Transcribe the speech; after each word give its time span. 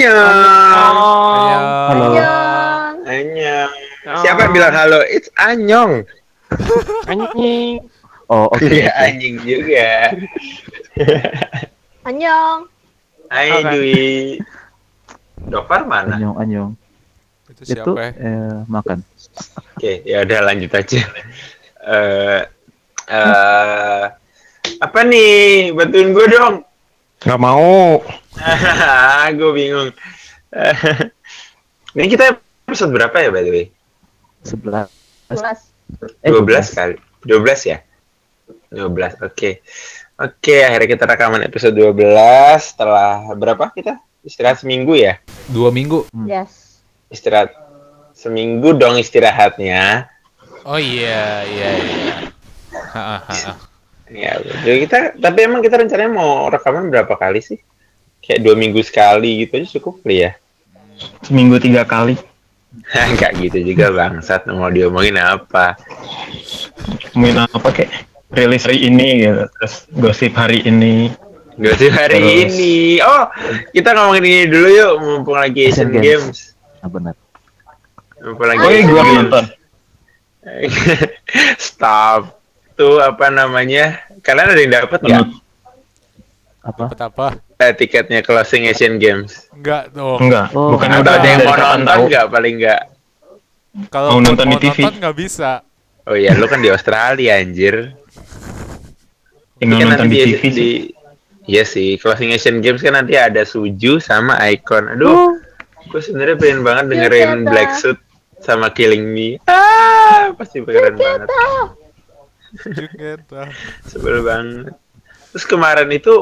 Anyong. 0.00 1.64
Halo. 1.92 2.04
Annyeong. 2.08 2.94
Anyong. 3.04 3.72
Siapa 4.24 4.40
yang 4.48 4.52
bilang 4.56 4.72
halo? 4.72 5.04
It's 5.04 5.28
Anyong. 5.36 6.08
Anjing. 7.04 7.84
Oh, 8.30 8.48
oke. 8.48 8.64
Iya, 8.64 8.88
oke. 8.88 8.96
anjing 8.96 9.36
juga. 9.44 9.90
Annyeong. 12.08 12.60
Hai 13.28 13.48
Oke. 13.52 13.68
Dwi. 13.68 14.00
Dokter 15.46 15.80
mana? 15.84 16.16
Anyong, 16.16 16.36
anyong. 16.40 16.72
Itu 17.46 17.62
Itu 17.62 17.92
siapa 17.92 18.00
ya? 18.00 18.10
eh, 18.16 18.56
makan. 18.66 18.98
Oke, 19.76 20.00
ya 20.02 20.24
udah 20.24 20.40
lanjut 20.48 20.70
aja. 20.72 21.00
Eh 21.80 22.40
eh 23.10 24.04
apa 24.80 24.98
nih? 25.04 25.70
Bantuin 25.72 26.16
gue 26.16 26.26
dong. 26.30 26.54
Nggak 27.20 27.40
mau. 27.40 28.00
gue 29.38 29.50
bingung. 29.54 29.90
Ini 31.96 32.06
kita 32.06 32.38
episode 32.66 32.94
berapa 32.94 33.16
ya 33.18 33.30
by 33.34 33.42
the 33.42 33.52
way? 33.52 33.66
11. 34.46 34.86
11. 35.34 36.22
Eh, 36.22 36.30
12 36.30 36.78
kali. 36.78 36.96
12 37.26 37.70
ya? 37.70 37.78
12. 38.70 39.26
Oke. 39.26 39.62
Oke, 40.20 40.56
akhirnya 40.62 40.88
kita 40.88 41.04
rekaman 41.08 41.42
episode 41.48 41.74
12 41.74 41.96
setelah 42.60 43.24
berapa 43.34 43.72
kita? 43.72 43.98
Istirahat 44.20 44.60
seminggu 44.60 44.92
ya? 44.92 45.16
Dua 45.48 45.72
minggu. 45.72 46.12
Yes. 46.28 46.84
Istirahat 47.08 47.56
seminggu 48.12 48.76
dong 48.76 49.00
istirahatnya. 49.00 50.12
Oh 50.68 50.76
iya, 50.76 51.40
iya, 51.48 51.70
iya. 51.80 52.14
Ya, 54.10 54.42
jadi 54.66 54.78
kita 54.84 54.96
tapi 55.22 55.38
emang 55.46 55.64
kita 55.64 55.80
rencananya 55.80 56.12
mau 56.12 56.50
rekaman 56.52 56.92
berapa 56.92 57.14
kali 57.16 57.40
sih? 57.40 57.58
Kayak 58.30 58.46
dua 58.46 58.54
minggu 58.54 58.78
sekali 58.86 59.42
gitu 59.42 59.58
aja 59.58 59.68
cukup 59.74 60.06
kali 60.06 60.30
ya? 60.30 60.38
Seminggu 61.26 61.58
tiga 61.58 61.82
kali. 61.82 62.14
Enggak 63.10 63.34
gitu 63.42 63.58
juga 63.58 63.90
bangsat 63.90 64.46
mau 64.46 64.70
diomongin 64.70 65.18
apa? 65.18 65.74
Ngomongin 67.10 67.50
apa 67.50 67.68
kayak 67.74 68.06
rilis 68.30 68.62
hari 68.70 68.86
ini 68.86 69.26
gitu. 69.26 69.50
Terus 69.58 69.74
gosip 69.98 70.38
hari 70.38 70.62
ini. 70.62 71.10
Gosip 71.58 71.90
hari 71.90 72.22
Terus. 72.22 72.54
ini. 72.54 73.02
Oh, 73.02 73.26
kita 73.74 73.98
ngomongin 73.98 74.22
ini 74.22 74.40
dulu 74.46 74.68
yuk 74.70 74.92
mumpung 75.02 75.34
lagi 75.34 75.66
Asian 75.66 75.90
Games. 75.90 76.06
Games. 76.06 76.38
Ah, 76.78 76.86
benar. 76.86 77.18
Mumpung 78.22 78.46
lagi 78.46 78.62
Oh 78.62 78.70
iya, 78.70 78.82
gua 78.86 79.02
Games. 79.02 79.16
nonton. 79.18 79.44
Stop. 81.58 82.38
Tuh 82.78 83.02
apa 83.02 83.26
namanya? 83.26 84.06
Kalian 84.22 84.54
ada 84.54 84.60
yang 84.62 84.72
dapat 84.86 85.02
nggak 85.02 85.26
Apa? 86.60 86.82
Dapat 86.86 87.00
apa? 87.02 87.26
eh, 87.58 87.72
tiketnya 87.72 88.20
closing 88.20 88.64
Asian 88.64 88.96
Games? 88.96 89.48
Enggak 89.50 89.90
dong. 89.90 90.18
Enggak, 90.18 90.52
Oh. 90.52 90.76
bukan 90.76 90.88
udah 90.94 91.14
ada 91.14 91.26
yang 91.26 91.40
mau 91.42 91.54
nonton 91.54 91.80
tahu. 91.86 92.02
nggak 92.06 92.26
paling 92.28 92.54
nggak? 92.58 92.82
Kalau 93.88 94.08
Mau 94.10 94.20
nonton 94.20 94.46
di 94.46 94.56
TV? 94.60 94.78
nggak 94.82 95.14
bisa. 95.14 95.50
Oh 96.02 96.14
iya, 96.14 96.32
lu 96.32 96.44
kan 96.44 96.58
di 96.58 96.68
Australia 96.68 97.36
anjir. 97.36 97.96
Tinggal 99.56 99.76
Kan 99.78 99.86
nonton 99.86 100.04
nanti 100.04 100.16
di 100.16 100.20
di, 100.20 100.24
TV 100.26 100.42
sih. 100.42 100.52
di- 100.52 100.88
Iya 101.42 101.64
sih, 101.64 101.96
closing 101.96 102.30
Asian 102.30 102.60
Games 102.60 102.78
kan 102.78 102.94
nanti 102.94 103.16
ada 103.16 103.42
Suju 103.42 103.98
sama 103.98 104.38
Icon. 104.46 104.86
Aduh, 104.88 105.34
gue 105.84 105.98
sebenarnya 105.98 106.36
pengen 106.36 106.60
banget 106.60 106.84
dengerin 106.88 107.18
Yuketa. 107.40 107.48
Black 107.48 107.70
Suit 107.74 107.98
sama 108.38 108.70
Killing 108.70 109.08
Me. 109.08 109.40
Ah, 109.44 110.30
pasti 110.32 110.60
keren 110.60 110.94
banget. 110.94 111.26
Juga. 112.52 113.50
Sebel 113.82 114.16
banget. 114.20 114.74
Terus 115.30 115.44
kemarin 115.46 115.88
itu 115.94 116.12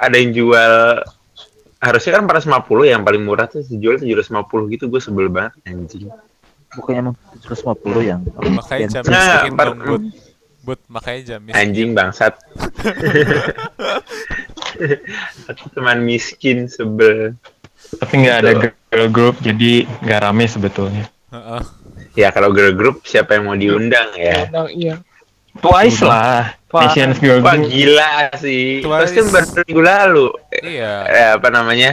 ada 0.00 0.16
yang 0.16 0.32
jual 0.34 0.74
harusnya 1.80 2.12
kan 2.20 2.28
450 2.28 2.92
yang 2.92 3.02
paling 3.06 3.22
murah 3.24 3.48
tuh 3.48 3.64
dijual 3.64 3.96
750 3.96 4.74
gitu 4.76 4.84
gue 4.92 5.00
sebel 5.00 5.32
banget 5.32 5.56
anjing. 5.64 6.12
Bukannya 6.76 7.00
emang 7.10 7.16
750 7.42 8.04
yang 8.04 8.20
Makanya 8.52 8.86
jam 9.00 9.02
Nah, 9.08 9.48
dong, 9.48 9.80
Bud. 9.80 10.04
Bud, 10.60 10.80
makanya 10.92 11.20
jam 11.24 11.40
miskin. 11.40 11.56
Anjing 11.56 11.88
bangsat. 11.96 12.36
Aku 15.50 15.64
teman 15.72 16.04
miskin 16.04 16.68
sebel. 16.68 17.32
Tapi 17.96 18.12
nggak 18.22 18.36
ada 18.44 18.52
girl 18.92 19.08
group, 19.08 19.36
jadi 19.40 19.88
nggak 20.04 20.20
rame 20.20 20.44
sebetulnya. 20.44 21.08
Heeh. 21.32 21.62
Ya 22.12 22.28
kalau 22.28 22.52
girl 22.52 22.76
group 22.76 23.08
siapa 23.08 23.40
yang 23.40 23.48
mau 23.48 23.56
diundang 23.56 24.12
ya? 24.20 24.46
iya. 24.68 25.00
Twice 25.60 26.00
lah. 26.02 26.56
Asian 26.70 27.12
Girl 27.18 27.42
Wah 27.42 27.58
gila 27.58 28.30
sih. 28.38 28.80
Twice. 28.80 29.10
Terus 29.10 29.12
kan 29.12 29.26
baru 29.28 29.48
minggu 29.66 29.82
lalu. 29.82 30.26
Iya. 30.60 30.92
Eh, 31.04 31.28
apa 31.36 31.48
namanya? 31.50 31.90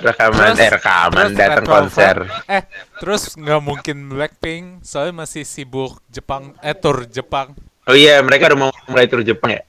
Rekaman, 0.00 0.56
Terus- 0.56 0.60
eh 0.62 0.70
rekaman, 0.72 1.26
datang 1.36 1.64
konser. 1.64 2.16
Eh, 2.48 2.64
terus 2.96 3.36
nggak 3.36 3.60
mungkin 3.60 4.08
Blackpink, 4.08 4.80
soalnya 4.80 5.20
masih 5.20 5.44
sibuk 5.44 6.00
Jepang, 6.08 6.56
eh 6.64 6.72
tour 6.72 7.04
Jepang. 7.04 7.52
Oh 7.84 7.92
iya, 7.92 8.24
mereka 8.24 8.48
udah 8.48 8.58
mau 8.58 8.70
mulai 8.88 9.04
tur 9.04 9.20
Jepang 9.20 9.52
ya? 9.52 9.62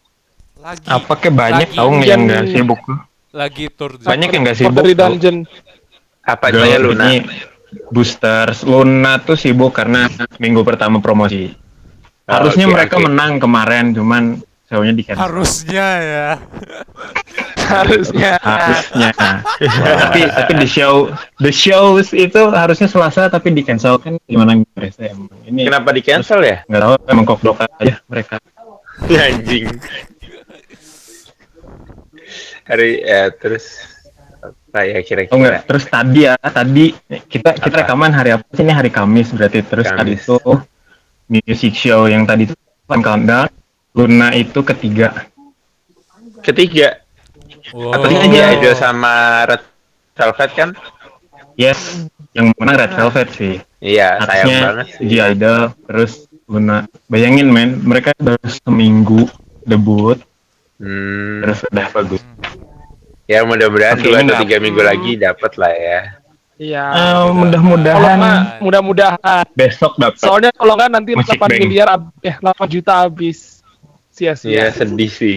Lagi, 0.57 0.87
Apa 0.87 1.11
kayak 1.13 1.35
banyak 1.35 1.69
Lagi 1.69 1.77
tahu 1.77 1.89
yang 2.01 2.23
nggak 2.23 2.45
sibuk. 2.49 2.79
lagi 3.35 3.65
tour 3.69 3.91
Jepang. 3.99 4.11
Banyak 4.15 4.29
yang 4.31 4.41
nggak 4.47 4.57
sibuk. 4.57 4.79
dari 4.79 4.95
dungeon. 4.95 5.37
Apa 6.23 6.45
saya 6.49 6.77
Luna? 6.79 7.05
Boosters, 7.91 8.63
Luna 8.63 9.19
tuh 9.19 9.35
sibuk 9.35 9.75
karena 9.75 10.07
minggu 10.39 10.63
pertama 10.63 11.03
promosi. 11.03 11.51
Oh, 12.27 12.33
Harusnya 12.35 12.67
oke, 12.67 12.73
mereka 12.75 12.95
oke. 12.99 13.05
menang 13.07 13.39
kemarin, 13.39 13.95
cuman 13.95 14.23
show-nya 14.67 14.91
di 14.91 15.03
cancel. 15.07 15.23
Harusnya 15.23 15.87
ya. 16.03 16.27
Harusnya. 17.71 18.35
Harusnya. 18.39 19.11
tapi 19.99 20.21
tapi 20.23 20.51
the 20.55 20.67
show 20.67 21.07
the 21.39 21.51
shows 21.51 22.11
itu 22.11 22.39
harusnya 22.47 22.87
Selasa 22.87 23.27
tapi 23.27 23.51
di 23.51 23.59
cancel 23.59 23.99
kan 23.99 24.15
gimana 24.23 24.59
beresnya 24.71 25.11
emang. 25.11 25.27
Ini 25.43 25.67
Kenapa 25.67 25.91
di 25.91 25.99
cancel 25.99 26.39
ya? 26.43 26.63
nggak 26.63 26.79
tahu 26.79 26.93
emang 27.07 27.25
koplok 27.25 27.63
aja 27.79 27.99
mereka. 28.07 28.39
Anjing. 29.07 29.67
Hari 32.67 32.91
ya 32.99 33.31
terus 33.31 33.65
apa 34.43 34.83
ya 34.83 34.99
kira-kira? 34.99 35.31
Oh 35.31 35.39
enggak, 35.39 35.63
terus 35.63 35.83
tadi 35.87 36.19
ya, 36.23 36.35
tadi 36.39 36.85
kita 37.27 37.55
kita 37.55 37.67
Apa? 37.71 37.79
rekaman 37.83 38.11
hari 38.11 38.29
apa 38.31 38.43
sih 38.51 38.63
ini 38.63 38.71
hari 38.71 38.91
Kamis 38.91 39.31
berarti 39.31 39.63
terus 39.63 39.87
tadi 39.87 40.15
Kamis. 40.15 40.23
itu 40.23 40.37
music 41.27 41.75
show 41.75 42.07
yang 42.07 42.23
tadi 42.23 42.47
itu 42.47 42.55
kan 42.87 43.03
countdown 43.03 43.47
Luna 43.97 44.29
itu 44.37 44.61
ketiga. 44.61 45.25
Ketiga. 46.45 47.01
Wow. 47.73 47.97
Apa 47.97 48.05
sih 48.13 48.17
dia 48.29 48.53
Idol 48.53 48.75
sama 48.77 49.43
Red 49.49 49.63
Velvet 50.13 50.51
kan? 50.53 50.69
Yes, 51.57 52.05
yang 52.37 52.53
menang 52.61 52.77
Red 52.77 52.93
Velvet 52.93 53.27
sih. 53.33 53.57
Iya, 53.81 54.21
sayang 54.21 54.45
Harusnya 54.45 54.67
banget 54.69 54.87
sih. 54.93 55.05
G 55.09 55.11
Idol 55.17 55.61
terus 55.89 56.11
Luna. 56.45 56.85
Bayangin 57.09 57.49
men, 57.49 57.81
mereka 57.81 58.13
baru 58.21 58.45
seminggu 58.47 59.25
debut 59.65 60.21
Hmm, 60.77 61.41
terus 61.41 61.65
udah 61.73 61.87
bagus. 61.89 62.21
ya 63.25 63.41
mudah-mudahan 63.41 63.97
dua 63.97 64.21
atau 64.21 64.45
tiga 64.45 64.61
minggu 64.61 64.77
lagi 64.85 65.17
dapat 65.17 65.57
lah 65.57 65.73
ya. 65.73 65.99
Iya. 66.57 66.83
Eh, 66.83 66.93
Kalau 67.13 67.37
mudah-mudahan 67.37 68.19
mudah-mudahan. 68.59 69.45
besok 69.53 69.93
dapat. 69.95 70.17
Soalnya 70.17 70.49
kalau 70.51 70.73
nggak 70.73 70.89
nanti 70.89 71.11
Musik 71.13 71.37
8 71.37 71.45
Bank. 71.45 71.59
miliar, 71.61 71.87
eh 72.19 72.35
8 72.35 72.65
juta 72.67 72.93
habis. 72.99 73.61
Iya 74.11 74.33
Sia-sia. 74.33 74.73
sedih 74.73 75.07
sih. 75.07 75.35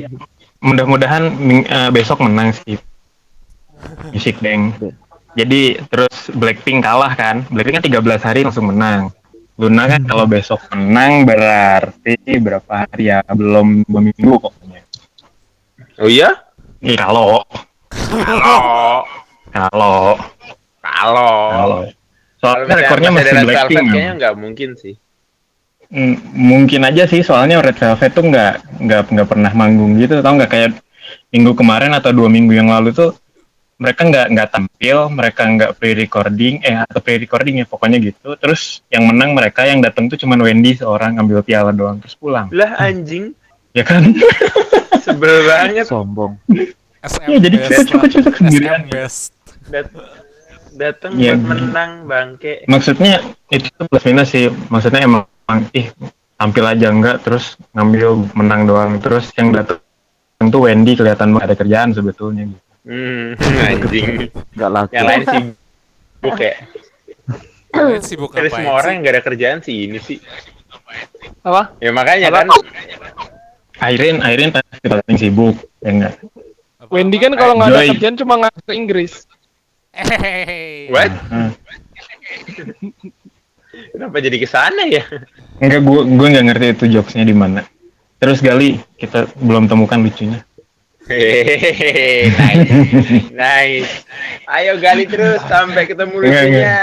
mudah-mudahan 0.59 1.29
eh, 1.63 1.91
besok 1.91 2.21
menang 2.21 2.53
sih 2.55 2.77
Music 4.11 4.41
Bank. 4.41 4.77
Jadi 5.33 5.77
terus 5.87 6.29
Blackpink 6.31 6.81
kalah 6.81 7.13
kan? 7.13 7.45
Blackpink 7.47 7.81
kan 7.81 7.85
13 7.87 8.01
hari 8.23 8.41
langsung 8.41 8.67
menang. 8.67 9.13
Luna 9.57 9.85
kan 9.87 10.01
kalau 10.03 10.25
besok 10.25 10.57
menang 10.71 11.25
berarti 11.25 12.17
berapa 12.41 12.65
hari 12.83 13.09
ya? 13.09 13.21
Belum 13.27 13.85
dua 13.85 14.01
minggu 14.01 14.41
pokoknya. 14.41 14.81
Oh 15.97 16.09
iya? 16.09 16.33
Kalau 16.81 17.45
kalau 19.51 20.17
kalau. 20.83 21.87
Soalnya 22.41 22.75
rekornya 22.81 23.11
masih 23.13 23.33
Blackpink 23.45 23.53
Velvet, 23.53 23.93
kayaknya 23.93 24.13
nggak 24.17 24.35
mungkin 24.41 24.71
sih. 24.75 24.95
Mm, 25.91 26.17
mungkin 26.33 26.81
aja 26.87 27.03
sih 27.05 27.21
soalnya 27.21 27.61
Red 27.61 27.77
Velvet 27.77 28.13
tuh 28.15 28.25
nggak 28.25 28.53
nggak 28.81 29.01
nggak 29.11 29.29
pernah 29.29 29.53
manggung 29.53 29.99
gitu 30.01 30.25
tau 30.25 30.33
nggak? 30.39 30.51
Kayak 30.51 30.71
minggu 31.35 31.53
kemarin 31.53 31.93
atau 31.93 32.11
dua 32.15 32.33
minggu 32.33 32.55
yang 32.57 32.73
lalu 32.73 32.95
tuh 32.97 33.13
mereka 33.81 34.05
nggak 34.07 34.27
nggak 34.37 34.49
tampil 34.53 34.97
mereka 35.09 35.43
nggak 35.49 35.71
pre 35.81 35.97
recording 35.97 36.61
eh 36.61 36.77
atau 36.85 37.01
pre 37.01 37.21
recording 37.21 37.61
ya 37.61 37.67
pokoknya 37.69 37.99
gitu. 38.01 38.37
Terus 38.41 38.81
yang 38.89 39.05
menang 39.05 39.37
mereka 39.37 39.69
yang 39.69 39.85
datang 39.85 40.09
tuh 40.09 40.17
cuma 40.17 40.39
Wendy 40.41 40.79
seorang 40.79 41.21
ngambil 41.21 41.45
piala 41.45 41.73
doang 41.77 42.01
terus 42.01 42.17
pulang. 42.17 42.49
Lah 42.55 42.77
anjing, 42.81 43.37
ya 43.77 43.85
kan? 43.85 44.17
Sebel 45.05 45.49
banget. 45.49 45.89
sombong. 45.89 46.37
SM 47.01 47.25
ya 47.33 47.39
jadi 47.41 47.57
cukup 47.57 47.85
cukup 47.89 48.09
cukup 48.13 48.33
sendirian. 48.37 48.81
Best. 48.89 49.33
Dat- 49.69 50.20
datang 50.81 51.13
Iya. 51.15 51.37
buat 51.37 51.45
menang 51.53 51.93
bangke. 52.05 52.65
maksudnya 52.65 53.21
itu 53.49 53.69
plus 53.83 54.03
minus 54.03 54.29
sih 54.29 54.49
maksudnya 54.67 55.01
emang 55.03 55.29
ih 55.71 55.93
tampil 56.35 56.65
aja 56.65 56.89
enggak 56.89 57.21
terus 57.21 57.45
ngambil 57.71 58.09
menang 58.33 58.65
doang 58.65 58.97
terus 58.97 59.29
yang 59.35 59.53
datang 59.53 59.79
tuh 60.43 60.65
Wendy 60.65 60.95
kelihatan 60.95 61.37
ada 61.37 61.53
kerjaan 61.53 61.93
sebetulnya 61.93 62.49
gitu 62.49 62.63
Hmm, 62.81 63.37
anjing. 63.69 64.33
Nggak 64.51 64.71
laku. 64.73 64.91
Yang 64.91 65.05
lain 65.05 65.23
sibuk 65.29 66.39
ya. 66.41 66.55
Kalian 67.71 68.03
sibuk 68.03 68.31
Dari 68.33 68.49
semua 68.49 68.73
orang 68.75 68.83
sih? 68.83 68.91
yang 68.91 69.05
gak 69.05 69.13
ada 69.13 69.23
kerjaan 69.23 69.59
sih 69.61 69.77
ini 69.85 69.99
sih. 70.01 70.17
Apa? 71.45 71.77
Ya 71.77 71.93
makanya 71.93 72.33
kan. 72.33 72.49
Airin 73.79 74.21
Airin 74.21 74.49
pasti 74.51 74.81
paling 74.83 75.19
sibuk 75.19 75.55
ya 75.79 75.91
enggak 75.91 76.15
Apa- 76.79 76.89
Wendy 76.91 77.17
kan 77.17 77.33
kalau 77.33 77.53
nggak 77.55 77.69
ada 77.71 77.85
kerjaan 77.91 78.17
cuma 78.17 78.35
ngajar 78.39 78.63
ke 78.63 78.73
Inggris. 78.73 79.13
Hehehe. 79.93 80.87
What? 80.89 81.11
Nah, 81.29 81.51
Kenapa 83.91 84.17
jadi 84.19 84.37
ke 84.37 84.47
sana 84.47 84.83
ya? 84.87 85.03
enggak 85.59 85.83
gua 85.83 86.03
gua 86.03 86.27
nggak 86.29 86.47
ngerti 86.47 86.67
itu 86.73 86.85
jokesnya 86.91 87.23
di 87.23 87.33
mana 87.33 87.63
terus 88.17 88.41
Gali 88.41 88.81
kita 88.97 89.29
belum 89.37 89.67
temukan 89.67 89.99
lucunya 89.99 90.41
Hehehe, 91.05 92.31
nice, 92.31 92.71
nice. 93.35 93.93
Ayo 94.47 94.79
gali 94.79 95.05
terus 95.05 95.43
sampai 95.43 95.91
ketemu 95.91 96.23
lucunya. 96.23 96.79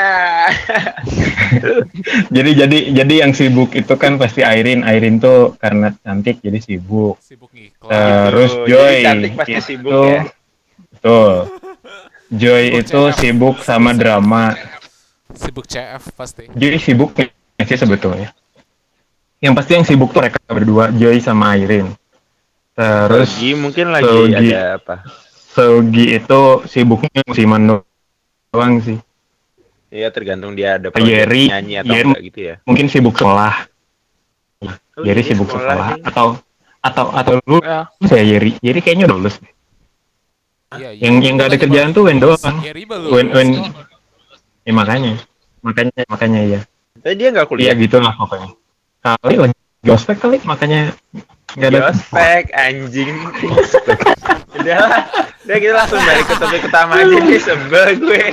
jadi 2.35 2.51
jadi 2.57 2.77
jadi 2.93 3.13
yang 3.23 3.31
sibuk 3.31 3.71
itu 3.71 3.93
kan 3.95 4.19
pasti 4.19 4.43
Airin 4.43 4.83
Airin 4.83 5.17
tuh 5.17 5.55
karena 5.55 5.95
cantik 5.97 6.43
jadi 6.43 6.59
sibuk 6.59 7.15
Sibuk 7.23 7.55
ngiklan. 7.55 7.87
terus 8.27 8.51
Jadi 8.51 8.67
Joy 8.67 8.95
cantik 8.99 9.31
pasti 9.33 9.51
itu 9.53 9.63
sibuk 9.63 10.03
ya. 10.05 10.21
betul 10.91 11.33
Joy 12.29 12.63
Sibuk 12.67 12.81
itu 12.81 12.99
CF. 13.01 13.15
sibuk 13.15 13.55
sama 13.59 13.91
drama 13.91 14.43
Sibuk 15.29 15.65
CF 15.65 16.03
pasti. 16.13 16.43
Joy 16.51 16.75
sibuk 16.75 17.15
sih 17.57 17.77
sebetulnya 17.77 18.31
yang 19.37 19.53
pasti 19.53 19.73
yang 19.73 19.83
sibuk 19.83 20.09
tuh 20.09 20.19
mereka 20.19 20.37
berdua 20.45 20.89
Joy 20.89 21.17
sama 21.17 21.53
Airin 21.53 21.93
terus 22.73 23.31
Sogi 23.31 23.53
mungkin 23.53 23.89
lagi 23.89 24.05
Sogi. 24.05 24.49
ada 24.49 24.77
apa? 24.77 24.95
Sogi 25.47 26.05
itu 26.11 26.41
sibuknya 26.65 27.21
musiman 27.23 27.61
doang 28.51 28.73
sih 28.79 28.97
Iya 29.87 30.11
tergantung 30.11 30.51
dia 30.51 30.75
ada 30.75 30.91
Yeri, 30.91 31.47
project 31.47 31.49
nyanyi 31.49 31.73
atau 31.77 31.89
Yeri- 31.89 32.07
enggak 32.11 32.23
gitu 32.25 32.39
ya. 32.43 32.55
mungkin 32.61 32.85
sibuk 32.87 33.15
sekolah 33.15 33.55
Oh, 34.57 34.73
Yeri 34.99 35.21
jadi 35.21 35.21
sibuk 35.27 35.47
sekolah 35.47 35.75
nih. 35.95 36.03
atau 36.03 36.27
atau 36.79 37.05
atau 37.11 37.33
lu 37.43 37.57
Ya. 37.59 37.87
saya 38.03 38.21
Yeri 38.21 38.57
Yeri 38.59 38.79
kayaknya 38.79 39.05
udah 39.05 39.17
lulus 39.17 39.37
Iya, 39.37 39.49
iya. 40.75 40.89
yang 40.99 41.23
yang 41.23 41.39
nggak 41.39 41.55
ada 41.55 41.57
kerjaan 41.57 41.89
tuh 41.95 42.03
Wen 42.11 42.19
doang 42.19 42.57
Wen 43.07 43.27
Wen 43.31 43.49
ya 44.67 44.71
makanya 44.75 45.13
makanya 45.63 46.03
makanya 46.11 46.41
ya 46.43 46.59
Tapi 46.99 47.15
dia 47.15 47.31
nggak 47.31 47.47
iya 47.47 47.71
kuliah. 47.71 47.75
gitu 47.79 47.97
lah 48.03 48.13
pokoknya 48.19 48.49
kali 48.99 49.35
lagi 49.39 49.55
ospek 49.87 50.17
kali 50.19 50.37
makanya 50.43 50.91
nggak 51.55 51.69
ada 51.73 51.79
Ospek 51.95 52.51
anjing. 52.53 53.15
Udah 54.59 54.77
lah. 54.83 55.01
Udah 55.47 55.57
kita 55.63 55.73
langsung 55.73 56.01
balik 56.03 56.25
ke 56.27 56.35
topik 56.35 56.63
utama 56.67 56.93
aja 56.99 57.17
nih 57.23 57.39
sebel 57.39 57.89
gue. 58.03 58.23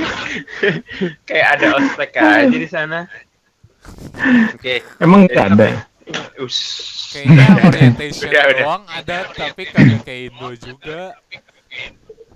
Kayak 1.23 1.47
ada 1.57 1.67
ospek 1.79 2.11
aja 2.19 2.51
di 2.51 2.69
sana. 2.69 3.07
Oke. 4.51 4.83
emang 4.99 5.31
nggak 5.31 5.47
ada 5.55 5.87
Us. 6.43 6.59
Kayaknya 7.15 7.47
orientation 7.71 8.27
Udah, 8.27 8.43
udah. 8.43 8.59
doang 8.59 8.85
ada 8.91 9.19
tapi 9.31 9.63
kagak 9.71 10.01
kayak 10.03 10.23
Indo 10.35 10.51
juga. 10.59 11.01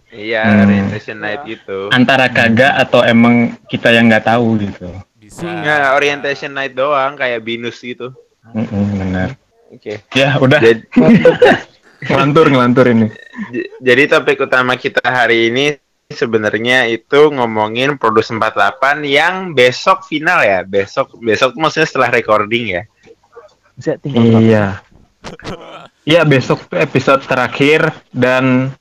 Iya, 0.08 0.40
Hmm. 0.40 0.60
orientation 0.64 1.16
night 1.18 1.44
itu. 1.44 1.78
antara 1.92 2.26
kagak 2.26 2.72
atau 2.78 3.04
emang 3.04 3.56
kita 3.68 3.92
yang 3.92 4.08
nggak 4.08 4.24
tahu 4.24 4.56
gitu 4.58 4.88
Bisa. 5.14 5.44
Nggak, 5.44 5.92
orientation 5.94 6.52
night 6.52 6.72
doang 6.72 7.12
kayak 7.14 7.44
binus 7.44 7.76
gitu. 7.78 8.16
Mm-mm, 8.48 8.84
benar 8.96 9.36
Oke. 9.68 10.00
ya 10.16 10.40
udah 10.40 10.56
Jadi, 10.56 10.80
ngelantur 12.08 12.48
ngelantur 12.48 12.86
ini 12.88 13.06
jadi 13.78 14.08
topik 14.08 14.40
utama 14.40 14.72
kita 14.74 15.04
hari 15.04 15.52
ini 15.52 15.76
sebenarnya 16.08 16.88
itu 16.88 17.28
ngomongin 17.28 18.00
Produce 18.00 18.32
48 18.32 19.04
yang 19.04 19.52
besok 19.52 20.02
final 20.02 20.40
ya. 20.40 20.64
Besok 20.64 21.20
besok 21.20 21.52
tuh 21.52 21.60
maksudnya 21.60 21.84
setelah 21.84 22.08
recording 22.08 22.64
ya. 22.72 22.82
Saya 23.76 24.00
tinggal 24.00 24.24
berapa? 24.24 24.40
Iya. 24.40 24.66
Iya 26.02 26.20
besok 26.24 26.64
tuh 26.66 26.80
episode 26.80 27.20
terakhir 27.22 27.92
dan 28.08 28.72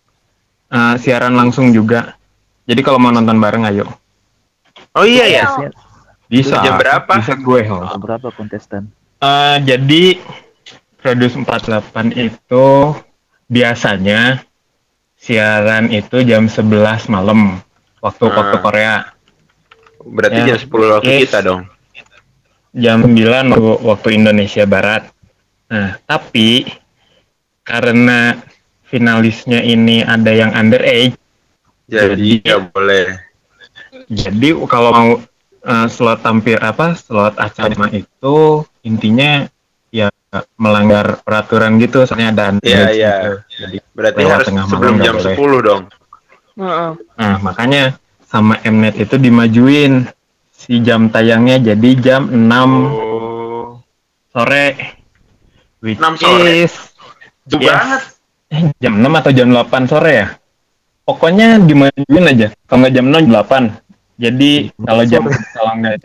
uh, 0.70 0.96
siaran 0.96 1.34
langsung 1.34 1.72
juga. 1.72 2.16
Jadi 2.64 2.82
kalau 2.82 2.98
mau 2.98 3.10
nonton 3.10 3.38
bareng 3.38 3.64
ayo. 3.66 3.86
Oh 4.94 5.04
iya 5.04 5.26
ya. 5.26 5.46
Saya- 5.50 5.76
Bisa. 6.28 6.60
Jam 6.60 6.76
berapa? 6.76 7.08
Bisa 7.16 7.34
gue 7.34 7.62
host. 7.64 7.96
Berapa 7.98 8.28
kontestan? 8.32 8.92
Uh, 9.18 9.58
jadi 9.64 10.20
Produce 10.98 11.40
48 11.40 12.12
itu 12.12 12.68
biasanya 13.48 14.44
siaran 15.16 15.88
itu 15.88 16.20
jam 16.22 16.46
11 16.46 17.08
malam 17.08 17.64
waktu 18.00 18.28
Ah. 18.28 18.34
waktu 18.34 18.58
Korea. 18.60 18.96
Berarti 20.04 20.40
Ya. 20.42 20.46
jam 20.52 20.58
10 20.60 20.88
waktu 20.92 21.08
Yes. 21.10 21.32
kita 21.32 21.40
dong. 21.42 21.64
jam 22.74 23.02
9 23.02 23.48
waktu, 23.50 23.74
waktu 23.82 24.08
Indonesia 24.14 24.62
Barat. 24.64 25.10
Nah, 25.66 25.98
tapi 26.04 26.68
karena 27.64 28.38
finalisnya 28.88 29.60
ini 29.60 30.02
ada 30.02 30.32
yang 30.32 30.52
underage, 30.52 31.16
Jadi 31.86 32.08
Jadi- 32.08 32.44
nggak 32.44 32.62
boleh. 32.72 33.06
jadi 34.08 34.50
kalau 34.66 34.90
mau 34.92 35.10
uh, 35.62 35.88
slot 35.88 36.20
tampil 36.20 36.56
apa 36.58 36.96
slot 36.96 37.36
acara 37.36 37.72
itu 37.90 38.38
intinya 38.82 39.48
ya 39.90 40.12
melanggar 40.56 41.20
peraturan 41.22 41.76
gitu, 41.78 42.04
soalnya 42.04 42.32
ada 42.34 42.44
underage 42.52 42.68
Iya, 42.70 42.88
iya. 42.92 43.16
gitu. 43.16 43.32
Jadi, 43.58 43.78
Berarti 43.94 44.22
harus 44.22 44.46
tengah 44.46 44.64
malam 44.64 44.72
sebelum 44.74 44.96
jam 45.00 45.16
boleh. 45.16 45.36
10 45.36 45.62
dong. 45.64 45.82
Heeh. 46.58 46.92
nah 47.16 47.36
makanya 47.40 47.84
sama 48.26 48.58
Mnet 48.60 48.98
itu 48.98 49.16
dimajuin 49.16 50.10
si 50.50 50.82
jam 50.82 51.08
tayangnya 51.08 51.62
jadi 51.64 51.90
jam 51.96 52.22
6 52.28 52.50
Oh. 52.90 53.80
sore, 54.28 54.98
which 55.80 55.96
6 55.96 56.18
sore? 56.18 56.66
is 56.66 56.74
Jauh 57.46 57.62
Yes. 57.62 57.72
banget. 57.72 58.04
Eh, 58.48 58.72
jam 58.80 58.96
6 58.96 59.20
atau 59.20 59.32
jam 59.36 59.48
8 59.52 59.92
sore 59.92 60.12
ya? 60.16 60.28
Pokoknya 61.04 61.60
dimajuin 61.60 62.26
aja. 62.32 62.48
Kalau 62.68 62.80
nggak 62.84 62.94
jam 62.96 63.06
6 63.12 63.24
jam 63.28 63.34
8. 63.44 63.64
Jadi 64.18 64.52
kalau 64.82 65.04
jam 65.06 65.24
kalau 65.30 65.74
nggak 65.78 65.96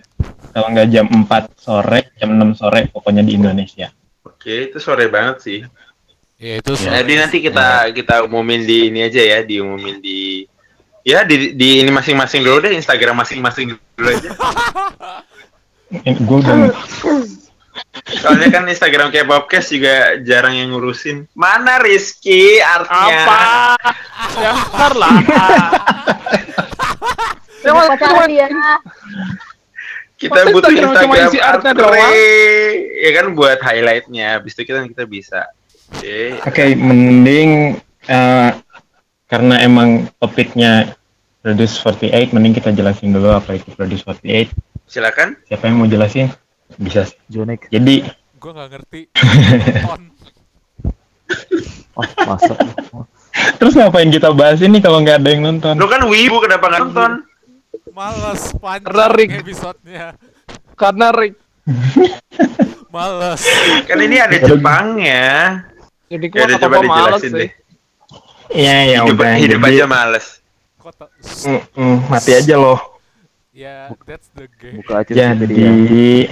kalau 0.53 0.69
nggak 0.75 0.89
jam 0.93 1.07
4 1.09 1.27
sore, 1.57 2.01
jam 2.19 2.31
6 2.37 2.61
sore 2.61 2.81
pokoknya 2.93 3.23
di 3.25 3.33
Indonesia. 3.39 3.89
Oke, 4.27 4.69
itu 4.69 4.79
sore 4.83 5.09
banget 5.09 5.37
sih. 5.41 5.61
Ya 6.43 6.59
itu 6.59 6.75
Ya, 6.83 7.01
Jadi 7.01 7.13
nanti 7.15 7.39
kita 7.39 7.89
kita 7.95 8.27
umumin 8.27 8.67
di 8.67 8.91
ini 8.91 9.07
aja 9.07 9.23
ya, 9.23 9.39
diumumin 9.47 10.03
di 10.03 10.45
ya 11.07 11.23
di, 11.23 11.55
di 11.55 11.83
ini 11.83 11.91
masing-masing 11.95 12.43
dulu 12.43 12.67
deh, 12.67 12.75
Instagram 12.75 13.23
masing-masing 13.23 13.79
dulu 13.79 14.09
aja. 14.11 14.31
Gue 16.27 16.39
udah 16.41 16.73
Soalnya 18.13 18.49
kan 18.53 18.65
Instagram 18.65 19.09
kayak 19.09 19.25
Bobcast 19.25 19.73
juga 19.73 20.21
jarang 20.21 20.53
yang 20.55 20.71
ngurusin. 20.71 21.25
Mana 21.33 21.81
Rizky 21.81 22.61
artnya? 22.61 23.25
Apa? 23.25 23.41
ya 24.37 24.51
ntar 24.53 24.93
lah. 24.95 25.13
Ya, 27.63 27.71
Pacaran 27.71 27.95
cuma- 27.95 28.27
dia. 28.27 28.47
Kita 30.19 30.35
Masa 30.35 30.51
butuh 30.51 30.71
Instagram 30.71 30.91
Instagram, 30.93 31.15
cuma 31.15 31.31
isi 31.31 31.39
artnya 31.39 31.71
art 31.71 31.79
doang? 31.79 31.95
re- 31.95 32.83
Ya 32.99 33.11
kan 33.15 33.27
buat 33.35 33.59
highlightnya. 33.59 34.27
Habis 34.35 34.53
itu 34.53 34.63
kita 34.67 34.83
kita 34.87 35.05
bisa. 35.07 35.41
Oke. 35.93 36.43
Oke, 36.43 36.63
mending 36.75 37.51
eh, 38.07 38.51
karena 39.27 39.55
emang 39.61 40.11
topiknya 40.17 40.95
Produce 41.39 41.75
48, 41.77 42.35
mending 42.35 42.55
kita 42.55 42.71
jelasin 42.71 43.11
dulu 43.11 43.31
apa 43.31 43.55
itu 43.55 43.71
Produce 43.75 44.03
48. 44.05 44.51
Silakan. 44.87 45.39
Siapa 45.47 45.65
yang 45.67 45.77
mau 45.79 45.87
jelasin? 45.87 46.31
Bisa. 46.77 47.05
sih. 47.05 47.17
Jonek. 47.29 47.69
Jadi 47.69 48.07
gue 48.37 48.51
nggak 48.51 48.71
ngerti. 48.71 49.01
Nonton. 49.13 50.01
Oh, 51.93 52.05
masa. 52.25 52.55
terus 53.57 53.73
ngapain 53.73 54.09
kita 54.09 54.31
bahas 54.31 54.61
ini 54.61 54.79
kalau 54.79 55.01
nggak 55.01 55.21
ada 55.21 55.29
yang 55.29 55.43
nonton? 55.43 55.75
Lu 55.75 55.87
kan 55.87 56.05
wibu 56.05 56.37
kenapa 56.39 56.67
nggak 56.67 56.83
nonton? 56.83 57.13
Males 57.93 58.43
panjang 58.57 58.89
Rarik. 58.89 59.31
episodenya. 59.39 60.17
Karena 60.75 61.13
Rick. 61.13 61.37
Males. 62.95 63.41
Kan 63.85 63.99
ini 64.01 64.17
ada 64.17 64.37
Jepangnya. 64.37 65.25
Jadi 66.09 66.27
Ya 66.27 66.33
gua 66.35 66.45
udah 66.45 66.57
apa 66.57 66.65
coba 66.67 66.79
males 66.83 67.23
sih. 67.23 67.31
deh. 67.31 67.51
Iya, 68.53 68.77
ya 68.85 68.99
hidup 69.01 69.17
udah. 69.17 69.33
hidup 69.35 69.61
jadi- 69.63 69.73
aja 69.75 69.85
males. 69.87 70.27
Kota. 70.77 71.07
Mm, 71.47 71.61
mm, 71.73 71.97
mati 72.11 72.31
aja 72.35 72.55
loh. 72.59 72.81
Ya, 73.53 73.93
that's 74.03 74.29
the 74.35 74.45
game. 74.51 74.81
Buka 74.81 75.05
aja. 75.05 75.13
Jadi 75.33 76.27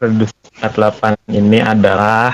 Produce 0.00 0.32
48 0.64 1.36
ini 1.36 1.60
adalah 1.60 2.32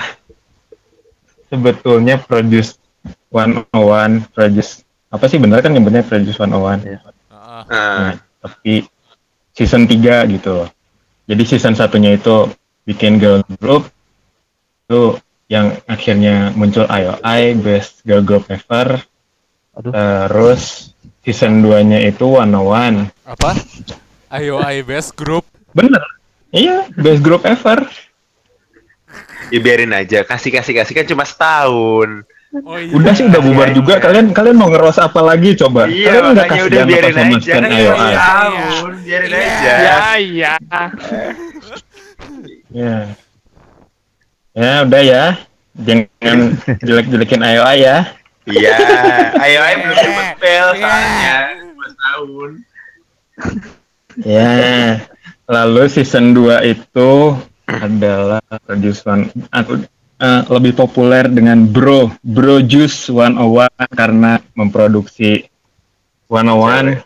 sebetulnya 1.51 2.15
Produce 2.15 2.79
101, 3.27 4.31
Produce 4.31 4.87
apa 5.11 5.27
sih 5.27 5.35
benar 5.35 5.59
kan 5.59 5.75
nyebutnya 5.75 6.07
Produce 6.07 6.39
101. 6.39 6.47
Iya. 6.87 6.99
Heeh. 7.03 7.65
Nah, 7.67 7.99
Nah, 8.07 8.13
tapi 8.39 8.87
season 9.51 9.83
3 9.83 10.23
gitu 10.31 10.63
loh. 10.63 10.69
Jadi 11.27 11.43
season 11.43 11.75
satunya 11.75 12.15
itu 12.15 12.47
bikin 12.87 13.19
girl 13.19 13.43
group 13.59 13.91
itu 14.87 15.19
yang 15.51 15.75
akhirnya 15.91 16.55
muncul 16.55 16.87
IOI 16.87 17.59
Best 17.59 18.07
Girl 18.07 18.23
Group 18.23 18.47
Ever 18.47 19.03
Aduh. 19.77 19.93
Terus 19.93 20.95
season 21.21 21.61
2-nya 21.61 22.01
itu 22.01 22.25
101. 22.25 23.13
Apa? 23.29 23.51
Ayo 24.33 24.57
I 24.57 24.81
best 24.81 25.13
group. 25.13 25.45
Bener. 25.77 26.01
Iya, 26.57 26.77
best 26.97 27.21
group 27.21 27.45
ever. 27.45 27.85
Ya 29.47 29.59
biarin 29.61 29.93
aja, 29.93 30.25
kasih 30.25 30.51
kasih 30.51 30.73
kasih 30.75 30.93
kan 30.97 31.05
cuma 31.05 31.23
setahun. 31.23 32.25
Oh 32.65 32.79
iya. 32.79 32.91
Udah 32.95 33.11
sih 33.13 33.27
udah 33.27 33.41
bubar 33.43 33.69
iya, 33.69 33.75
juga. 33.75 33.93
iya. 33.99 34.03
Kalian 34.03 34.25
kalian 34.33 34.55
mau 34.57 34.71
ngeros 34.71 34.97
apa 34.97 35.19
lagi 35.21 35.53
coba? 35.53 35.85
Iya, 35.85 36.09
kalian 36.09 36.25
nggak 36.33 36.47
kasihan 36.47 36.67
udah 36.67 36.81
biarin 36.87 37.13
sama 37.13 37.35
aja. 37.37 37.51
Kan 37.53 37.63
Ayo 37.67 37.91
cuma 37.91 38.01
Ayo? 38.01 38.17
setahun, 38.17 38.93
biarin 39.05 39.29
Iya. 39.29 39.39
aja. 39.45 39.71
Ya, 39.77 39.97
iya. 40.17 40.53
Ya. 42.73 42.95
Ya 44.57 44.71
udah 44.83 45.01
ya. 45.05 45.23
Jangan 45.77 46.39
jelek-jelekin 46.81 47.41
Ayo 47.45 47.61
Ayo 47.63 47.83
ya. 47.85 47.97
Iya, 48.47 48.79
ayo 49.43 49.59
ayo 49.59 49.75
belum 49.83 49.95
dapat 49.99 50.27
pel 50.39 50.67
Iya. 50.71 50.87
soalnya 50.87 51.35
dua 51.67 51.87
tahun. 51.99 52.51
Ya. 54.23 54.51
Lalu 55.47 55.87
season 55.87 56.35
2 56.35 56.59
itu 56.67 57.09
adalah 57.67 58.43
Produce 58.63 59.03
One 59.03 59.27
aku 59.51 59.83
eh, 60.17 60.41
lebih 60.47 60.75
populer 60.75 61.27
dengan 61.27 61.63
Bro. 61.63 62.15
Bro 62.19 62.63
Juice 62.63 63.07
101 63.11 63.71
karena 63.91 64.39
memproduksi 64.53 65.47
101 66.27 66.99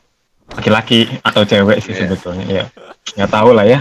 laki-laki 0.51 1.07
atau 1.21 1.45
cewek 1.45 1.79
sih 1.79 1.93
Iya. 1.93 1.99
sebetulnya 2.05 2.45
ya. 2.49 2.65
Nggak 3.15 3.31
tahu 3.31 3.49
lah 3.53 3.65
ya. 3.65 3.79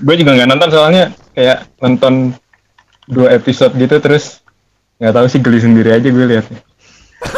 Gue 0.00 0.14
juga 0.16 0.32
nggak 0.34 0.48
nonton 0.48 0.68
soalnya 0.72 1.04
kayak 1.36 1.68
nonton 1.78 2.14
dua 3.04 3.34
episode 3.34 3.74
gitu 3.76 3.98
terus 3.98 4.40
nggak 4.96 5.12
tahu 5.12 5.26
sih 5.28 5.40
geli 5.42 5.58
sendiri 5.60 5.90
aja 5.92 6.08
gue 6.08 6.26
lihat 6.26 6.46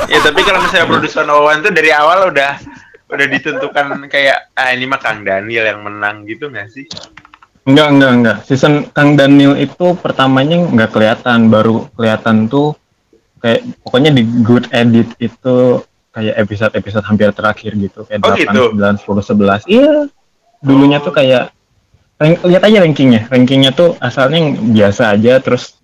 Ya 0.09 0.21
tapi 0.21 0.41
kalau 0.45 0.61
misalnya 0.61 0.89
produser 0.89 1.25
One 1.25 1.61
tuh 1.61 1.73
dari 1.73 1.93
awal 1.93 2.29
udah 2.33 2.57
udah 3.15 3.27
ditentukan 3.27 3.87
kayak 4.07 4.51
ah 4.53 4.71
ini 4.71 4.85
mah 4.85 4.99
Kang 4.99 5.23
Daniel 5.23 5.65
yang 5.65 5.81
menang 5.81 6.27
gitu 6.27 6.51
nggak 6.51 6.69
sih? 6.69 6.85
Enggak, 7.65 7.89
enggak, 7.91 8.13
enggak. 8.13 8.39
Season 8.45 8.75
Kang 8.93 9.17
Daniel 9.17 9.57
itu 9.57 9.97
pertamanya 9.97 10.61
nggak 10.61 10.91
kelihatan, 10.93 11.49
baru 11.49 11.89
kelihatan 11.97 12.45
tuh 12.47 12.77
kayak 13.41 13.65
pokoknya 13.81 14.13
di 14.13 14.23
Good 14.45 14.69
Edit 14.69 15.09
itu 15.17 15.81
kayak 16.13 16.35
episode-episode 16.39 17.05
hampir 17.05 17.33
terakhir 17.33 17.73
gitu, 17.75 18.05
kayak 18.05 18.21
Oh, 18.21 18.37
8, 18.37 18.39
gitu? 18.39 18.63
9, 18.77 19.01
10, 19.01 19.23
11. 19.25 19.61
Iya. 19.67 19.97
Dulunya 20.61 20.99
tuh 21.01 21.11
kayak 21.11 21.51
rank- 22.17 22.45
lihat 22.45 22.63
aja 22.63 22.79
rankingnya. 22.85 23.23
Rankingnya 23.29 23.73
tuh 23.73 23.97
asalnya 23.99 24.39
yang 24.39 24.51
biasa 24.71 25.13
aja 25.13 25.41
terus 25.41 25.81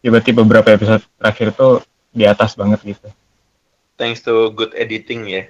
tiba-tiba 0.00 0.44
beberapa 0.44 0.70
episode 0.70 1.02
terakhir 1.18 1.56
tuh 1.56 1.80
di 2.12 2.24
atas 2.24 2.54
banget 2.54 2.80
gitu. 2.84 3.08
Thanks 3.96 4.20
to 4.20 4.52
good 4.52 4.76
editing 4.76 5.24
ya. 5.26 5.48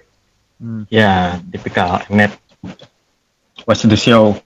Hmm. 0.57 0.89
Ya, 0.89 1.37
tipikal 1.53 2.01
net. 2.09 2.33
Watch 3.69 3.85
the 3.85 3.99
show. 3.99 4.37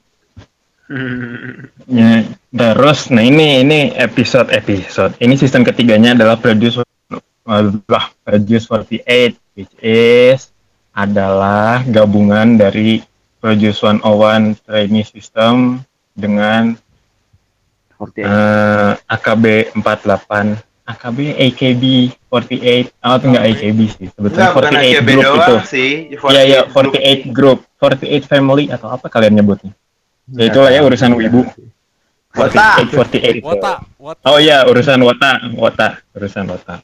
Ya, 1.86 2.26
terus, 2.50 3.14
nah 3.14 3.22
ini 3.22 3.62
ini 3.62 3.94
episode 3.94 4.50
episode. 4.50 5.14
Ini 5.22 5.38
season 5.38 5.62
ketiganya 5.62 6.18
adalah 6.18 6.34
Produce 6.34 6.82
adalah 7.46 8.10
Produce 8.26 8.66
48, 8.66 9.38
which 9.54 9.70
is 9.78 10.50
adalah 10.90 11.86
gabungan 11.86 12.58
dari 12.58 13.06
Produce 13.38 13.78
101 13.86 14.58
training 14.66 15.06
system 15.06 15.86
dengan 16.18 16.74
48. 17.98 18.26
eh, 18.26 18.92
AKB 19.14 19.44
48, 19.78 20.58
AKB 20.90 21.18
AKB 21.36 21.82
48, 22.30 22.90
oh 23.02 23.14
itu 23.16 23.26
enggak 23.26 23.44
AKB 23.50 23.78
sih, 23.90 24.06
sebetulnya 24.10 24.48
bukan 24.50 24.70
48 24.70 24.86
AKB 24.90 25.08
group 25.10 25.36
itu. 25.38 25.54
sih. 25.66 25.90
Iya 26.14 26.42
iya 26.42 26.60
48 26.66 27.30
48 27.30 27.36
group, 27.36 27.58
48 27.78 28.30
family 28.30 28.64
atau 28.70 28.88
apa 28.88 29.06
kalian 29.06 29.34
nyebutnya? 29.36 29.72
Ya 30.30 30.44
itulah 30.46 30.70
ya 30.70 30.80
urusan 30.82 31.10
wibu. 31.14 31.42
Wota. 32.30 32.78
48 32.86 33.42
48. 33.42 33.42
Wota, 33.42 33.72
wota. 33.98 34.24
Oh 34.30 34.38
iya 34.38 34.62
urusan 34.62 35.02
wota, 35.02 35.30
wota, 35.58 35.88
urusan 36.14 36.46
wota. 36.46 36.78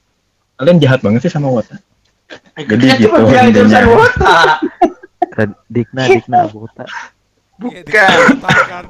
Kalian 0.58 0.82
jahat 0.82 1.00
banget 1.04 1.22
sih 1.22 1.30
sama 1.30 1.46
wota. 1.46 1.78
Jadi 2.58 2.84
Kan 2.90 2.98
gitu 2.98 3.06
cuma 3.06 3.18
bilang 3.22 3.46
intinya. 3.46 3.54
jurusan 3.54 3.84
Wota. 3.86 4.36
Dikna, 5.70 6.02
Dikna. 6.08 6.40
Iya, 6.42 6.84
Bukan. 7.56 7.82
dikatakan. 7.86 8.84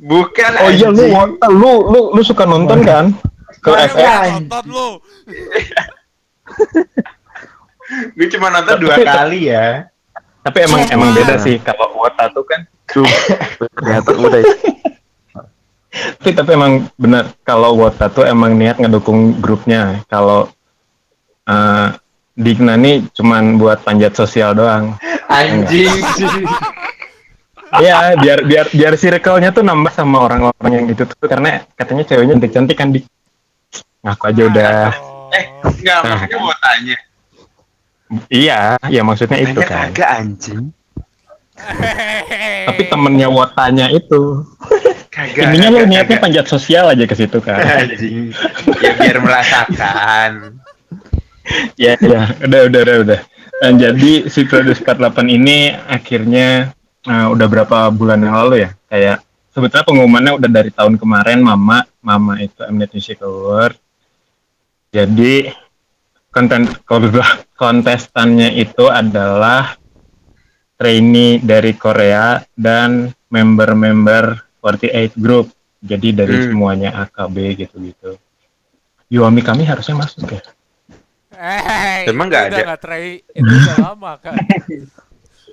Bukan. 0.00 0.50
Oh 0.60 0.70
iya 0.70 0.88
lu 0.88 1.04
wota, 1.08 1.46
lu 1.48 1.72
lu 1.88 2.00
lu 2.12 2.20
suka 2.20 2.44
nonton 2.44 2.84
kan? 2.84 3.16
Ke? 3.60 3.70
FX. 3.92 4.40
Nonton 4.40 4.64
lu. 4.68 4.88
Gue 8.16 8.28
cuma 8.30 8.54
nonton 8.54 8.76
dua 8.80 8.96
kali 9.02 9.50
ya. 9.50 9.90
Tapi 10.40 10.58
emang 10.64 10.80
Cuma. 10.88 10.94
emang 10.96 11.10
beda 11.12 11.36
sih 11.36 11.60
kalau 11.60 11.92
wota 11.92 12.32
tuh 12.32 12.44
kan. 12.48 12.64
Ternyata 12.88 14.10
udah 14.16 14.40
Tapi 15.90 16.30
tapi 16.32 16.50
emang 16.54 16.86
benar 16.94 17.34
kalau 17.42 17.74
wota 17.74 18.06
tuh 18.06 18.22
emang 18.22 18.54
niat 18.54 18.78
ngedukung 18.78 19.42
grupnya. 19.42 20.06
Kalau 20.06 20.46
eh 21.50 21.90
Digna 22.40 22.78
nih 22.78 23.04
cuman 23.12 23.60
buat 23.60 23.84
panjat 23.84 24.16
sosial 24.16 24.56
doang. 24.56 24.96
Anjing. 25.28 25.92
Iya, 27.70 28.18
biar 28.18 28.42
biar 28.42 28.66
biar 28.74 28.98
circle-nya 28.98 29.54
tuh 29.54 29.62
nambah 29.62 29.94
sama 29.94 30.26
orang-orang 30.26 30.72
yang 30.74 30.86
itu 30.90 31.06
tuh 31.06 31.30
karena 31.30 31.62
katanya 31.78 32.02
ceweknya 32.02 32.34
cantik-cantik 32.34 32.74
kan 32.74 32.90
di 32.90 33.06
ngaku 34.00 34.24
aja 34.32 34.42
udah. 34.48 34.74
Oh. 34.96 35.36
eh, 35.36 35.44
enggak 35.62 35.98
maksudnya 36.02 36.38
Wotanya. 36.40 36.96
Iya, 38.26 38.60
ya 38.90 39.00
maksudnya 39.06 39.38
itu 39.38 39.54
Banyak 39.62 39.70
kan. 39.70 39.88
kagak 39.94 40.10
anjing. 40.18 40.62
Tapi 42.66 42.82
temennya 42.88 43.28
wotanya 43.30 43.86
itu. 43.92 44.42
Kagak. 45.10 45.50
Intinya 45.50 45.68
lu 45.70 45.78
kagak, 45.82 45.90
niatnya 45.90 46.16
kagak. 46.18 46.22
panjat 46.24 46.46
sosial 46.50 46.90
aja 46.90 47.04
ke 47.06 47.14
situ 47.14 47.38
kan. 47.38 47.60
Anjing. 47.62 48.34
Ya 48.82 48.90
biar 48.98 49.18
merasakan. 49.22 50.30
ya 51.74 51.94
ya, 51.98 52.20
udah 52.46 52.60
udah 52.70 52.80
udah 52.82 52.96
udah. 53.06 53.20
Dan 53.60 53.72
jadi 53.76 54.12
si 54.26 54.46
Produce 54.48 54.80
48 54.80 55.20
ini 55.30 55.70
akhirnya 55.74 56.72
eh, 57.04 57.26
udah 57.30 57.46
berapa 57.46 57.92
bulan 57.92 58.22
yang 58.24 58.34
lalu 58.34 58.66
ya? 58.66 58.70
Kayak 58.90 59.22
sebetulnya 59.52 59.84
pengumumannya 59.86 60.32
udah 60.34 60.50
dari 60.50 60.70
tahun 60.74 60.96
kemarin 60.96 61.42
Mama, 61.44 61.84
Mama 62.00 62.40
itu 62.40 62.60
Mnet 62.64 62.90
Music 62.90 63.20
Award. 63.20 63.76
Jadi 64.90 65.48
konten 66.30 66.66
kontestannya 67.60 68.54
itu 68.54 68.86
adalah 68.86 69.76
trainee 70.74 71.38
dari 71.38 71.76
Korea 71.76 72.40
dan 72.56 73.12
member-member 73.28 74.24
48 74.58 75.16
group. 75.16 75.52
Jadi 75.80 76.12
dari 76.12 76.36
Hmm. 76.36 76.46
semuanya 76.52 76.90
AKB 77.04 77.36
gitu-gitu. 77.56 78.16
Yuami 79.08 79.40
kami 79.40 79.64
harusnya 79.64 79.96
masuk 79.96 80.28
ya. 80.28 80.42
Eh, 81.32 82.04
Emang 82.04 82.28
itu 82.28 82.36
nggak 82.36 82.44
udah 82.44 82.52
ada? 82.52 82.66
nggak 82.68 82.80
try, 82.84 83.06
itu 83.24 83.48
udah 83.48 83.76
lama 83.88 84.12
kan. 84.20 84.36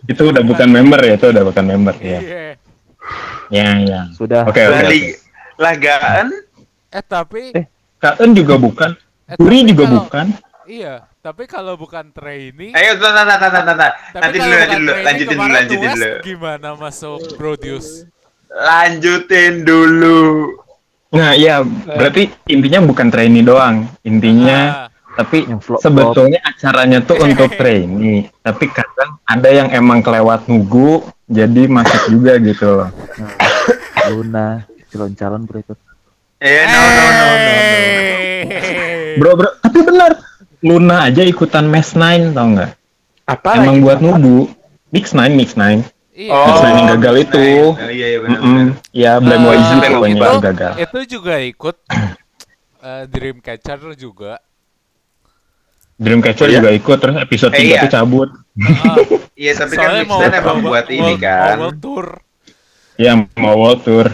Itu 0.04 0.22
udah 0.28 0.44
bukan 0.44 0.68
member 0.68 1.00
ya, 1.00 1.16
itu 1.16 1.28
udah 1.32 1.44
bukan 1.48 1.64
member 1.64 1.96
ya. 1.98 2.20
Iya. 2.20 2.44
Ya, 3.48 3.70
ya. 3.80 4.02
sudah. 4.12 4.44
Oke, 4.44 4.60
oke. 4.62 4.84
Bali 4.84 5.00
lagaan 5.58 6.28
Eh 6.88 7.04
tapi, 7.04 7.52
Eh. 7.52 7.66
Kaen 7.98 8.32
juga 8.32 8.56
bukan. 8.56 8.96
eh, 9.26 9.36
Puri 9.36 9.60
tapi 9.60 9.68
juga 9.68 9.84
kalau- 9.84 9.98
bukan. 10.00 10.26
Iya, 10.64 10.94
tapi 11.18 11.44
kalau 11.46 11.74
bukan 11.76 12.12
trainee, 12.12 12.72
ayo 12.72 12.92
tar 12.96 13.12
tar, 13.16 13.40
tar. 13.40 13.92
tapi 14.12 14.20
nanti 14.20 14.38
dulu 14.38 14.52
nanti 14.52 14.76
dulu 14.76 14.88
trainee, 14.88 15.06
lanjutin 15.06 15.28
dulu 15.34 15.48
lanjutin 15.50 15.80
dulu 15.90 16.08
Gimana 16.22 16.70
masuk 16.74 17.20
produce? 17.34 17.90
lanjutin 18.50 19.54
dulu 19.62 20.52
Nah, 21.08 21.32
iya, 21.34 21.64
berarti 21.64 22.28
intinya 22.46 22.84
bukan 22.84 23.08
trainee 23.08 23.40
doang. 23.42 23.88
Intinya 24.04 24.60
Ah, 24.60 24.88
tapi 25.18 25.48
sebetulnya 25.78 26.40
acaranya 26.42 27.00
tuh 27.00 27.16
untuk 27.18 27.48
trainee, 27.60 28.28
tapi 28.38 28.68
kadang 28.68 29.16
ada 29.24 29.48
yang 29.48 29.72
emang 29.72 30.00
kelewat 30.00 30.46
nunggu 30.46 31.00
jadi 31.26 31.64
masuk 31.66 32.12
juga 32.12 32.36
gitu 32.38 32.68
loh. 32.74 32.90
Luna, 34.06 34.68
calon-calon 34.88 35.44
berikut. 35.44 35.78
eh 36.38 36.64
no 36.64 36.80
no 36.80 36.88
no 36.88 37.08
no 37.10 37.28
no 37.28 37.52
eh. 37.52 39.16
Bro, 39.16 39.32
bro, 39.36 39.50
tapi 39.60 39.80
benar. 39.82 40.12
Luna 40.60 41.06
aja 41.06 41.22
ikutan 41.22 41.66
Mes 41.66 41.86
9 41.92 42.32
tau 42.32 42.48
nggak? 42.48 42.72
apa 43.26 43.50
Emang 43.56 43.78
buat 43.80 44.00
nunggu. 44.00 44.50
Mix 44.90 45.12
9, 45.12 45.30
Mix 45.32 45.54
9. 45.54 45.86
Iya. 46.14 46.34
Mix 46.34 46.56
nine 46.60 46.76
yang 46.76 46.90
gagal 46.96 47.16
itu. 47.22 47.46
Oh 47.70 47.92
iya 47.92 48.08
iya 48.08 48.20
benar 48.20 48.40
Mm-mm. 48.40 48.66
Ya, 48.90 49.12
Blame 49.18 49.46
YG 49.52 49.70
itu- 49.70 49.94
pokoknya 49.94 50.16
itu, 50.18 50.38
gagal. 50.42 50.72
itu 50.80 51.00
juga 51.12 51.34
ikut 51.38 51.76
eh, 52.88 53.04
Dreamcatcher 53.06 53.80
juga. 53.94 54.42
Dreamcatcher 55.96 56.46
Oh, 56.46 56.50
iya? 56.50 56.58
juga 56.58 56.70
ikut, 56.72 56.98
terus 57.00 57.16
episode 57.18 57.54
Eh, 57.54 57.60
3 57.60 57.66
iya. 57.68 57.80
tuh 57.80 57.92
cabut. 57.92 58.30
Ah, 58.58 58.96
iya 59.36 59.52
tapi 59.54 59.74
kan 59.74 59.90
Mix 59.96 60.10
Nine 60.10 60.36
emang 60.36 60.58
buat 60.62 60.86
ini 60.88 61.14
kan 61.18 61.54
mau 61.54 61.62
world 61.64 61.78
tour. 61.80 62.08
Ya, 62.96 63.12
mau 63.36 63.54
world 63.56 63.82
tour. 63.84 64.08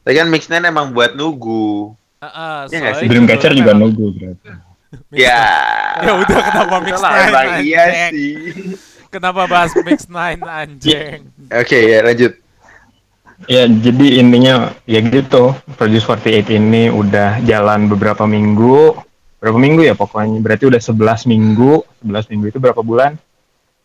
Tapi 0.00 0.14
kan 0.16 0.26
Mix 0.26 0.46
Nine 0.46 0.66
emang 0.66 0.90
buat 0.90 1.12
nunggu 1.12 1.94
nggak 2.20 2.68
soalnya 2.68 2.92
sih? 3.00 3.08
Dreamcatcher 3.08 3.52
juga 3.56 3.72
memang- 3.72 3.80
nunggu 3.88 4.06
berarti. 4.16 4.48
Ya. 5.14 5.42
Ya 6.02 6.12
udah, 6.18 6.38
kenapa 6.50 6.76
mix 6.82 6.98
nine, 6.98 7.30
iya 7.62 8.10
sih. 8.10 8.34
Kenapa 9.06 9.46
bahas 9.46 9.70
Mix 9.82 10.06
Nine 10.06 10.42
anjing? 10.42 11.30
Oke, 11.46 11.78
ya 11.78 12.02
lanjut. 12.02 12.34
Ya, 13.46 13.66
jadi 13.66 14.06
intinya 14.18 14.74
ya 14.84 14.98
gitu. 14.98 15.54
Produce 15.74 16.02
48 16.04 16.50
ini 16.50 16.82
udah 16.90 17.38
jalan 17.40 17.86
beberapa 17.86 18.26
minggu. 18.26 18.98
Berapa 19.38 19.58
minggu 19.58 19.86
ya 19.86 19.94
pokoknya? 19.94 20.42
Berarti 20.42 20.66
udah 20.66 20.82
11 20.82 21.22
minggu. 21.26 21.86
11 22.02 22.30
minggu 22.30 22.46
itu 22.50 22.58
berapa 22.58 22.82
bulan? 22.82 23.14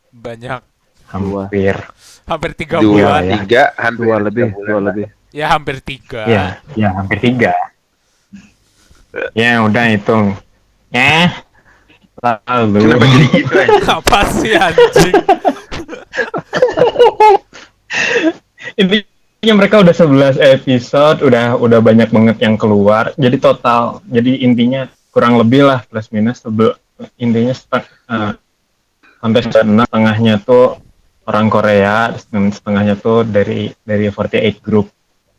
Banyak. 0.10 0.62
Dua. 1.16 1.46
Hampir. 1.48 1.76
Hampir 2.26 2.52
tiga 2.58 2.82
Dua, 2.82 2.92
bulan. 2.98 3.22
ya. 3.24 3.36
tiga, 3.46 3.64
hampir 3.78 4.06
Dua 4.10 4.18
lebih, 4.20 4.46
bulan 4.52 4.68
dua 4.68 4.82
lebih. 4.90 5.08
Ya 5.36 5.52
hampir 5.52 5.84
tiga. 5.84 6.24
Ya, 6.24 6.46
ya 6.80 6.96
hampir 6.96 7.20
tiga. 7.20 7.52
Ya 9.36 9.60
udah 9.68 9.84
hitung. 9.92 10.40
Ya. 10.88 11.44
Lalu. 12.24 12.88
Kenapa 12.88 13.06
jadi 13.12 13.28
gitu 13.36 13.54
aja? 13.68 14.00
Apa 14.00 14.20
sih 14.32 14.56
anjing? 14.56 15.12
Intinya 18.80 19.54
mereka 19.60 19.84
udah 19.84 19.92
11 19.92 20.40
episode, 20.40 21.20
udah 21.20 21.60
udah 21.60 21.84
banyak 21.84 22.16
banget 22.16 22.40
yang 22.40 22.56
keluar. 22.56 23.12
Jadi 23.20 23.36
total, 23.36 24.00
jadi 24.08 24.40
intinya 24.40 24.88
kurang 25.12 25.36
lebih 25.36 25.68
lah 25.68 25.84
plus 25.84 26.08
minus 26.16 26.40
sebel, 26.40 26.80
intinya 27.20 27.52
setek- 27.52 27.92
eh, 28.08 28.40
sampai 29.20 29.40
setengah 29.44 29.86
setengahnya 29.86 30.40
tuh 30.42 30.80
orang 31.28 31.52
Korea, 31.52 32.16
dan 32.32 32.50
setengahnya 32.50 32.96
tuh 32.98 33.28
dari 33.28 33.76
dari 33.84 34.08
48 34.08 34.64
group. 34.64 34.95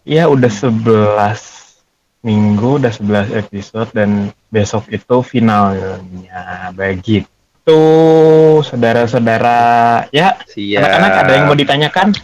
Ya 0.06 0.30
udah 0.30 0.46
11 0.46 1.82
minggu, 2.22 2.78
udah 2.78 2.92
11 2.94 3.34
episode 3.36 3.90
dan 3.90 4.30
besok 4.48 4.86
itu 4.88 5.16
finalnya 5.20 5.98
begitu. 6.70 7.26
Saudara-saudara, 8.62 9.58
ya 10.14 10.38
anak-anak 10.46 11.10
ada 11.12 11.32
yang 11.34 11.44
mau 11.50 11.58
ditanyakan? 11.58 12.14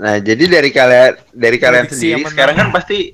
Nah, 0.00 0.16
jadi 0.16 0.40
dari 0.48 0.72
kalian 0.72 1.12
dari 1.28 1.56
kalian 1.60 1.84
Prediksi 1.84 2.16
sendiri 2.16 2.32
sekarang 2.32 2.56
kan 2.56 2.68
pasti 2.72 3.12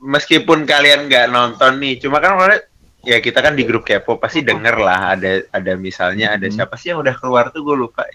meskipun 0.00 0.64
kalian 0.64 1.04
nggak 1.04 1.28
nonton 1.28 1.76
nih, 1.76 2.00
cuma 2.00 2.16
kan 2.16 2.40
kalian 2.40 2.64
ya 3.04 3.20
kita 3.20 3.44
kan 3.44 3.52
di 3.52 3.68
grup 3.68 3.84
kepo 3.84 4.16
pasti 4.16 4.40
denger 4.40 4.80
lah 4.80 5.12
ada 5.12 5.44
ada 5.52 5.76
misalnya 5.76 6.32
ada 6.32 6.48
Hmm. 6.48 6.56
siapa 6.56 6.80
sih 6.80 6.96
yang 6.96 7.04
udah 7.04 7.12
keluar 7.20 7.52
tuh 7.52 7.60
gue 7.60 7.76
lupa. 7.76 8.08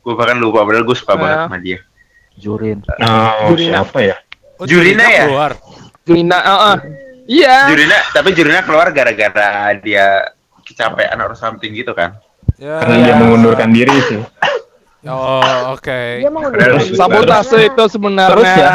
Gue 0.00 0.16
bahkan 0.16 0.40
lupa 0.40 0.64
padahal 0.64 0.88
gue 0.88 0.96
suka 0.96 1.12
Ya. 1.12 1.20
banget 1.20 1.38
sama 1.44 1.58
dia. 1.60 1.78
Jurin. 2.40 2.80
Oh, 2.98 3.52
Jurina. 3.52 3.84
siapa 3.84 3.98
ya? 4.00 4.16
Oh, 4.56 4.64
Jurina 4.64 5.04
ya? 5.04 5.24
keluar. 5.28 5.52
Julina, 6.02 6.38
heeh. 6.40 6.76
Iya. 7.28 7.56
Jurina, 7.68 7.96
tapi 8.10 8.32
Jurina 8.32 8.60
keluar 8.60 8.90
gara-gara 8.90 9.70
dia 9.76 10.32
kecapean 10.64 11.20
or 11.20 11.32
something 11.34 11.70
gitu 11.70 11.92
kan. 11.92 12.16
Ya. 12.56 12.80
Karena 12.80 12.96
dia 13.02 13.14
mengundurkan 13.14 13.70
diri 13.70 13.94
sih. 14.08 14.20
Oh, 15.02 15.72
oke. 15.72 16.00
Dia 16.20 16.28
mau 16.28 16.44
Padahal 16.44 16.76
ngundurin 16.76 16.98
Sabotase 16.98 17.56
diri. 17.56 17.68
itu 17.70 17.84
sebenarnya. 17.88 18.32
Terus 18.34 18.50
ya? 18.52 18.70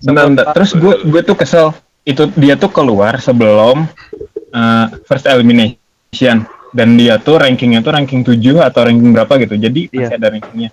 Bentar, 0.00 0.24
bentar. 0.32 0.44
Terus 0.56 0.70
gue 0.72 0.94
gue 1.04 1.20
tuh 1.22 1.36
kesel. 1.36 1.66
Itu 2.02 2.32
dia 2.32 2.56
tuh 2.56 2.72
keluar 2.72 3.20
sebelum 3.20 3.84
uh, 4.50 4.86
first 5.04 5.28
elimination 5.28 6.48
dan 6.72 6.96
dia 6.96 7.20
tuh 7.20 7.36
rankingnya 7.36 7.84
tuh 7.84 7.92
ranking 7.92 8.24
7 8.24 8.40
atau 8.62 8.80
ranking 8.88 9.10
berapa 9.12 9.32
gitu. 9.36 9.54
Jadi 9.58 9.80
masih 9.92 10.00
Iya. 10.00 10.16
ada 10.16 10.26
rankingnya. 10.32 10.70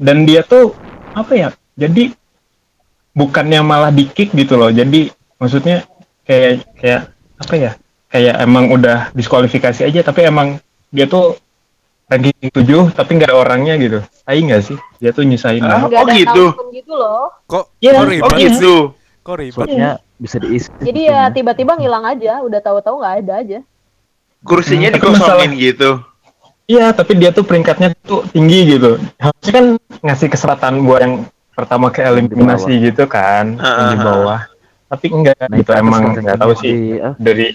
Dan 0.00 0.24
dia 0.24 0.40
tuh 0.40 0.72
apa 1.12 1.32
ya? 1.36 1.48
Jadi 1.74 2.14
bukannya 3.12 3.60
malah 3.60 3.90
di 3.90 4.06
kick 4.06 4.32
gitu 4.32 4.54
loh. 4.54 4.70
Jadi 4.70 5.10
maksudnya 5.36 5.86
kayak 6.22 6.64
kayak 6.76 7.00
apa 7.36 7.54
ya? 7.54 7.72
Kayak 8.10 8.42
emang 8.42 8.64
udah 8.68 9.14
diskualifikasi 9.14 9.80
aja 9.82 10.00
tapi 10.02 10.24
emang 10.24 10.58
dia 10.90 11.06
tuh 11.06 11.38
ranking 12.06 12.50
7 12.50 12.90
tapi 12.90 13.10
nggak 13.14 13.30
ada 13.30 13.38
orangnya 13.38 13.74
gitu. 13.78 13.98
Tai 14.20 14.34
nggak 14.36 14.62
sih? 14.64 14.78
Dia 14.98 15.10
tuh 15.10 15.22
nyusahin 15.22 15.62
Ah, 15.62 15.86
Oh, 15.86 16.06
gitu. 16.06 16.44
gitu 16.70 16.92
loh. 16.92 17.30
Kok, 17.46 17.78
Iya. 17.78 17.92
kok 17.92 18.02
Oh 18.02 18.06
ribet 18.06 18.30
sih? 18.30 18.42
gitu. 18.48 18.74
Kok 19.22 19.36
ribet? 19.38 19.54
Slotnya 19.54 19.90
bisa 20.18 20.36
diisi. 20.36 20.68
Jadi 20.76 21.00
ya 21.06 21.30
tiba-tiba 21.30 21.78
ngilang 21.78 22.02
aja, 22.04 22.42
udah 22.42 22.58
tahu-tahu 22.58 22.98
nggak 22.98 23.14
ada 23.22 23.34
aja. 23.38 23.58
Kursinya 24.42 24.90
Hmm, 24.90 24.96
dikosongin 24.96 25.22
masalah- 25.52 25.54
gitu. 25.54 25.90
Iya, 26.66 26.86
tapi 26.90 27.12
dia 27.14 27.30
tuh 27.30 27.42
peringkatnya 27.42 27.94
tuh 28.00 28.22
tinggi 28.26 28.62
gitu. 28.68 28.94
Harusnya 29.16 29.52
kan 29.52 29.66
ngasih 30.02 30.28
kesempatan 30.28 30.82
buat 30.82 31.02
yang 31.02 31.14
pertama 31.60 31.86
ke 31.88 32.00
eliminasi 32.00 32.72
gitu 32.80 33.04
kan, 33.04 33.54
di 33.54 33.96
bawah. 33.96 34.40
Tapi 34.88 35.06
enggak 35.06 35.36
Nah, 35.38 35.54
gitu 35.54 35.70
emang 35.70 36.02
nggak 36.14 36.34
tahu 36.36 36.52
sih. 36.56 36.72
di- 36.72 36.98
ah, 36.98 37.14
Dari 37.14 37.46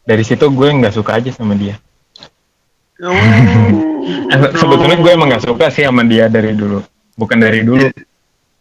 dari 0.00 0.22
situ 0.22 0.46
gue 0.46 0.68
nggak 0.70 0.94
suka 0.94 1.18
aja 1.18 1.28
sama 1.28 1.52
dia. 1.52 1.76
Oh. 3.02 3.10
Eh, 3.10 4.38
Sebetulnya 4.54 4.96
gue 4.96 5.10
emang 5.10 5.28
nggak 5.28 5.44
suka 5.44 5.68
sih 5.68 5.82
sama 5.82 6.04
dia 6.04 6.28
dari 6.28 6.52
dulu. 6.52 6.80
Bukan 7.14 7.36
dari 7.36 7.60
dulu. 7.60 7.90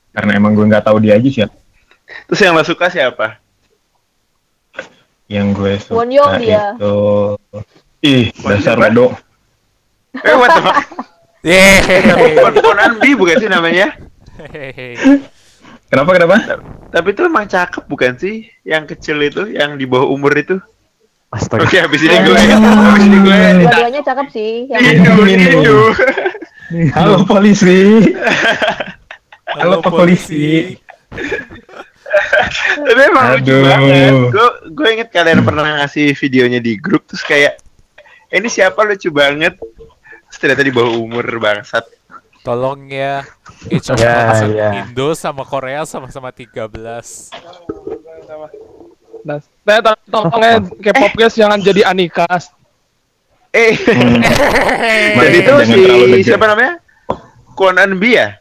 Karena 0.09 0.31
emang 0.33 0.53
gue 0.53 0.65
nggak 0.65 0.83
tahu 0.83 0.97
dia 0.99 1.15
aja 1.15 1.25
sih. 1.25 1.43
Terus 2.27 2.39
yang 2.39 2.53
lo 2.53 2.63
suka 2.63 2.89
siapa? 2.89 3.39
Yang 5.27 5.47
gue 5.55 5.73
suka 5.79 6.03
dia. 6.37 6.75
itu 6.75 6.95
ih 8.03 8.25
Won 8.43 8.49
dasar 8.53 8.75
bodoh. 8.75 9.11
Eh, 10.13 10.35
what 10.35 10.51
the 10.51 10.61
fuck? 10.61 10.77
Yeay. 11.41 12.03
Kon 12.35 12.55
Conan 12.55 12.91
B 12.99 13.15
bukan 13.15 13.35
sih 13.37 13.49
namanya? 13.49 13.95
Kenapa 15.89 16.09
kenapa? 16.17 16.35
Tapi 16.89 17.07
itu 17.13 17.21
emang 17.25 17.45
cakep 17.47 17.83
bukan 17.87 18.13
sih? 18.17 18.49
Yang 18.65 18.97
kecil 18.97 19.17
itu, 19.23 19.43
yang 19.53 19.77
di 19.77 19.85
bawah 19.87 20.09
umur 20.09 20.33
itu. 20.35 20.57
Astaga. 21.33 21.65
Oke, 21.65 21.81
habis 21.81 22.01
ini 22.05 22.13
gue, 22.13 22.37
habis 22.37 23.03
ini 23.09 23.17
gue. 23.25 23.37
Dua-duanya 23.65 24.01
cakep 24.05 24.27
sih. 24.29 24.53
Yang 24.69 24.81
Idu, 25.01 25.23
idu. 25.25 25.79
Halo 26.93 27.25
polisi. 27.25 28.13
Halo, 29.53 29.85
Pak 29.85 29.93
Polisi. 29.93 30.73
Tapi 32.85 33.01
emang 33.05 33.37
lucu 33.37 33.53
banget. 33.61 34.13
Gue, 34.33 34.49
gue 34.73 34.87
inget 34.97 35.09
kalian 35.13 35.45
pernah 35.45 35.81
ngasih 35.81 36.17
videonya 36.17 36.59
di 36.61 36.77
grup 36.77 37.05
terus 37.05 37.21
kayak 37.25 37.61
"Eh, 38.33 38.37
ini 38.41 38.49
siapa 38.49 38.81
lucu 38.81 39.13
banget. 39.13 39.57
Terus 39.61 40.37
ternyata 40.41 40.63
di 40.65 40.73
bawah 40.73 40.97
umur 40.97 41.25
bangsat. 41.37 41.85
Tolong 42.43 42.79
ya. 42.85 43.23
Each 43.67 43.87
of 43.87 43.95
Ya, 43.95 44.29
us 44.29 44.43
ya. 44.45 44.69
Indo 44.83 45.15
sama 45.15 45.41
Korea 45.41 45.87
sama-sama 45.87 46.27
13. 46.27 47.31
Nah, 49.23 49.39
nah, 49.63 49.77
to- 49.79 50.03
tolongnya 50.05 50.59
K-pop 50.83 51.13
guys 51.15 51.33
jangan 51.33 51.55
jadi 51.57 51.87
Anikas. 51.87 52.51
Eh, 53.49 53.77
Hmm. 53.77 54.19
dan 54.19 55.15
Mari 55.17 55.39
itu 55.39 55.53
si 55.63 55.81
siapa 56.25 56.43
namanya? 56.43 56.83
Conan 57.53 57.95
B 57.95 58.17
ya? 58.17 58.35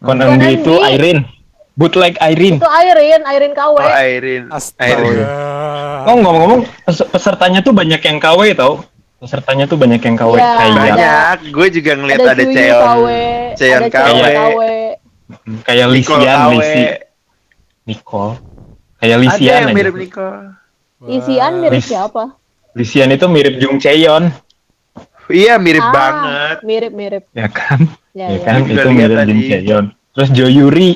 Konan 0.00 0.34
Konan 0.34 0.50
itu 0.50 0.74
B. 0.74 0.90
Irene. 0.90 1.22
Bootleg 1.76 2.16
Irene. 2.18 2.56
itu 2.56 2.64
Airin, 2.64 3.20
Airin 3.22 3.52
KW. 3.52 3.76
Oh, 3.76 3.84
Irene. 3.92 4.48
Irene. 4.80 5.22
Oh 6.08 6.16
ngomong-ngomong 6.16 6.60
pes- 6.82 7.04
pesertanya 7.04 7.60
tuh 7.60 7.70
banyak 7.70 8.00
yang 8.00 8.16
KW 8.16 8.56
tau. 8.56 8.80
Pesertanya 9.16 9.64
tuh 9.64 9.80
banyak 9.80 9.96
yang 9.98 10.12
KW 10.14 10.32
Iya, 10.34 10.50
kayak 10.52 10.68
ada. 10.68 10.76
Banyak. 10.76 11.36
Gue 11.48 11.66
juga 11.72 11.90
ngeliat 11.96 12.18
ada. 12.20 12.32
KW, 12.36 12.36
ada 12.36 12.44
KW. 12.44 13.06
Cheon 13.56 13.82
KW. 13.88 14.60
kayak 15.64 15.86
Lisian. 15.88 16.38
Lisi, 16.52 16.82
Nicole. 17.84 18.34
Kayak 18.96 19.16
Ada 19.16 19.22
Lisian 19.24 19.40
yang 19.42 19.64
aja. 19.64 19.74
mirip 19.74 19.94
Nicole. 19.96 20.40
Isian 21.06 21.52
mirip 21.60 21.80
Lis- 21.80 21.88
siapa? 21.88 22.24
Lisian 22.72 23.08
itu 23.08 23.26
mirip 23.26 23.56
Jung 23.56 23.76
Chaeyeon, 23.76 24.28
Iya, 25.26 25.58
mirip 25.58 25.82
Ah, 25.82 25.90
banget. 25.90 26.56
Mirip-mirip. 26.62 27.24
ya 27.34 27.48
kan? 27.48 27.82
Ya, 28.14 28.30
Ya 28.30 28.38
ya. 28.38 28.44
kan 28.46 28.62
itu 28.62 28.88
mirip 28.88 29.16
tadi. 29.16 29.32
Jung 29.32 29.42
Chaeyeon. 29.44 29.84
Terus 30.12 30.28
Jo 30.30 30.46
Yuri, 30.46 30.90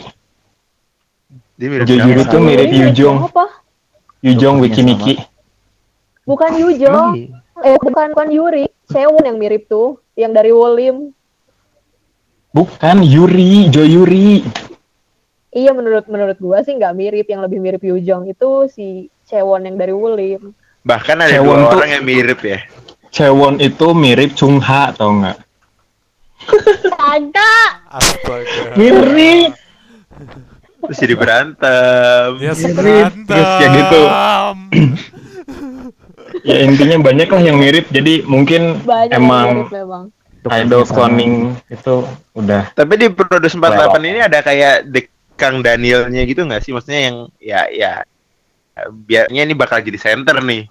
Dia 1.56 1.68
mirip 1.68 1.84
Jo 1.84 1.94
Yuri 1.98 2.22
tuh 2.24 2.40
mirip 2.40 2.68
Yujong? 2.70 3.18
Yujong 4.20 4.56
Wikiniki. 4.60 5.14
Bukan 6.22 6.52
Yujong. 6.54 7.39
Eh, 7.60 7.76
bukan, 7.76 8.12
bukan 8.12 8.28
Yuri. 8.28 8.64
Sewon 8.86 9.22
yang 9.22 9.36
mirip 9.36 9.66
tuh. 9.66 10.00
Yang 10.14 10.32
dari 10.34 10.50
Wolim. 10.50 10.96
Bukan 12.50 12.96
Yuri, 13.00 13.68
Jo 13.68 13.82
Yuri. 13.82 14.42
Iya, 15.50 15.70
menurut 15.70 16.06
menurut 16.06 16.38
gua 16.38 16.62
sih 16.62 16.72
nggak 16.72 16.94
mirip. 16.94 17.26
Yang 17.26 17.40
lebih 17.44 17.58
mirip 17.58 17.82
Yujong 17.82 18.26
itu 18.26 18.48
si 18.66 18.86
Sewon 19.24 19.64
yang 19.64 19.76
dari 19.76 19.90
Wolim. 19.90 20.54
Bahkan 20.80 21.16
ada 21.18 21.30
Cheon 21.30 21.44
dua 21.44 21.68
tuh- 21.68 21.76
orang 21.76 21.90
yang 21.92 22.04
mirip 22.04 22.40
ya. 22.40 22.58
Chaewon 23.10 23.58
itu 23.58 23.86
mirip 23.92 24.32
Chung 24.32 24.58
Ha 24.58 24.90
tau 24.92 25.10
nggak? 25.12 25.38
Kagak. 26.90 27.70
Astaga. 27.90 28.74
Mirip. 28.74 29.50
Terus 30.80 30.96
jadi 30.96 31.14
berantem. 31.14 32.28
Ya 32.38 32.52
Terus 32.52 32.72
berantem. 32.72 33.36
ya 33.36 33.66
gitu. 33.68 34.00
Ya 36.42 36.56
intinya 36.60 36.96
banyak 37.02 37.26
lah 37.26 37.42
yang 37.42 37.56
mirip. 37.56 37.88
Jadi 37.88 38.24
mungkin 38.24 38.80
Banyak 38.80 39.12
emang 39.12 39.48
mirip 39.64 39.72
memang. 39.74 40.04
idol 40.42 40.82
cloning 40.84 41.34
itu 41.68 42.00
udah 42.32 42.72
Tapi 42.72 42.96
di 42.96 43.06
Produce 43.08 43.52
48 43.52 43.60
Lewat. 43.60 44.00
ini 44.02 44.20
ada 44.20 44.38
kayak 44.40 44.88
The 44.88 45.00
Kang 45.36 45.60
Danielnya 45.60 46.24
gitu 46.24 46.42
nggak 46.42 46.60
sih? 46.60 46.72
Maksudnya 46.72 47.00
yang 47.02 47.16
ya 47.36 47.68
ya 47.68 47.92
biarnya 48.86 49.42
ini 49.42 49.52
bakal 49.52 49.80
jadi 49.80 49.96
center 49.96 50.40
nih. 50.40 50.64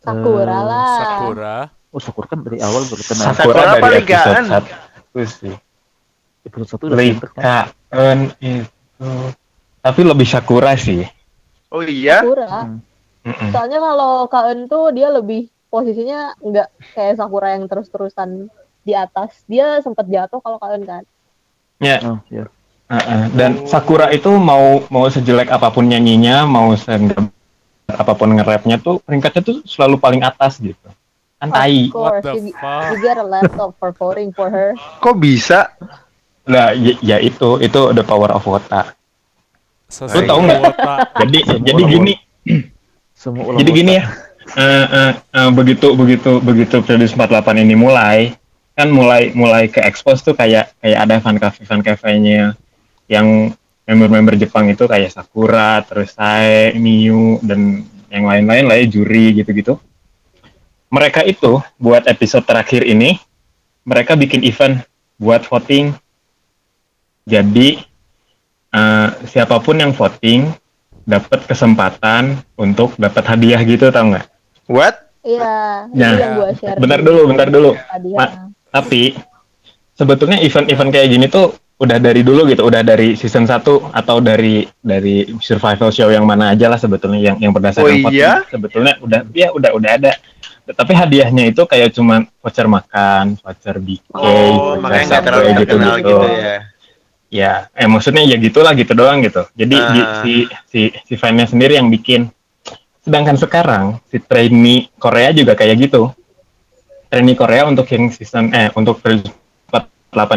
Sakura 0.00 0.46
Eh, 0.48 0.62
lah. 0.64 0.96
Sakura. 0.96 1.56
Oh 1.90 1.98
Sakura 1.98 2.26
kan 2.26 2.40
dari 2.40 2.58
awal 2.58 2.82
baru 2.84 3.02
kenal. 3.02 3.24
Sakura 3.28 3.34
Sakura 3.34 3.72
dari 3.76 3.98
episode 4.00 4.46
satu 4.46 5.20
sih. 5.24 5.54
Episode 6.40 6.68
satu 6.68 6.82
udah 6.86 6.96
center 6.96 7.28
kan. 7.34 8.16
Itu 8.38 9.08
tapi 9.80 10.00
lebih 10.02 10.24
Sakura 10.24 10.72
sih. 10.74 11.02
Oh 11.68 11.82
iya. 11.82 12.22
Sakura. 12.22 12.46
Hmm. 12.46 12.78
Mm-mm. 13.20 13.50
Soalnya 13.52 13.78
kalau 13.80 14.24
Kaen 14.32 14.64
tuh 14.64 14.90
dia 14.96 15.12
lebih 15.12 15.52
posisinya 15.68 16.34
nggak 16.40 16.68
kayak 16.96 17.14
Sakura 17.20 17.52
yang 17.52 17.68
terus-terusan 17.68 18.48
di 18.80 18.92
atas. 18.96 19.44
Dia 19.44 19.78
sempat 19.84 20.08
jatuh 20.08 20.40
kalau 20.40 20.56
Kaen 20.56 20.82
kan. 20.88 21.04
Ya, 21.80 22.00
Oh 22.04 22.20
iya. 22.28 22.44
uh-uh. 22.92 23.32
dan 23.32 23.64
Sakura 23.64 24.12
itu 24.12 24.28
mau 24.36 24.84
mau 24.92 25.08
sejelek 25.08 25.48
apa 25.48 25.72
pun 25.72 25.88
nyanyinya, 25.88 26.44
mau 26.44 26.72
se 26.76 26.92
apa 27.90 28.12
pun 28.14 28.36
nge-rapnya 28.36 28.76
tuh 28.78 29.02
peringkatnya 29.02 29.42
tuh 29.42 29.56
selalu 29.64 29.96
paling 29.96 30.22
atas 30.22 30.60
gitu. 30.60 30.88
Kan 31.40 31.48
tai. 31.48 31.88
Of 31.88 31.96
course, 31.96 32.20
What 32.20 32.36
the 32.36 32.52
you, 32.52 32.96
get 33.00 33.16
a 33.16 33.24
laptop 33.24 33.72
for 33.80 33.96
voting 33.96 34.30
for 34.36 34.52
her. 34.52 34.76
Kok 35.00 35.16
bisa? 35.16 35.72
Lah, 36.44 36.76
ya, 36.76 36.96
ya 37.00 37.16
itu, 37.16 37.56
itu 37.64 37.80
the 37.96 38.04
power 38.04 38.28
of 38.32 38.44
Wota. 38.44 38.92
Lu 39.90 40.20
tahu 40.22 40.40
nggak? 40.44 40.60
Jadi 41.24 41.38
jadi 41.64 41.82
gini, 41.88 42.12
Semua 43.20 43.52
ulang 43.52 43.60
jadi 43.60 43.70
gini 43.76 43.92
ya. 44.00 44.04
eh, 44.56 44.86
eh, 44.88 45.12
eh, 45.20 45.50
begitu 45.52 45.92
begitu 45.92 46.40
begitu 46.40 46.80
Produce 46.80 47.12
48 47.12 47.60
ini 47.60 47.76
mulai, 47.76 48.32
kan 48.72 48.88
mulai 48.88 49.36
mulai 49.36 49.68
ke 49.68 49.84
expose 49.84 50.24
tuh 50.24 50.32
kayak 50.32 50.72
kayak 50.80 50.98
ada 51.04 51.20
fan 51.20 51.36
cafe 51.36 51.68
fan 51.68 51.84
cafe-nya 51.84 52.56
yang 53.12 53.52
member-member 53.84 54.40
Jepang 54.40 54.72
itu 54.72 54.88
kayak 54.88 55.12
Sakura, 55.12 55.84
terus 55.84 56.16
Sae, 56.16 56.72
Miyu 56.80 57.36
dan 57.44 57.84
yang 58.08 58.24
lain-lain 58.24 58.64
lah 58.64 58.80
ya 58.80 58.88
juri 58.88 59.36
gitu-gitu. 59.36 59.76
Mereka 60.88 61.20
itu 61.28 61.60
buat 61.76 62.08
episode 62.08 62.48
terakhir 62.48 62.88
ini 62.88 63.20
mereka 63.84 64.16
bikin 64.16 64.40
event 64.48 64.80
buat 65.20 65.44
voting. 65.44 65.92
Jadi 67.28 67.84
eh, 68.72 69.08
siapa 69.28 69.60
pun 69.60 69.76
yang 69.76 69.92
voting 69.92 70.56
dapat 71.10 71.42
kesempatan 71.44 72.22
untuk 72.54 72.94
dapat 72.94 73.26
hadiah 73.26 73.58
gitu 73.60 73.90
tau 73.90 74.06
nggak? 74.06 74.26
What? 74.70 75.10
Iya, 75.20 75.90
Ya. 75.92 76.08
itu 76.08 76.22
yang 76.22 76.32
gua 76.38 76.50
share. 76.54 76.78
Bentar 76.78 77.00
dulu, 77.02 77.20
bentar 77.26 77.48
dulu. 77.50 77.70
Ma-. 78.14 78.48
Tapi 78.70 79.18
sebetulnya 79.92 80.38
event-event 80.38 80.90
kayak 80.90 81.08
gini 81.10 81.26
tuh 81.26 81.52
udah 81.76 81.96
dari 81.96 82.20
dulu 82.20 82.44
gitu, 82.46 82.62
udah 82.62 82.80
dari 82.80 83.16
season 83.16 83.44
1 83.44 83.56
atau 83.90 84.16
dari 84.20 84.68
dari 84.78 85.24
survival 85.40 85.88
show 85.88 86.08
yang 86.08 86.24
mana 86.24 86.52
aja 86.52 86.68
lah 86.68 86.76
sebetulnya 86.76 87.18
yang 87.18 87.36
yang 87.40 87.52
berdasarkan 87.52 88.04
Oh, 88.04 88.12
iya? 88.12 88.44
sebetulnya 88.46 89.00
udah 89.00 89.20
ya 89.32 89.48
udah 89.50 89.70
udah 89.74 89.90
ada. 89.96 90.12
Tapi 90.70 90.92
hadiahnya 90.94 91.50
itu 91.50 91.66
kayak 91.66 91.90
cuman 91.90 92.30
voucher 92.38 92.68
makan, 92.68 93.34
voucher 93.42 93.76
BK, 93.76 94.06
Oh, 94.12 94.22
voucher 94.22 94.78
makanya 94.78 95.18
terlalu 95.18 95.42
Subway 95.42 95.58
terkenal 95.66 95.94
gitu, 95.98 96.16
ya. 96.30 96.56
Ya, 97.30 97.70
eh 97.72 97.86
maksudnya 97.86 98.20
ya 98.20 98.34
gitulah 98.36 98.74
gitu 98.74 98.90
doang 98.90 99.22
gitu. 99.22 99.46
Jadi 99.54 99.76
di- 99.78 100.02
Ah. 100.02 100.18
si 100.20 100.32
si 100.66 100.80
si 101.00 101.14
fan-nya 101.14 101.46
sendiri 101.46 101.78
yang 101.78 101.86
bikin. 101.86 102.26
Sedangkan 103.00 103.38
sekarang 103.38 103.84
si 104.04 104.18
trainee 104.18 104.90
Korea 104.96 105.30
juga 105.30 105.54
kayak 105.54 105.78
gitu. 105.80 106.10
Trainee 107.06 107.34
Korea 107.34 107.64
untuk 107.64 107.86
yang 107.86 108.10
season 108.10 108.50
eh 108.50 108.70
untuk 108.72 108.98
48 108.98 109.30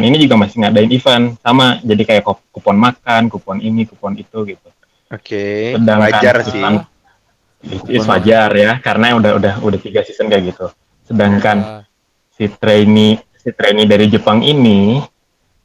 ini 0.03 0.21
juga 0.21 0.37
masih 0.37 0.61
ngadain 0.61 0.89
event 0.89 1.25
sama. 1.39 1.81
Jadi 1.81 2.03
kayak 2.03 2.23
kup- 2.23 2.45
kupon 2.51 2.77
makan, 2.77 3.25
kupon 3.27 3.57
ini, 3.57 3.83
kupon 3.83 4.13
itu 4.13 4.37
gitu. 4.47 4.69
Oke, 5.09 5.73
Sedangkan 5.73 5.97
wajar 6.07 6.35
sih. 6.41 6.57
season- 6.57 6.85
It's 7.87 8.03
wajar 8.05 8.51
ya 8.51 8.75
karena 8.77 9.15
udah 9.15 9.31
udah 9.33 9.53
udah 9.61 9.79
tiga 9.79 10.03
season 10.03 10.27
kayak 10.27 10.51
gitu. 10.51 10.67
Sedangkan 11.03 11.57
Ah, 11.57 11.81
si 12.29 12.51
trainee 12.51 13.17
si 13.33 13.49
trainee 13.49 13.87
dari 13.87 14.05
Jepang 14.07 14.39
ini 14.39 14.99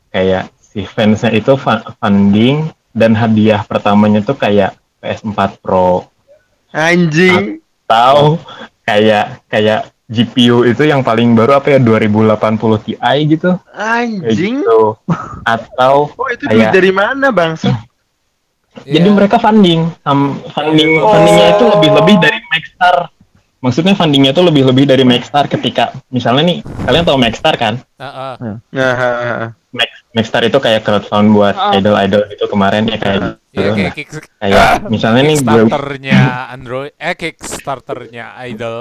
kayak 0.08 0.46
si 0.68 0.84
fansnya 0.84 1.32
itu 1.32 1.56
funding 1.96 2.68
dan 2.92 3.12
hadiah 3.12 3.62
pertamanya 3.62 4.20
tuh 4.20 4.34
kayak 4.34 4.72
PS4 4.98 5.58
Pro 5.58 6.04
Anjing. 6.68 7.62
atau 7.84 8.36
kayak 8.82 9.40
kayak 9.46 9.80
GPU 10.06 10.64
itu 10.64 10.82
yang 10.82 11.00
paling 11.00 11.32
baru 11.32 11.56
apa 11.56 11.72
ya 11.72 11.78
2080 11.78 12.36
Ti 12.78 12.92
gitu 13.26 13.56
kayak 13.66 14.24
Anjing. 14.28 14.60
gitu 14.60 14.96
atau 15.42 15.94
Oh, 16.20 16.28
itu 16.28 16.44
duit 16.46 16.60
kayak- 16.62 16.74
dari 16.74 16.92
mana, 16.92 17.28
Bangsa? 17.30 17.72
jadi 18.78 19.04
iya. 19.04 19.10
mereka 19.10 19.36
funding 19.36 19.90
Sam- 20.00 20.38
funding 20.48 21.00
Oh. 21.00 21.10
fundingnya 21.10 21.46
itu 21.52 21.64
lebih 21.66 21.90
lebih 21.92 22.16
dari 22.18 22.38
Maxstar 22.46 22.96
maksudnya 23.58 23.92
fundingnya 23.92 24.30
itu 24.30 24.40
lebih 24.40 24.62
lebih 24.64 24.84
dari 24.84 25.02
Maxstar 25.02 25.46
ketika 25.46 25.90
misalnya 26.08 26.46
nih 26.46 26.58
kalian 26.84 27.04
tahu 27.04 27.18
Maxstar 27.18 27.54
kan 27.54 27.74
Ah, 27.98 28.38
ah. 28.38 28.56
Nah. 28.70 29.50
Max 29.68 29.90
Maxstar 30.10 30.42
itu 30.42 30.56
kayak 30.56 30.80
crowdfund 30.80 31.28
buat 31.30 31.52
Ah. 31.52 31.74
idol-idol 31.74 32.24
itu 32.28 32.44
kemarin 32.46 32.86
ya 32.86 32.96
kayak 32.96 33.18
Iya 33.18 33.28
gitu. 33.52 33.70
kayak 33.74 33.74
Nah, 33.76 33.92
kick, 33.92 34.08
kayak 34.38 34.72
misalnya 34.86 35.22
nih 35.24 35.36
gue 35.36 35.50
Kickstarternya 35.60 36.20
Android, 36.48 36.92
eh 36.96 37.14
Kickstarternya 37.14 38.26
Idol. 38.44 38.78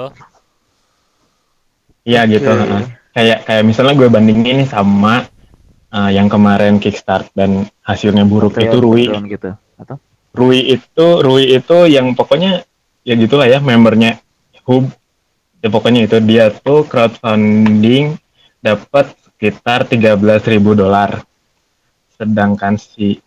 Iya 2.02 2.20
gitu. 2.24 2.48
Heeh. 2.48 2.82
Kayak 3.12 3.38
kayak 3.44 3.64
misalnya 3.66 3.94
gue 3.94 4.08
bandingin 4.08 4.62
nih 4.62 4.68
sama 4.68 5.26
uh, 5.90 6.08
yang 6.08 6.30
kemarin 6.30 6.78
Kickstart 6.78 7.34
dan 7.34 7.66
hasilnya 7.82 8.24
buruk 8.24 8.56
Kayak 8.56 8.72
itu 8.72 8.78
Rui. 8.78 9.04
gitu. 9.26 9.50
Atau 9.76 9.96
Rui 10.32 10.60
itu 10.70 11.06
Rui 11.20 11.44
itu 11.50 11.76
yang 11.84 12.14
pokoknya 12.14 12.62
ya 13.02 13.14
gitulah 13.14 13.44
ya 13.44 13.58
membernya 13.58 14.20
Hub. 14.68 14.92
Ya 15.64 15.72
pokoknya 15.72 16.04
itu 16.04 16.20
dia 16.20 16.52
tuh 16.52 16.84
crowdfunding 16.84 18.20
dapat 18.60 19.16
sekitar 19.24 19.88
13.000 19.88 20.44
dolar. 20.76 21.24
Sedangkan 22.14 22.76
si 22.76 23.18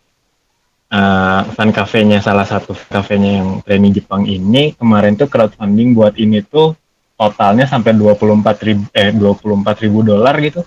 uh, 0.92 1.42
fan 1.52 1.74
cafe-nya 1.74 2.22
salah 2.22 2.46
satu 2.46 2.78
cafe-nya 2.88 3.42
yang 3.42 3.48
training 3.66 3.92
Jepang 3.96 4.22
ini 4.24 4.72
kemarin 4.78 5.18
tuh 5.18 5.26
crowdfunding 5.26 5.98
buat 5.98 6.14
ini 6.14 6.46
tuh 6.46 6.78
totalnya 7.18 7.66
sampai 7.66 7.92
24 7.98 8.66
ribu 8.66 8.84
eh 8.94 9.10
24 9.10 9.82
ribu 9.84 9.98
dolar 10.06 10.34
gitu. 10.38 10.62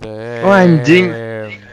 Damn. 0.00 0.42
Oh, 0.42 0.54
anjing. 0.54 1.04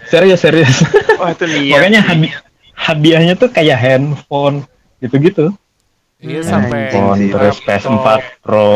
Serius 0.05 0.43
serius. 0.43 0.83
Wah, 1.15 1.31
itu 1.31 1.47
niat. 1.47 1.79
Makanya 1.79 2.01
hadi- 2.03 2.37
hadiahnya 2.75 3.33
tuh 3.39 3.49
kayak 3.49 3.79
handphone 3.79 4.67
gitu-gitu. 4.99 5.55
Iya 6.21 6.41
Hmm, 6.45 6.49
sampai 6.49 6.81
terus 7.33 7.57
laptop. 7.65 7.65
PS4 7.65 8.07
Pro 8.45 8.69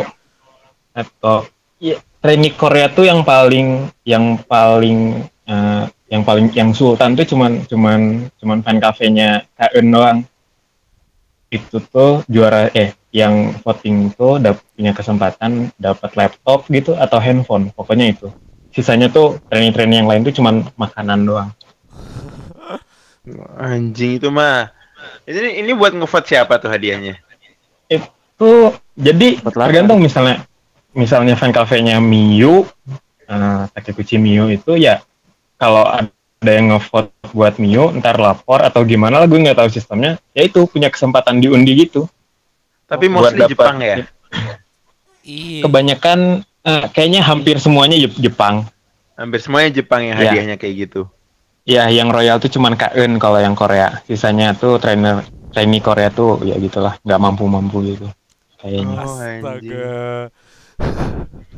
laptop. 0.98 1.42
Iya, 1.78 1.98
trainee 2.24 2.58
Korea 2.58 2.90
tuh 2.90 3.06
yang 3.06 3.22
paling 3.22 3.94
yang 4.02 4.42
paling 4.50 5.30
eh, 5.46 5.84
yang 6.10 6.22
paling 6.26 6.50
yang 6.58 6.74
sultan 6.74 7.14
tuh 7.14 7.26
cuman 7.30 7.62
cuman 7.70 8.30
cuman 8.42 8.58
fan 8.66 8.78
cafe-nya 8.82 9.46
KN 9.54 9.86
doang. 9.94 10.20
Itu 11.54 11.78
tuh 11.86 12.26
juara 12.26 12.74
eh 12.74 12.98
yang 13.14 13.56
voting 13.64 14.12
tuh 14.18 14.42
dap, 14.42 14.60
punya 14.76 14.92
kesempatan 14.92 15.72
dapat 15.80 16.12
laptop 16.20 16.68
gitu 16.68 16.98
atau 17.00 17.22
handphone, 17.22 17.72
pokoknya 17.72 18.12
itu. 18.12 18.28
Sisanya 18.76 19.08
tuh 19.08 19.40
trainee-trainee 19.48 20.04
yang 20.04 20.10
lain 20.10 20.28
tuh 20.28 20.36
cuman 20.36 20.68
makanan 20.76 21.24
doang. 21.24 21.50
Anjing 23.56 24.20
itu 24.20 24.28
mah. 24.28 24.74
Ini 25.24 25.64
ini 25.64 25.72
buat 25.72 25.96
ngevote 25.96 26.28
siapa 26.28 26.60
tuh 26.60 26.74
hadiahnya? 26.74 27.22
Itu 27.88 28.52
jadi 28.94 29.40
tergantung 29.44 30.00
misalnya 30.00 30.44
misalnya 30.92 31.36
fan 31.36 31.52
cafe-nya 31.52 32.00
Miyu 32.00 32.64
uh, 33.26 33.62
Takekuchi 33.72 34.16
Miyu 34.16 34.50
itu 34.50 34.76
ya 34.76 35.04
kalau 35.56 35.84
ada 35.86 36.12
yang 36.46 36.72
ngevote 36.72 37.12
buat 37.32 37.58
Miyu 37.58 37.92
ntar 37.96 38.16
lapor 38.16 38.62
atau 38.62 38.84
gimana 38.84 39.18
lah 39.18 39.28
gue 39.28 39.38
nggak 39.38 39.58
tahu 39.58 39.70
sistemnya 39.70 40.18
ya 40.32 40.44
itu 40.44 40.64
punya 40.66 40.88
kesempatan 40.88 41.38
diundi 41.38 41.74
gitu 41.80 42.08
Tapi 42.86 43.10
Buat 43.10 43.34
mostly 43.34 43.40
dapat- 43.40 43.52
Jepang 43.52 43.78
ya. 43.80 43.96
Iya. 45.26 45.62
kebanyakan 45.66 46.20
eh, 46.62 46.86
kayaknya 46.92 47.22
hampir 47.22 47.58
semuanya 47.58 47.98
Jep- 47.98 48.20
Jepang 48.22 48.70
Hampir 49.16 49.40
semuanya 49.40 49.70
Jepang 49.72 50.04
yang 50.04 50.16
Iya. 50.16 50.28
hadiahnya 50.28 50.56
kayak 50.56 50.76
gitu. 50.86 51.02
ya 51.66 51.90
yang 51.90 52.14
royal 52.14 52.38
tuh 52.38 52.46
cuman 52.48 52.78
KN 52.78 53.18
kalau 53.18 53.42
yang 53.42 53.58
Korea 53.58 54.06
sisanya 54.06 54.54
tuh 54.54 54.78
trainer 54.78 55.26
trainee 55.56 55.80
Korea 55.80 56.12
tuh 56.12 56.44
ya 56.44 56.54
gitulah 56.56 57.00
nggak 57.00 57.18
mampu 57.18 57.48
mampu 57.48 57.78
gitu 57.88 58.08
kayaknya 58.58 59.00
Oh. 59.00 59.16
Astaga. 59.16 59.96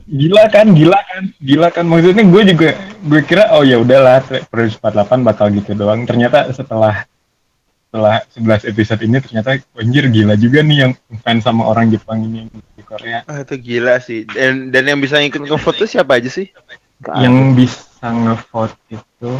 gila 0.07 0.43
kan 0.47 0.67
gila 0.71 0.99
kan 1.01 1.23
gila 1.37 1.67
kan 1.67 1.83
maksudnya 1.83 2.23
gue 2.23 2.41
juga 2.47 2.69
gue 3.01 3.21
kira 3.23 3.49
oh 3.51 3.65
ya 3.65 3.75
udahlah 3.75 4.21
Produce 4.45 4.77
48 4.77 4.93
bakal 5.19 5.49
gitu 5.49 5.73
doang 5.73 6.05
ternyata 6.05 6.47
setelah 6.49 7.03
setelah 7.83 8.21
11 8.31 8.69
episode 8.69 9.01
ini 9.01 9.17
ternyata 9.17 9.49
anjir 9.73 10.05
gila 10.07 10.35
juga 10.35 10.61
nih 10.61 10.77
yang 10.79 10.91
fans 11.19 11.41
sama 11.41 11.65
orang 11.65 11.89
Jepang 11.89 12.21
ini 12.21 12.45
yang 12.45 12.49
di 12.53 12.83
Korea 12.83 13.25
Ah, 13.25 13.41
itu 13.41 13.55
gila 13.57 13.97
sih. 13.97 14.23
Dan 14.23 14.69
dan 14.69 14.85
yang 14.85 14.99
bisa 14.99 15.17
ngikut 15.17 15.41
ngevote 15.41 15.81
tuh 15.81 15.89
siapa 15.89 16.15
aja 16.15 16.29
sih? 16.29 16.47
Yang 17.15 17.35
bisa 17.57 18.07
ngevote 18.07 18.77
itu 18.87 19.31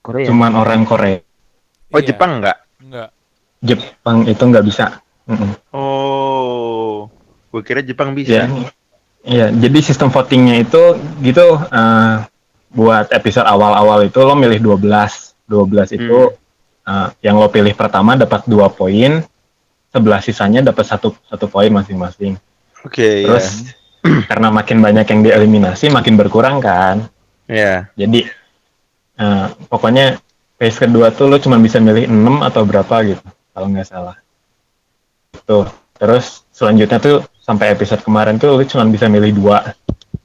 Korea. 0.00 0.24
cuman 0.24 0.52
orang 0.54 0.84
Korea 0.84 1.18
Oh, 1.90 1.98
Iya. 1.98 2.06
Jepang 2.06 2.38
enggak? 2.38 2.69
Jepang 3.60 4.24
itu 4.24 4.40
nggak 4.40 4.64
bisa. 4.64 4.98
Mm-mm. 5.28 5.52
Oh, 5.70 7.06
gue 7.50 7.62
kira 7.62 7.80
Jepang 7.80 8.12
Ya, 8.12 8.16
bisa. 8.16 8.34
iya. 9.22 9.46
Jadi 9.48 9.78
sistem 9.80 10.08
votingnya 10.08 10.58
itu 10.58 10.80
gitu. 11.20 11.60
eh, 11.60 12.16
buat 12.70 13.10
episode 13.10 13.44
awal-awal 13.44 14.06
itu 14.06 14.18
lo 14.18 14.32
milih 14.32 14.58
12. 14.58 15.34
12 15.44 15.98
itu 15.98 16.18
eh, 16.84 17.08
yang 17.20 17.36
lo 17.36 17.46
pilih 17.46 17.74
pertama 17.74 18.14
dapat 18.14 18.46
dua 18.46 18.70
poin. 18.70 19.22
Sebelah 19.90 20.22
sisanya 20.22 20.62
dapat 20.62 20.86
satu 20.86 21.12
satu 21.26 21.50
poin 21.50 21.66
masing-masing. 21.68 22.38
Oke, 22.82 23.26
ya. 23.26 23.28
Terus 23.28 23.74
karena 24.30 24.48
makin 24.48 24.80
banyak 24.80 25.04
yang 25.04 25.20
dieliminasi, 25.20 25.90
makin 25.90 26.16
berkurang 26.16 26.62
kan. 26.62 27.10
ya. 27.44 27.90
Jadi 27.92 28.24
eh, 29.16 29.46
pokoknya 29.66 30.16
phase 30.56 30.78
kedua 30.80 31.10
tuh 31.10 31.26
lo 31.26 31.36
cuma 31.36 31.58
bisa 31.58 31.76
milih 31.76 32.06
6 32.06 32.46
atau 32.46 32.62
berapa 32.62 32.94
gitu, 33.02 33.24
kalau 33.50 33.66
nggak 33.68 33.86
salah. 33.86 34.16
Tuh. 35.44 35.66
Terus 35.96 36.48
selanjutnya 36.48 36.96
tuh 36.96 37.16
sampai 37.38 37.70
episode 37.70 38.00
kemarin 38.00 38.40
tuh 38.40 38.56
lo 38.56 38.64
cuma 38.64 38.88
bisa 38.88 39.06
milih 39.06 39.36
dua. 39.36 39.76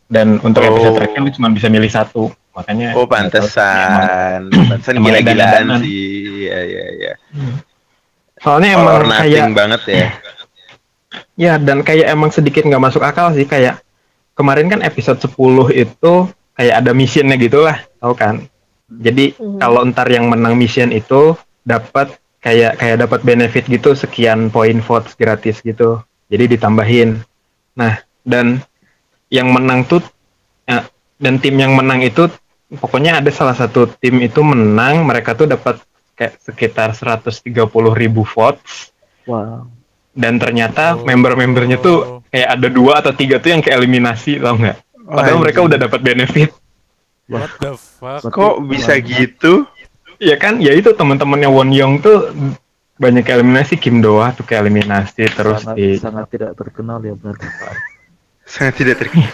Dan 0.06 0.40
untuk 0.40 0.64
Oh. 0.64 0.70
episode 0.72 0.96
terakhir 0.96 1.20
lo 1.20 1.32
cuma 1.34 1.50
bisa 1.52 1.68
milih 1.68 1.90
satu. 1.90 2.32
Makanya 2.56 2.96
Oh, 2.96 3.04
tahu 3.04 3.12
pantesan. 3.12 4.48
Pantesan 4.48 4.96
gila-gilaan 5.04 5.84
sih. 5.84 6.48
Iya, 6.48 6.58
iya, 6.64 6.86
iya. 6.96 7.14
Soalnya 8.40 8.80
Or 8.80 9.04
emang 9.04 9.20
kayak 9.20 9.52
banget 9.52 9.82
ya. 9.88 10.08
Ya, 11.36 11.60
dan 11.60 11.84
kayak 11.84 12.12
emang 12.12 12.32
sedikit 12.32 12.64
nggak 12.64 12.80
masuk 12.80 13.04
akal 13.04 13.32
sih 13.36 13.44
kayak 13.44 13.84
kemarin 14.36 14.72
kan 14.72 14.80
episode 14.80 15.20
10 15.20 15.36
itu 15.72 16.14
kayak 16.56 16.76
ada 16.80 16.92
missionnya 16.92 17.36
gitu 17.36 17.64
lah, 17.64 17.84
tahu 18.00 18.16
kan? 18.16 18.48
Jadi 18.88 19.36
Mhm. 19.36 19.60
kalau 19.60 19.84
ntar 19.92 20.08
yang 20.08 20.32
menang 20.32 20.56
mission 20.56 20.92
itu 20.92 21.36
dapat 21.64 22.16
kayak 22.46 22.78
kayak 22.78 22.98
dapat 23.02 23.26
benefit 23.26 23.66
gitu 23.66 23.98
sekian 23.98 24.54
poin 24.54 24.78
votes 24.78 25.18
gratis 25.18 25.66
gitu. 25.66 25.98
Jadi 26.30 26.54
ditambahin. 26.54 27.18
Nah, 27.74 27.98
dan 28.22 28.62
yang 29.34 29.50
menang 29.50 29.82
tuh 29.84 30.06
ya, 30.70 30.86
dan 31.18 31.42
tim 31.42 31.58
yang 31.58 31.74
menang 31.74 32.06
itu 32.06 32.30
pokoknya 32.70 33.18
ada 33.18 33.34
salah 33.34 33.58
satu 33.58 33.90
tim 33.98 34.22
itu 34.22 34.46
menang, 34.46 35.02
mereka 35.02 35.34
tuh 35.34 35.50
dapat 35.50 35.82
kayak 36.14 36.38
sekitar 36.40 36.94
130.000 36.94 37.44
ribu 37.92 38.22
votes 38.24 38.94
Wow. 39.26 39.66
dan 40.14 40.38
ternyata 40.38 40.94
Oh. 40.96 41.04
member-membernya 41.04 41.82
tuh 41.82 42.22
kayak 42.30 42.50
ada 42.56 42.68
dua 42.70 43.02
atau 43.02 43.10
tiga 43.12 43.42
tuh 43.42 43.52
yang 43.52 43.60
keeliminasi 43.60 44.38
tau 44.38 44.54
nggak 44.54 44.78
padahal 45.02 45.42
mereka 45.42 45.66
udah 45.66 45.82
dapat 45.82 46.00
benefit 46.00 46.54
What 47.26 47.58
the 47.58 47.74
fuck? 47.74 48.22
Kok 48.22 48.70
bisa 48.70 49.02
gitu? 49.02 49.66
Ya 50.20 50.36
kan? 50.40 50.60
Ya 50.64 50.72
itu 50.76 50.92
teman-temannya 50.96 51.50
Won 51.50 51.72
Young 51.72 52.00
tuh 52.00 52.32
banyak 52.96 53.28
eliminasi 53.28 53.76
Kim 53.76 54.00
Doa 54.00 54.32
tuh 54.32 54.48
keeliminasi 54.48 55.28
terus 55.36 55.68
sangat, 55.68 55.76
di 55.76 56.00
sangat 56.00 56.26
tidak 56.32 56.56
terkenal 56.56 57.04
ya 57.04 57.14
berarti. 57.16 57.48
Sangat 58.46 58.78
tidak 58.78 59.02
terkenal. 59.02 59.34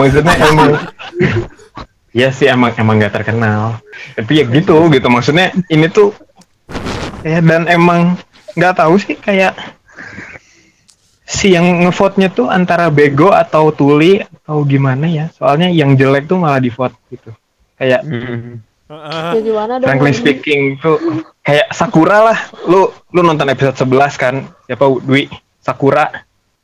maksudnya 0.00 0.34
emang 0.48 0.70
ya 2.16 2.32
sih 2.32 2.48
emang 2.48 2.72
emang 2.80 2.96
nggak 2.98 3.14
terkenal. 3.20 3.84
Tapi 4.16 4.32
ya 4.40 4.44
gitu 4.48 4.88
gitu. 4.88 5.06
Maksudnya 5.12 5.52
ini 5.68 5.86
tuh 5.92 6.16
ya 7.20 7.44
dan 7.44 7.68
emang 7.68 8.16
nggak 8.56 8.80
tahu 8.80 8.96
sih 8.96 9.14
kayak 9.20 9.52
si 11.28 11.52
yang 11.52 11.84
ngevote-nya 11.84 12.32
tuh 12.32 12.48
antara 12.48 12.88
bego 12.88 13.28
atau 13.28 13.68
tuli 13.76 14.24
atau 14.24 14.64
gimana 14.64 15.04
ya? 15.04 15.28
Soalnya 15.36 15.68
yang 15.68 16.00
jelek 16.00 16.26
tuh 16.26 16.40
malah 16.40 16.64
di 16.64 16.72
vote 16.72 16.96
gitu 17.12 17.30
kayak 17.74 18.00
Hmm. 18.02 18.60
Heeh. 18.84 19.30
Ya 19.32 19.40
gimana 19.42 19.72
dong? 19.76 19.88
frankly 19.88 20.12
speaking 20.12 20.76
tuh 20.76 21.00
kayak 21.40 21.70
Sakura 21.70 22.20
lah 22.22 22.38
lu 22.64 22.84
lu 23.08 23.20
nonton 23.20 23.46
episode 23.46 23.74
11 23.78 23.88
kan 24.14 24.34
siapa 24.62 24.84
Dwi 24.98 25.24
Sakura 25.58 26.12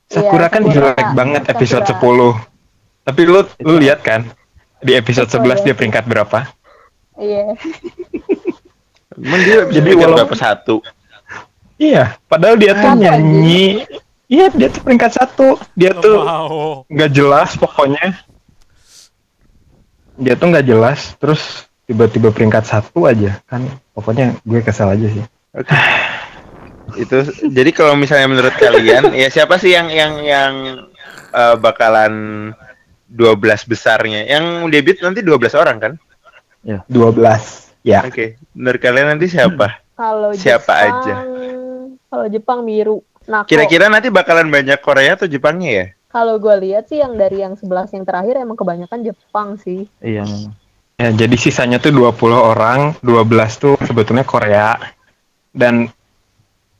Sakura 0.07 0.44
Iya, 0.44 0.53
kan 0.53 0.62
Sakura. 0.62 0.75
jelek 0.92 1.09
banget 1.12 1.42
episode 1.49 1.85
Sakura. 1.85 2.37
10 2.37 3.09
tapi 3.09 3.20
lu 3.25 3.40
lu 3.59 3.75
lihat 3.77 4.01
kan 4.01 4.29
di 4.79 4.92
episode 4.92 5.27
Betul, 5.27 5.49
11 5.49 5.64
dia 5.64 5.66
ya. 5.66 5.75
peringkat 5.75 6.05
berapa 6.05 6.38
Iya. 7.16 7.57
Emang 9.12 9.40
dia 9.42 9.59
Jadi 9.66 9.81
peringkat 9.87 10.07
walau- 10.07 10.18
berapa 10.18 10.37
satu? 10.37 10.77
iya 11.77 12.20
padahal 12.23 12.55
dia 12.55 12.73
tuh 12.75 12.92
nyanyi 12.94 13.88
iya 14.27 14.46
dia 14.51 14.68
tuh 14.68 14.81
peringkat 14.83 15.09
satu 15.11 15.57
dia 15.73 15.92
tuh 15.94 16.20
nggak 16.87 17.11
jelas 17.11 17.57
pokoknya 17.57 18.20
dia 20.20 20.37
tuh 20.37 20.52
nggak 20.52 20.66
jelas 20.68 21.16
terus 21.16 21.66
tiba-tiba 21.88 22.30
peringkat 22.30 22.68
satu 22.68 23.09
aja 23.09 23.40
kan 23.48 23.64
pokoknya 23.96 24.37
gue 24.46 24.61
kesel 24.62 24.92
aja 24.92 25.09
sih 25.11 25.24
Oke. 25.50 25.74
Itu 26.94 27.26
jadi 27.50 27.70
kalau 27.74 27.98
misalnya 27.98 28.30
menurut 28.30 28.54
kalian 28.54 29.14
ya 29.14 29.26
siapa 29.30 29.59
sih 29.59 29.74
yang 29.74 29.90
yang 29.90 30.14
yang 30.22 30.52
eh, 31.35 31.56
bakalan 31.59 32.14
12 33.11 33.66
besarnya? 33.66 34.26
Yang 34.30 34.70
debut 34.70 34.96
nanti 35.02 35.20
12 35.26 35.59
orang 35.59 35.76
kan? 35.83 35.92
12 36.62 36.87
ya 37.83 38.06
Oke. 38.06 38.38
Menurut 38.54 38.78
kalian 38.78 39.16
nanti 39.16 39.26
siapa? 39.26 39.83
Kalau 39.98 40.33
Siapa 40.33 40.74
Jepang, 40.80 40.96
aja? 41.02 41.14
Kalau 42.09 42.26
Jepang 42.30 42.59
biru. 42.64 42.98
Nah, 43.28 43.44
Kira-kira 43.44 43.92
nanti 43.92 44.09
bakalan 44.09 44.48
banyak 44.48 44.80
Korea 44.80 45.14
atau 45.14 45.28
Jepangnya 45.28 45.70
ya? 45.70 45.87
Kalau 46.11 46.42
gue 46.42 46.55
lihat 46.66 46.90
sih 46.90 46.99
yang 46.99 47.14
dari 47.14 47.40
yang 47.40 47.55
11 47.55 47.94
yang 47.94 48.05
terakhir 48.05 48.35
emang 48.42 48.59
kebanyakan 48.59 49.07
Jepang 49.07 49.55
sih. 49.62 49.87
Iya 50.03 50.27
memang. 50.27 50.53
Ya, 51.01 51.09
jadi 51.16 51.33
sisanya 51.40 51.81
tuh 51.81 51.96
20 51.96 52.37
orang, 52.37 52.92
12 53.01 53.57
tuh 53.57 53.75
sebetulnya 53.88 54.20
Korea 54.20 54.77
dan 55.57 55.88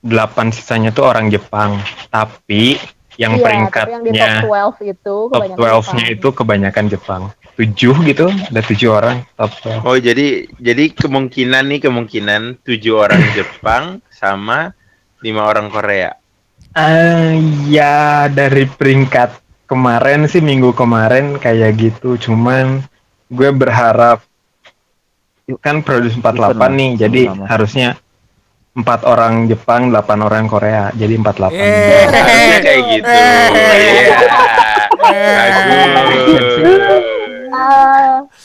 8 0.05 0.53
sisanya 0.53 0.93
tuh 0.93 1.09
orang 1.09 1.33
Jepang. 1.33 1.81
Tapi 2.12 2.77
yang 3.16 3.40
Iya, 3.40 3.69
tapi 3.69 3.93
yang 3.97 4.05
di 4.05 4.12
peringkatnya 4.12 4.45
top 4.45 4.77
12 4.77 4.93
itu 4.93 5.16
top 5.29 5.33
kebanyakan 5.33 5.57
12-nya 5.57 6.05
Jepang. 6.05 6.16
itu 6.16 6.29
kebanyakan 6.37 6.85
Jepang. 6.93 7.23
7 7.57 8.09
gitu, 8.09 8.27
ada 8.29 8.61
7 8.61 8.88
orang 8.93 9.16
top 9.40 9.51
12. 9.64 9.88
Oh 9.88 9.97
jadi 9.97 10.27
jadi 10.61 10.85
kemungkinan 10.93 11.64
nih 11.69 11.81
kemungkinan 11.85 12.43
tujuh 12.61 12.95
orang 12.97 13.25
Jepang 13.33 14.05
sama 14.12 14.77
lima 15.25 15.49
orang 15.49 15.73
Korea. 15.73 16.20
Uh, 16.81 17.37
ya 17.69 18.25
dari 18.33 18.64
peringkat 18.64 19.37
kemarin 19.69 20.25
sih 20.25 20.40
minggu 20.40 20.73
kemarin 20.73 21.37
kayak 21.37 21.77
gitu, 21.77 22.16
cuman 22.16 22.81
gue 23.29 23.51
berharap 23.53 24.25
kan 25.61 25.85
produce 25.85 26.16
48 26.16 26.57
Even 26.57 26.73
nih, 26.79 26.90
jadi 26.97 27.23
sama. 27.29 27.45
harusnya 27.47 27.88
empat 28.71 29.03
orang 29.03 29.51
Jepang, 29.51 29.90
delapan 29.90 30.19
orang 30.25 30.45
Korea, 30.49 30.95
jadi 30.95 31.14
empat 31.19 31.35
delapan. 31.37 31.59
Eh. 31.59 32.07
Harusnya 32.07 32.59
kayak 32.64 32.83
gitu. 32.88 33.11
Eh. 33.11 33.49
Iya. 35.11 35.45
Bagus. 36.01 36.45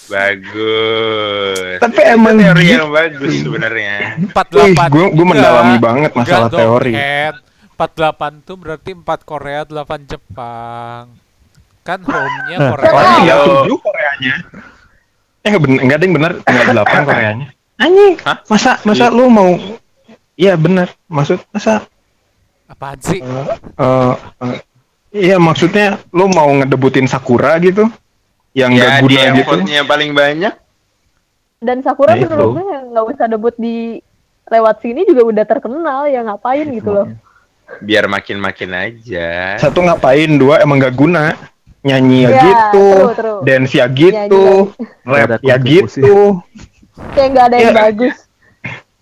Bagus. 0.05 1.77
Tapi 1.81 2.01
emang 2.05 2.33
teori 2.37 2.63
gitu. 2.65 2.77
yang 2.77 2.91
bagus 2.93 3.33
sebenarnya. 3.41 3.93
Empat 4.21 4.45
delapan. 4.49 4.87
Gue 4.89 5.05
gitu 5.09 5.21
ya. 5.21 5.25
mendalami 5.29 5.75
banget 5.81 6.11
masalah 6.13 6.49
teori. 6.49 6.93
48 7.75 8.47
tuh 8.47 8.55
berarti 8.55 8.95
empat 8.95 9.27
Korea, 9.27 9.67
delapan 9.67 9.99
Jepang. 10.07 11.11
Kan 11.83 11.99
home-nya 12.07 12.57
Korea. 12.71 12.91
Oh, 12.95 13.03
iya, 13.21 13.35
7 13.67 13.83
Koreanya. 13.83 14.35
Eh 15.45 15.53
bener, 15.59 15.79
enggak 15.83 15.97
ada 15.99 16.05
yang 16.07 16.15
benar, 16.15 16.31
tinggal 16.41 16.65
8 16.81 17.03
Koreanya. 17.05 17.47
Anjing. 17.75 18.15
Masa 18.47 18.79
masa 18.87 19.11
iya. 19.11 19.15
lu 19.15 19.27
mau 19.27 19.51
Iya 20.35 20.53
benar. 20.59 20.91
Maksud 21.07 21.39
masa 21.51 21.87
apa 22.67 22.95
sih? 22.99 23.23
Uh, 23.79 24.15
iya 25.15 25.39
maksudnya 25.39 25.99
lu 26.11 26.27
mau 26.27 26.47
ngedebutin 26.51 27.07
Sakura 27.07 27.55
gitu? 27.63 27.87
Yang 28.55 28.71
ya, 28.79 28.83
gak 28.83 28.91
guna 29.03 29.21
gitu. 29.35 29.55
yang 29.67 29.87
paling 29.87 30.11
banyak. 30.11 30.53
Dan 31.59 31.83
Sakura 31.83 32.15
nah, 32.15 32.23
menurut 32.23 32.47
gue 32.55 32.65
yang 32.67 32.85
nggak 32.91 33.05
usah 33.15 33.25
debut 33.31 33.55
di 33.55 33.99
lewat 34.47 34.83
sini 34.83 35.07
juga 35.07 35.21
udah 35.25 35.45
terkenal 35.47 36.07
ya 36.11 36.23
ngapain 36.23 36.67
gitu 36.71 36.91
loh. 36.91 37.07
Biar 37.79 38.05
makin-makin 38.05 38.71
aja. 38.71 39.57
Satu 39.57 39.81
ngapain, 39.81 40.29
dua 40.35 40.59
emang 40.59 40.77
nggak 40.77 40.95
guna. 40.95 41.35
Nyanyi 41.81 42.25
ya, 42.25 42.29
Ya, 42.31 42.41
gitu, 42.41 42.85
true, 42.89 43.13
true. 43.13 43.39
dance 43.45 43.71
ya 43.71 43.85
gitu, 43.85 44.73
rap 45.05 45.05
Nggak 45.05 45.21
ada 45.21 45.37
ya 45.39 45.55
gitu. 45.61 46.41
Kayak 47.13 47.29
nggak 47.29 47.45
ada 47.45 47.55
yang 47.55 47.69
Iya. 47.69 47.81
bagus. 47.83 48.15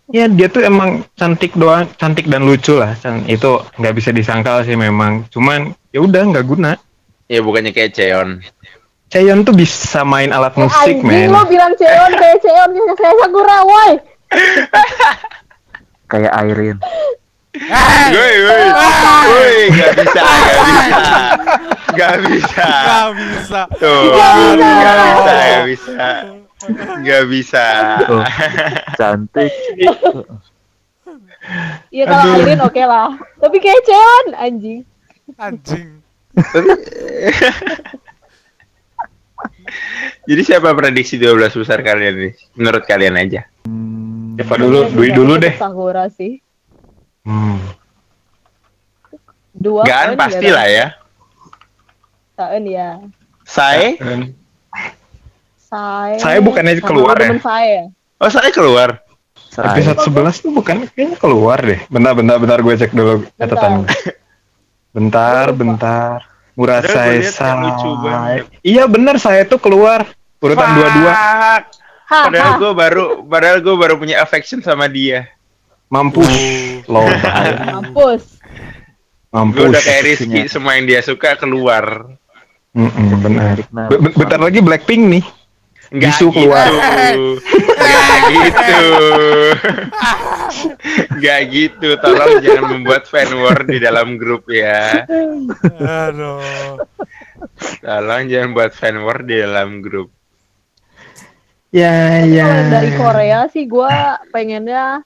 Ya 0.05 0.25
dia 0.27 0.47
tuh 0.47 0.61
emang 0.61 0.89
cantik 1.15 1.55
doang, 1.55 1.87
cantik 1.95 2.27
dan 2.27 2.43
lucu 2.43 2.75
lah. 2.75 2.91
Can- 2.97 3.23
Itu 3.23 3.63
nggak 3.79 3.93
bisa 3.95 4.11
disangkal 4.11 4.61
sih 4.61 4.75
memang. 4.75 5.23
Cuman 5.27 5.71
ya 5.89 6.03
udah 6.03 6.27
nggak 6.27 6.43
guna. 6.43 6.75
Ya 7.25 7.39
bukannya 7.39 7.71
kayak 7.71 7.95
Cheon. 7.95 8.43
Chaeyeon 9.07 9.41
tuh 9.41 9.55
bisa 9.55 10.03
main 10.03 10.29
alat 10.29 10.51
musik, 10.53 10.99
Anjing 10.99 11.07
men. 11.07 11.31
lo 11.31 11.47
bilang 11.47 11.71
Cheon 11.73 12.11
kayak 12.11 12.37
Cheon 12.41 12.67
kayak 12.93 13.15
Sakura, 13.15 13.57
woi. 13.63 13.91
Kayak 16.11 16.33
Airin. 16.35 16.77
Woi, 17.53 18.35
woi, 18.41 18.65
woi, 18.73 19.57
nggak 19.69 19.93
bisa, 19.93 20.21
nggak 20.25 20.57
bisa, 20.65 21.13
nggak 21.93 22.15
bisa. 22.25 22.65
Gak 22.65 23.09
bisa. 23.13 23.61
Tuh, 23.77 24.01
Nggak 24.09 24.33
bisa. 24.33 24.73
nggak 25.13 25.61
bisa, 25.69 26.07
nggak 26.97 27.23
bisa. 27.29 27.65
Tuh. 28.09 28.21
Cantik. 28.97 29.53
Iya 31.91 32.03
kalau 32.07 32.25
Airin 32.33 32.61
oke 32.63 32.81
lah. 32.81 33.13
Tapi 33.37 33.57
kayak 33.59 33.85
Cheon 33.85 34.25
anjing. 34.33 34.81
Anjing. 35.37 36.01
Jadi 40.23 40.41
siapa 40.41 40.71
prediksi 40.71 41.19
12 41.19 41.37
besar 41.53 41.83
kalian 41.83 42.15
nih? 42.17 42.33
Menurut 42.55 42.83
kalian 42.83 43.13
aja. 43.13 43.43
Hmm, 43.67 44.33
Siapa 44.33 44.55
dulu? 44.55 44.89
Dwi 44.89 45.11
dulu 45.11 45.35
deh. 45.35 45.53
Sakura 45.53 46.07
sih. 46.09 46.39
Hmm. 47.23 47.59
Dua. 49.55 49.87
Gaan 49.87 50.13
Taeun 50.13 50.19
pasti 50.19 50.47
ya, 50.47 50.55
lah 50.55 50.67
ya. 50.67 50.87
Taeun 52.35 52.63
ya. 52.67 52.89
Saya? 53.47 53.95
Saya. 55.55 56.17
Saya 56.19 56.39
bukannya 56.43 56.83
keluar 56.83 57.15
ya? 57.15 57.39
Saya. 57.39 57.81
Oh 58.19 58.29
saya 58.31 58.49
keluar. 58.51 58.99
Saya. 59.47 59.71
Episode 59.71 59.99
11 60.09 60.43
tuh 60.43 60.51
bukan 60.51 60.75
kayaknya 60.91 61.15
keluar 61.15 61.63
deh. 61.63 61.79
Bentar, 61.87 62.11
bentar, 62.11 62.35
bentar 62.41 62.59
gue 62.59 62.73
cek 62.75 62.91
dulu 62.91 63.23
catatan. 63.39 63.87
Bentar, 64.93 65.49
bentar. 65.55 66.17
Lucu 66.53 66.85
Sai. 66.85 67.25
banget. 67.97 68.45
Iya 68.61 68.85
bener 68.85 69.17
saya 69.17 69.41
tuh 69.47 69.57
keluar 69.57 70.05
urutan 70.37 70.69
dua-dua. 70.77 71.13
Padahal 72.05 72.51
gue 72.61 72.71
baru, 72.77 73.05
padahal 73.25 73.57
gue 73.57 73.73
baru 73.73 73.95
punya 73.97 74.21
affection 74.21 74.61
sama 74.61 74.85
dia. 74.85 75.33
Mampus. 75.93 76.33
Loh, 76.89 77.05
bahaya. 77.23 77.77
Mampus. 77.77 78.41
Gue 79.29 79.29
Mampus. 79.29 79.69
udah 79.69 79.81
kayak 79.81 80.01
Rizky, 80.03 80.41
semua 80.45 80.73
yang 80.73 80.85
dia 80.85 81.01
suka 81.01 81.37
keluar. 81.37 82.17
Mm-mm, 82.73 83.21
benar. 83.21 83.61
Nah, 83.69 83.85
Be- 83.85 84.01
be- 84.01 84.15
bentar 84.15 84.41
lagi 84.41 84.57
Blackpink 84.57 85.03
nih. 85.05 85.25
Nggak 85.93 86.09
Bisu 86.09 86.33
keluar. 86.33 86.65
gitu. 86.73 87.37
Nggak 87.77 88.21
gitu. 88.25 88.81
Nggak 91.13 91.39
gitu. 91.49 91.87
Tolong 92.01 92.33
jangan 92.41 92.65
membuat 92.73 93.03
fan 93.05 93.29
war 93.37 93.61
di 93.61 93.77
dalam 93.77 94.17
grup 94.17 94.49
ya. 94.49 95.05
Aduh. 96.09 96.81
Tolong 97.77 98.23
jangan 98.25 98.49
buat 98.51 98.73
fan 98.73 98.97
war 99.01 99.21
di 99.21 99.37
dalam 99.37 99.85
grup. 99.85 100.09
Ya, 101.69 102.21
ya. 102.25 102.69
Dari 102.69 102.97
Korea 102.97 103.45
sih 103.49 103.65
gue 103.65 103.93
pengennya 104.29 105.05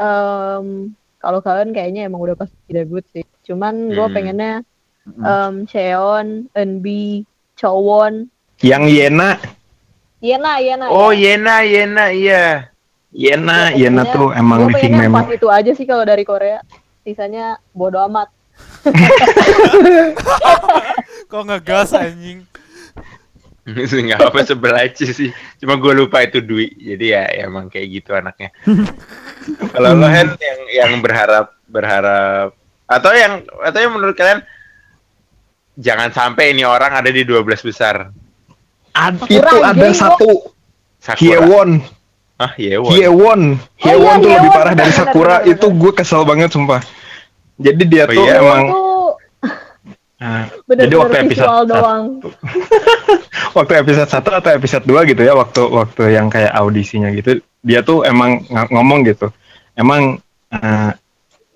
em, 0.00 0.90
kalau 1.20 1.38
kalian 1.38 1.70
kayaknya 1.70 2.08
emang 2.08 2.18
udah 2.18 2.34
pasti 2.34 2.56
debut 2.66 3.04
sih. 3.12 3.22
Cuman 3.44 3.92
gue 3.92 4.00
Hmm. 4.00 4.16
pengennya 4.16 4.52
em 5.20 5.66
Cheon, 5.66 6.48
Eunbi, 6.56 7.26
Chowon, 7.54 8.30
Yang 8.60 8.84
Yena, 8.88 9.30
Yena, 10.20 10.60
Yena. 10.60 10.84
Oh 10.88 11.12
ya. 11.12 11.36
Yena, 11.36 11.54
Yena, 11.62 12.04
iya. 12.12 12.44
Yena, 13.10 13.72
Gua 13.72 13.74
Yena 13.74 14.02
tuh 14.06 14.28
emang 14.30 14.68
member. 14.68 15.08
empat 15.08 15.26
itu 15.32 15.48
aja 15.48 15.72
sih 15.74 15.84
kalau 15.84 16.04
dari 16.04 16.22
Korea. 16.22 16.60
Sisanya 17.00 17.56
bodo 17.72 17.96
amat. 18.04 18.28
Kok 21.30 21.42
ngegas 21.46 21.92
anjing? 21.92 22.46
Nggak 24.06 24.20
apa 24.20 24.40
sebel 24.42 24.74
aja 24.74 25.06
sih. 25.06 25.30
Cuma 25.60 25.76
gue 25.76 25.92
lupa 25.94 26.24
itu 26.24 26.40
Dwi. 26.40 26.70
Jadi 26.74 27.06
ya 27.12 27.28
emang 27.44 27.68
kayak 27.68 27.86
gitu 27.90 28.10
anaknya. 28.12 28.50
Kalau 29.72 29.94
lo 29.94 30.06
Hen 30.06 30.34
yang 30.36 30.60
yang 30.68 30.92
berharap 31.00 31.56
berharap 31.66 32.52
atau 32.84 33.12
yang 33.14 33.44
atau 33.62 33.78
yang 33.78 33.92
menurut 33.94 34.16
kalian 34.16 34.42
jangan 35.76 36.10
sampai 36.10 36.52
ini 36.52 36.66
orang 36.66 36.92
ada 36.92 37.08
di 37.08 37.22
12 37.22 37.46
besar. 37.62 38.10
Ad- 38.90 39.22
itu 39.30 39.56
ada 39.62 39.88
satu 39.94 40.50
Sakura. 40.98 41.40
Hyewon, 41.40 41.70
Ah, 42.36 42.52
Hyewon. 42.56 42.90
Hyewon, 42.90 43.40
Hyewon 43.78 44.16
iya, 44.16 44.24
tuh 44.24 44.30
lebih 44.32 44.50
Hyewon, 44.50 44.56
parah 44.56 44.72
dari 44.74 44.88
benar, 44.88 44.98
Sakura. 44.98 45.24
benar, 45.28 45.40
benar, 45.44 45.52
Itu 45.56 45.66
gue 45.70 45.92
kesel 45.94 46.22
banget 46.24 46.48
sumpah. 46.50 46.80
Jadi 47.60 47.82
dia 47.84 48.04
Oh 48.04 48.12
tuh 48.12 48.24
iya? 48.24 48.40
emang 48.40 48.62
Itu 48.66 48.80
Nah, 50.20 50.52
bener-bener 50.68 50.84
jadi 50.84 50.94
waktu 51.00 51.16
episode 51.16 51.32
visual 51.32 51.58
satu- 51.58 51.70
doang. 51.72 52.04
waktu 53.56 53.72
episode 53.80 54.10
1 54.12 54.38
atau 54.40 54.50
episode 54.52 54.84
2 54.84 55.10
gitu 55.10 55.22
ya 55.24 55.32
waktu 55.32 55.62
waktu 55.64 56.02
yang 56.12 56.28
kayak 56.28 56.52
audisinya 56.52 57.08
gitu 57.10 57.40
dia 57.60 57.80
tuh 57.80 58.04
emang 58.04 58.44
ng- 58.44 58.68
ngomong 58.68 59.00
gitu 59.08 59.32
emang 59.74 60.20
eh, 60.52 60.90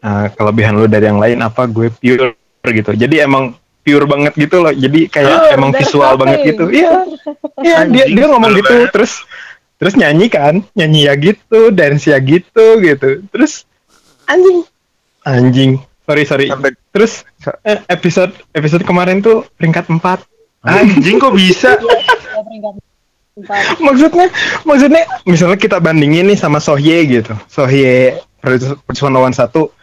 eh, 0.00 0.26
kelebihan 0.32 0.78
lu 0.78 0.86
dari 0.86 1.06
yang 1.08 1.18
lain 1.18 1.42
apa? 1.42 1.66
Gue 1.66 1.90
pure 1.90 2.36
gitu. 2.64 2.94
Jadi 2.94 3.20
emang 3.20 3.52
pure 3.84 4.06
banget 4.06 4.32
gitu 4.38 4.64
loh. 4.64 4.72
Jadi 4.72 5.12
kayak 5.12 5.28
Pure, 5.28 5.54
emang 5.56 5.70
visual 5.74 6.12
banget 6.16 6.38
gitu. 6.54 6.64
Iya. 6.70 6.92
Iya 7.54 7.86
dia 7.88 8.04
dia 8.10 8.26
ngomong 8.28 8.60
gitu 8.60 8.66
banget. 8.66 8.90
terus 8.92 9.24
terus 9.78 9.94
nyanyi 9.96 10.26
kan? 10.28 10.60
Nyanyi 10.74 11.00
ya 11.08 11.14
gitu 11.16 11.70
dance 11.72 12.10
ya 12.10 12.18
gitu 12.18 12.82
gitu. 12.82 13.24
Terus 13.30 13.64
anjing. 14.26 14.66
Anjing 15.24 15.80
sorry 16.04 16.24
sorry 16.24 16.46
Sampai- 16.46 16.76
terus 16.88 17.24
eh, 17.62 17.80
episode 17.86 18.32
episode 18.50 18.82
kemarin 18.82 19.18
tuh 19.18 19.44
peringkat 19.52 19.88
4 19.88 20.00
Anjing 20.64 21.16
kok 21.18 21.32
bisa? 21.32 21.76
Ya, 21.76 22.70
maksudnya 23.78 24.26
maksudnya 24.62 25.02
misalnya 25.24 25.58
kita 25.58 25.76
bandingin 25.76 26.24
nih 26.24 26.38
sama 26.38 26.56
Sohye 26.56 27.02
gitu 27.10 27.34
Sohye 27.46 28.22
Persona 28.80 29.18
One 29.18 29.34
satu 29.34 29.74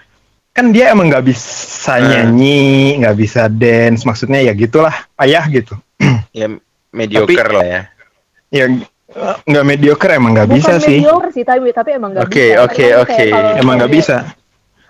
kan 0.49 0.69
dia 0.69 0.89
emang 0.89 1.07
nggak 1.07 1.25
bisa 1.25 1.59
Hmm. 1.93 2.07
nyanyi 2.07 2.61
nggak 2.97 3.15
bisa 3.15 3.45
dance 3.45 4.03
maksudnya 4.03 4.39
ya 4.41 4.53
gitulah 4.53 4.93
payah 5.13 5.45
gitu 5.47 5.75
Ya 6.33 6.47
mediocre 6.89 7.51
lah 7.51 7.65
ya. 7.65 7.81
ya 8.49 8.65
eh, 9.11 9.35
nggak 9.43 9.65
mediocre 9.65 10.11
emang 10.11 10.31
nggak 10.31 10.49
bisa 10.49 10.75
sih 10.77 10.99
mediocre 10.99 11.31
sih, 11.31 11.43
tapi 11.43 11.69
tapi 11.69 11.89
emang 11.91 12.11
nggak 12.11 12.23
Oke, 12.25 12.45
bisa. 12.47 12.63
oke, 12.63 12.85
oke. 13.01 13.25
kalau 13.27 13.51
emang 13.57 13.75
nggak 13.77 13.91
bisa 13.91 14.15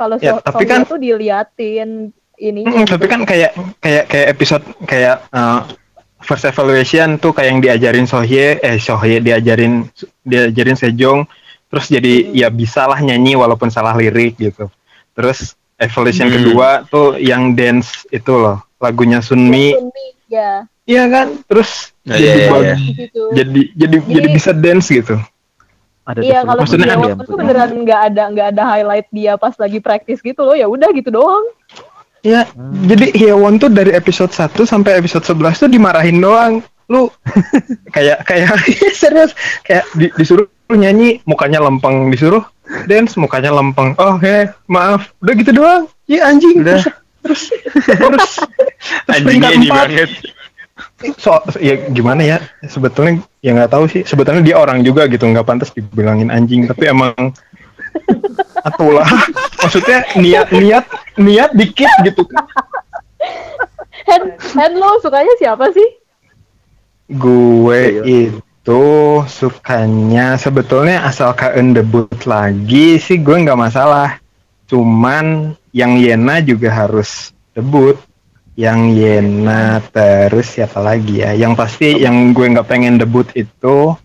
Kalau 0.01 0.17
Ya, 0.17 0.33
so 0.33 0.41
tapi 0.41 0.63
Sohye 0.63 0.71
kan- 0.73 0.85
tuh 0.87 0.97
diliatin 0.97 1.89
ini. 2.35 2.61
Mm, 2.63 2.89
tapi 2.89 3.05
kan 3.05 3.21
kayak 3.21 3.53
kayak 3.77 4.03
kayak 4.07 4.27
episode 4.27 4.65
kayak 4.83 5.21
uh, 5.29 5.61
first 6.19 6.41
evaluation 6.43 7.15
tuh 7.15 7.29
kayak 7.29 7.49
yang 7.49 7.61
diajarin 7.61 8.05
Sohye 8.05 8.57
eh 8.59 8.77
Sohye 8.77 9.17
diajarin 9.19 9.85
diajarin 10.23 10.73
Sejong 10.73 11.29
terus 11.67 11.85
jadi 11.87 12.13
ya 12.31 12.49
bisa 12.49 12.83
lah 12.83 12.97
nyanyi 12.97 13.33
walaupun 13.33 13.69
salah 13.69 13.93
lirik 13.93 14.35
gitu 14.35 14.73
terus 15.11 15.53
evaluation 15.77 16.27
Hmm. 16.27 16.35
kedua 16.35 16.67
tuh 16.83 17.15
yang 17.15 17.53
dance 17.53 18.03
itu 18.07 18.33
loh 18.33 18.57
lagunya 18.75 19.17
Sunmi 19.19 19.77
ya 20.27 20.65
iya 20.83 21.05
kan 21.07 21.37
terus 21.43 21.93
Oh, 22.01 22.11
jadi 22.11 22.17
iya, 22.19 22.33
iya, 22.33 22.49
iya. 22.49 22.75
di 22.75 22.93
situ. 22.97 23.21
jadi 23.31 23.61
jadi 23.71 23.97
jadi 24.01 24.17
Jadi- 24.19 24.33
bisa 24.33 24.51
dance 24.51 24.87
gitu 24.89 25.15
Ada 26.01 26.19
Iya 26.19 26.39
kalau 26.41 26.61
ada- 26.61 26.97
ya, 26.99 27.13
tuh 27.15 27.35
beneran 27.35 27.71
nggak 27.79 28.01
ada 28.07 28.23
nggak 28.27 28.47
ada 28.49 28.63
highlight 28.67 29.07
dia 29.09 29.33
pas 29.35 29.53
lagi 29.53 29.77
praktis 29.77 30.17
gitu 30.19 30.41
loh 30.41 30.53
ya 30.53 30.65
udah 30.65 30.89
gitu 30.91 31.09
doang. 31.09 31.45
ya 32.19 32.45
Hmm. 32.47 32.85
jadi 32.85 33.05
Hyewon 33.11 33.57
tuh 33.57 33.67
dari 33.67 33.91
episode 33.91 34.29
1 34.29 34.61
sampai 34.63 34.93
episode 34.95 35.21
11 35.23 35.57
tuh 35.57 35.65
dimarahin 35.67 36.17
doang 36.17 36.61
lu 36.85 37.09
kayak 37.95 38.21
kayak 38.23 38.53
serius 38.93 39.33
kayak 39.61 39.89
di- 39.91 40.13
disuruh 40.13 40.45
nyanyi 40.69 41.17
mukanya 41.23 41.57
lempeng 41.59 42.07
disuruh 42.07 42.45
dance 42.85 43.13
mukanya 43.15 43.49
lempeng 43.49 43.97
oh 43.97 44.17
he 44.17 44.45
maaf 44.65 45.09
udah 45.17 45.33
gitu 45.33 45.51
doang 45.51 45.89
ya 46.05 46.27
anjing 46.27 46.61
Udah. 46.61 46.77
terus 46.77 46.93
terus 47.21 47.43
terus, 47.87 48.31
terus 49.05 49.17
Anjingnya 49.17 49.23
peringkat 49.23 49.51
ini 49.51 49.67
empat. 49.67 49.78
banget. 49.84 50.09
So 51.18 51.38
ya 51.58 51.89
gimana 51.89 52.22
ya? 52.22 52.38
Sebetulnya 52.66 53.22
ya 53.41 53.52
nggak 53.56 53.72
tahu 53.72 53.86
sih. 53.89 54.02
Sebetulnya 54.06 54.41
dia 54.45 54.56
orang 54.58 54.82
juga 54.86 55.06
gitu 55.10 55.26
nggak 55.28 55.45
pantas 55.45 55.74
dibilangin 55.74 56.30
anjing. 56.30 56.66
Tapi 56.70 56.89
emang 56.89 57.14
atulah 58.62 59.08
maksudnya 59.62 60.06
niat 60.16 60.54
niat 60.54 60.86
niat 61.18 61.52
dikit 61.58 61.91
gitu. 62.06 62.24
Kan 62.28 62.41
Hand 64.02 64.26
hand 64.58 64.76
lo 64.82 64.97
sukanya 64.99 65.34
siapa 65.38 65.70
sih? 65.72 66.02
gue 67.12 67.82
Iya. 68.02 68.04
itu 68.08 68.84
sukanya 69.28 70.39
sebetulnya 70.39 71.04
asal 71.04 71.36
KN 71.36 71.76
debut 71.76 72.08
lagi 72.24 72.95
sih 73.02 73.20
gue 73.20 73.36
nggak 73.36 73.60
masalah. 73.60 74.24
Cuman 74.72 75.60
yang 75.76 75.99
Yena 75.99 76.39
juga 76.39 76.72
harus 76.72 77.36
debut 77.52 77.99
yang 78.62 78.93
Yena 78.93 79.82
terus 79.89 80.53
siapa 80.53 80.78
lagi 80.78 81.26
ya? 81.26 81.34
Yang 81.34 81.53
pasti 81.57 81.88
yang 81.97 82.38
gue 82.38 82.45
nggak 82.45 82.70
pengen 82.70 83.01
debut 83.01 83.26
itu 83.34 83.97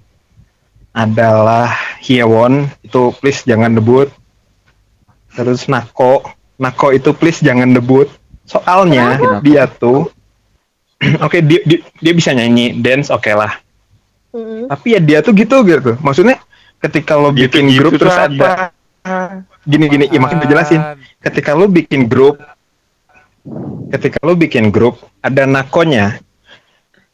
adalah 0.97 1.69
Hyewon. 2.01 2.65
Itu 2.81 3.13
please 3.21 3.45
jangan 3.45 3.77
debut. 3.77 4.09
Terus 5.37 5.69
Nako. 5.69 6.25
Nako 6.57 6.97
itu 6.97 7.13
please 7.13 7.45
jangan 7.45 7.77
debut. 7.77 8.09
Soalnya 8.49 9.21
Kenapa? 9.21 9.45
dia 9.45 9.69
tuh 9.69 10.09
oke 11.25 11.45
dia, 11.45 11.61
dia 11.69 11.85
dia 12.01 12.13
bisa 12.17 12.33
nyanyi 12.33 12.81
dance 12.81 13.13
oke 13.13 13.29
lah. 13.37 13.61
Mm-mm. 14.37 14.69
tapi 14.69 14.97
ya 14.97 15.01
dia 15.01 15.19
tuh 15.21 15.37
gitu 15.37 15.61
gitu. 15.69 16.01
Maksudnya 16.01 16.41
ketika 16.81 17.17
lo 17.17 17.33
bikin 17.33 17.73
grup 17.77 17.97
terus 17.97 18.17
ada 18.17 18.73
gini 19.65 19.87
gini 19.89 20.05
ya 20.13 20.21
makin 20.21 20.39
dijelasin 20.45 20.81
ketika 21.25 21.57
lo 21.57 21.71
bikin 21.71 22.05
grup 22.05 22.37
ketika 23.91 24.19
lo 24.27 24.35
bikin 24.35 24.75
grup 24.75 24.99
ada 25.23 25.47
nakonya 25.47 26.19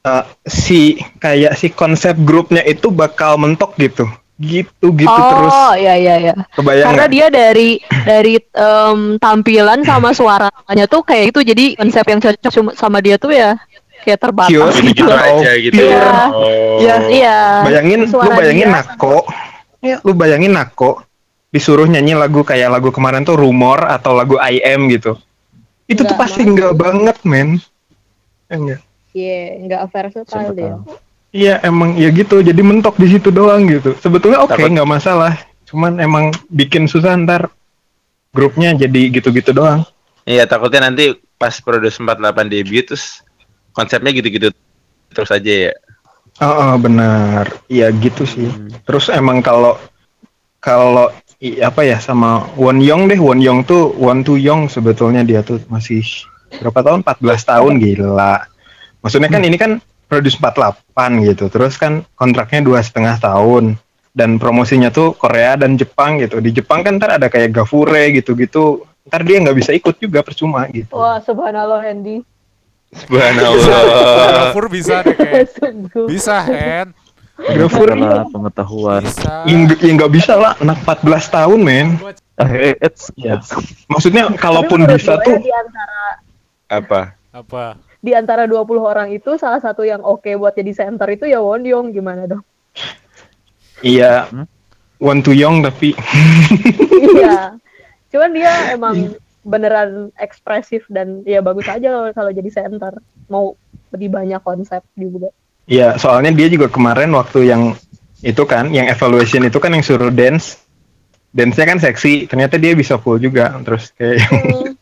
eh, 0.02 0.24
si 0.48 0.98
kayak 1.20 1.54
si 1.56 1.70
konsep 1.72 2.16
grupnya 2.22 2.64
itu 2.64 2.88
bakal 2.90 3.38
mentok 3.38 3.76
gitu. 3.78 4.08
Gitu 4.42 4.86
gitu 4.98 5.06
terus. 5.06 5.54
oh 5.54 5.72
iya 5.78 5.94
iya 5.94 6.14
iya. 6.18 6.34
Kebayang 6.56 6.86
karena 6.90 7.04
nggak? 7.06 7.12
dia 7.14 7.26
dari 7.30 7.70
dari 8.02 8.34
em, 8.40 9.20
tampilan 9.22 9.86
sama 9.86 10.10
suaranya 10.18 10.84
tuh 10.90 11.06
kayak 11.06 11.30
gitu. 11.30 11.40
Jadi 11.46 11.64
konsep 11.78 12.02
yang 12.08 12.18
cocok 12.18 12.74
sama 12.74 12.98
dia 12.98 13.20
tuh 13.20 13.30
ya 13.30 13.54
kayak 14.02 14.18
terbatas 14.18 14.74
gitu. 14.82 15.06
Atau 15.06 15.38
aja 15.38 15.52
gitu. 15.54 15.78
Ya. 15.78 15.86
Iya. 15.86 16.10
Oh. 16.34 16.76
Iya. 16.80 16.96
iya. 17.12 17.38
Bayangin 17.62 18.00
lu 18.02 18.10
Suara 18.10 18.34
bayangin 18.34 18.68
dia. 18.72 18.76
Nako. 18.82 19.16
Ya 19.78 19.96
lu 20.02 20.12
bayangin 20.16 20.52
Nako 20.58 21.06
disuruh 21.52 21.84
nyanyi 21.84 22.16
lagu 22.16 22.42
kayak 22.42 22.72
lagu 22.72 22.88
kemarin 22.90 23.28
tuh 23.28 23.36
rumor 23.36 23.84
atau 23.84 24.16
lagu 24.16 24.40
I 24.40 24.58
am 24.64 24.88
gitu 24.88 25.20
itu 25.92 26.02
tuh 26.02 26.16
pasti 26.16 26.42
enggak 26.48 26.72
banget 26.74 27.16
men. 27.28 27.60
Ya 28.48 28.56
nggak? 28.58 28.80
iya 29.12 29.60
nggak 29.60 29.82
versatile 29.92 30.52
dia 30.56 30.74
iya 31.32 31.54
emang 31.64 31.96
ya 31.96 32.12
gitu. 32.12 32.44
Jadi 32.44 32.60
mentok 32.60 33.00
di 33.00 33.08
situ 33.08 33.32
doang 33.32 33.64
gitu. 33.66 33.96
Sebetulnya 33.98 34.44
oke 34.44 34.52
Takut- 34.52 34.72
nggak 34.72 34.88
masalah. 34.88 35.32
Cuman 35.64 35.96
emang 35.98 36.30
bikin 36.52 36.84
susah 36.84 37.16
ntar 37.24 37.48
grupnya 38.36 38.76
jadi 38.76 39.08
gitu-gitu 39.08 39.56
doang. 39.56 39.84
Iya 40.28 40.46
takutnya 40.46 40.86
nanti 40.92 41.16
pas 41.40 41.56
Produce 41.58 41.98
48 41.98 42.52
debut 42.52 42.84
terus 42.86 43.24
konsepnya 43.74 44.12
gitu-gitu 44.14 44.52
terus 45.12 45.32
aja 45.32 45.72
ya. 45.72 45.74
oh, 46.40 46.48
oh, 46.48 46.74
benar. 46.80 47.48
Iya 47.68 47.92
gitu 47.96 48.24
sih. 48.28 48.48
Hmm. 48.48 48.68
terus 48.84 49.08
emang 49.12 49.40
kalau 49.40 49.76
kalau 50.62 51.10
apa 51.58 51.82
ya 51.82 51.98
sama 51.98 52.46
Won 52.54 52.78
Young 52.78 53.10
deh. 53.10 53.18
Won 53.18 53.42
Young 53.42 53.66
tuh 53.66 53.90
Won 53.98 54.22
Tu 54.22 54.38
Young 54.38 54.70
sebetulnya 54.70 55.26
dia 55.26 55.42
tuh 55.42 55.58
masih 55.66 56.06
berapa 56.62 56.78
tahun? 56.86 57.02
14 57.02 57.50
tahun 57.50 57.72
gila. 57.82 58.46
Maksudnya 59.02 59.30
kan 59.32 59.42
ini 59.42 59.58
kan 59.58 59.82
produce 60.06 60.38
48 60.38 61.26
gitu. 61.26 61.50
Terus 61.50 61.74
kan 61.74 62.06
kontraknya 62.14 62.62
dua 62.62 62.78
setengah 62.78 63.18
tahun. 63.18 63.74
Dan 64.12 64.36
promosinya 64.36 64.92
tuh 64.92 65.16
Korea 65.16 65.56
dan 65.56 65.74
Jepang 65.80 66.20
gitu. 66.20 66.38
Di 66.38 66.52
Jepang 66.52 66.84
kan 66.84 67.00
ntar 67.00 67.16
ada 67.16 67.32
kayak 67.32 67.50
Gafure 67.50 68.12
gitu-gitu. 68.12 68.84
Ntar 69.08 69.24
dia 69.24 69.40
nggak 69.40 69.56
bisa 69.56 69.72
ikut 69.72 69.96
juga 69.98 70.20
percuma 70.20 70.68
gitu. 70.68 70.92
Wah 70.94 71.18
subhanallah 71.24 71.80
Hendy 71.80 72.20
Subhanallah. 72.92 74.52
Dapur 74.52 74.68
bisa 74.68 75.00
deh 75.00 75.16
kayak. 75.16 75.48
Bisa, 76.12 76.44
Hen. 76.44 76.92
Gafure 77.38 77.96
Segala 77.96 78.24
pengetahuan. 78.28 79.02
Bisa. 79.02 79.42
ya 79.48 79.56
nggak 79.92 80.10
ya 80.10 80.14
bisa 80.14 80.32
lah 80.36 80.52
anak 80.58 80.78
14 80.84 81.04
tahun 81.28 81.60
men 81.60 81.88
Eh, 82.38 82.74
it's, 82.80 83.12
Iya. 83.14 83.38
it's, 83.38 83.52
maksudnya 83.86 84.26
kalaupun 84.34 84.82
bisa 84.84 85.14
gue 85.16 85.24
tuh 85.24 85.36
di 85.38 85.52
antara 85.52 86.00
Apa? 86.66 87.00
Apa? 87.30 87.64
di 88.02 88.10
antara 88.12 88.50
20 88.50 88.66
orang 88.82 89.08
itu 89.10 89.38
salah 89.38 89.62
satu 89.62 89.86
yang 89.86 90.02
oke 90.02 90.26
buat 90.34 90.52
jadi 90.52 90.74
center 90.74 91.06
itu 91.08 91.22
ya 91.24 91.38
Won 91.38 91.62
Young 91.62 91.94
gimana 91.94 92.26
dong 92.26 92.42
iya 93.78 94.26
Hmm? 94.26 94.46
Won 94.98 95.22
Tu 95.22 95.34
Young 95.34 95.62
tapi 95.62 95.94
iya 97.14 97.54
cuman 98.10 98.30
dia 98.34 98.52
emang 98.70 99.14
beneran 99.42 100.10
ekspresif 100.16 100.82
dan 100.86 101.22
ya 101.22 101.38
bagus 101.38 101.66
aja 101.66 101.88
kalau 101.90 102.10
kalau 102.10 102.30
jadi 102.30 102.50
center 102.50 102.98
mau 103.26 103.54
lebih 103.90 104.10
banyak 104.10 104.38
konsep 104.40 104.82
juga 104.94 105.30
Iya, 105.66 105.94
soalnya 105.94 106.34
dia 106.34 106.50
juga 106.50 106.66
kemarin 106.66 107.14
waktu 107.14 107.46
yang 107.46 107.62
itu 108.22 108.42
kan, 108.46 108.70
yang 108.74 108.90
evaluation 108.90 109.46
itu 109.46 109.58
kan 109.62 109.70
yang 109.74 109.82
suruh 109.82 110.10
dance, 110.10 110.58
dance-nya 111.34 111.66
kan 111.74 111.78
seksi, 111.78 112.26
ternyata 112.26 112.58
dia 112.58 112.74
bisa 112.74 112.98
full 112.98 113.18
juga, 113.18 113.54
terus 113.62 113.90
kayak 113.94 114.26
Hmm, 114.30 114.74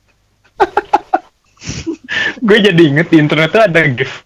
gue 2.47 2.59
jadi 2.65 2.81
inget 2.81 3.13
di 3.13 3.17
internet 3.21 3.53
tuh 3.53 3.63
ada 3.65 3.81
gif 3.93 4.25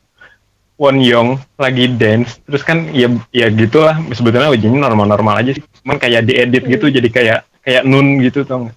Won 0.78 0.98
Young 0.98 1.38
lagi 1.58 1.86
dance, 1.90 2.42
terus 2.42 2.66
kan 2.66 2.90
ya 2.90 3.06
ya 3.30 3.46
gitulah, 3.50 3.98
sebetulnya 4.10 4.50
ujiannya 4.50 4.82
normal-normal 4.82 5.42
aja 5.42 5.54
sih, 5.54 5.62
cuman 5.82 5.98
kayak 6.02 6.26
diedit 6.26 6.66
gitu, 6.66 6.90
jadi 6.90 7.08
kayak 7.10 7.38
kayak 7.62 7.82
nun 7.86 8.18
gitu 8.22 8.42
tau? 8.42 8.70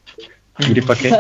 Jadi 0.62 0.82
pakai 0.82 1.10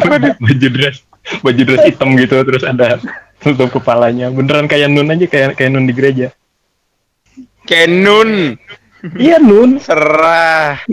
baju 0.44 0.68
dress, 0.72 1.04
baju 1.44 1.62
dress 1.64 1.84
hitam 1.88 2.16
gitu, 2.16 2.36
terus 2.44 2.64
ada 2.64 2.96
tutup 3.40 3.80
kepalanya, 3.80 4.28
beneran 4.28 4.68
kayak 4.68 4.92
nun 4.92 5.10
aja, 5.10 5.26
kayak 5.26 5.56
kayak 5.56 5.70
nun 5.72 5.88
di 5.88 5.96
gereja. 5.96 6.28
Kenun. 7.64 8.60
Iya 9.16 9.40
nun, 9.40 9.80
Serah. 9.80 10.76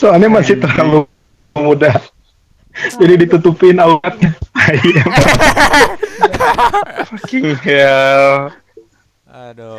soalnya 0.00 0.28
masih 0.30 0.58
terlalu 0.58 1.06
muda 1.54 1.92
jadi 2.98 3.14
ditutupin 3.26 3.78
auratnya 3.78 4.34
Iya. 4.64 5.04
Fucking 7.04 7.52
hell. 7.60 8.48
Aduh. 9.28 9.76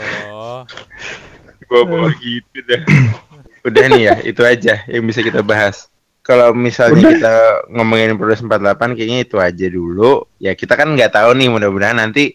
Gua 1.66 1.82
bawa 1.90 2.14
gitu 2.22 2.62
dah. 2.70 2.86
Udah 3.66 3.84
nih 3.90 4.02
ya, 4.06 4.16
itu 4.22 4.46
aja 4.46 4.86
yang 4.86 5.10
bisa 5.10 5.26
kita 5.26 5.42
bahas. 5.42 5.90
Kalau 6.26 6.52
misalnya 6.52 6.98
Udah. 7.00 7.12
kita 7.12 7.36
ngomongin 7.70 8.18
Produce 8.18 8.42
48 8.42 8.98
kayaknya 8.98 9.20
itu 9.22 9.38
aja 9.38 9.68
dulu. 9.68 10.26
Ya 10.36 10.52
kita 10.52 10.74
kan 10.74 10.90
nggak 10.90 11.14
tahu 11.14 11.32
nih 11.32 11.48
mudah-mudahan 11.48 11.96
nanti 11.96 12.34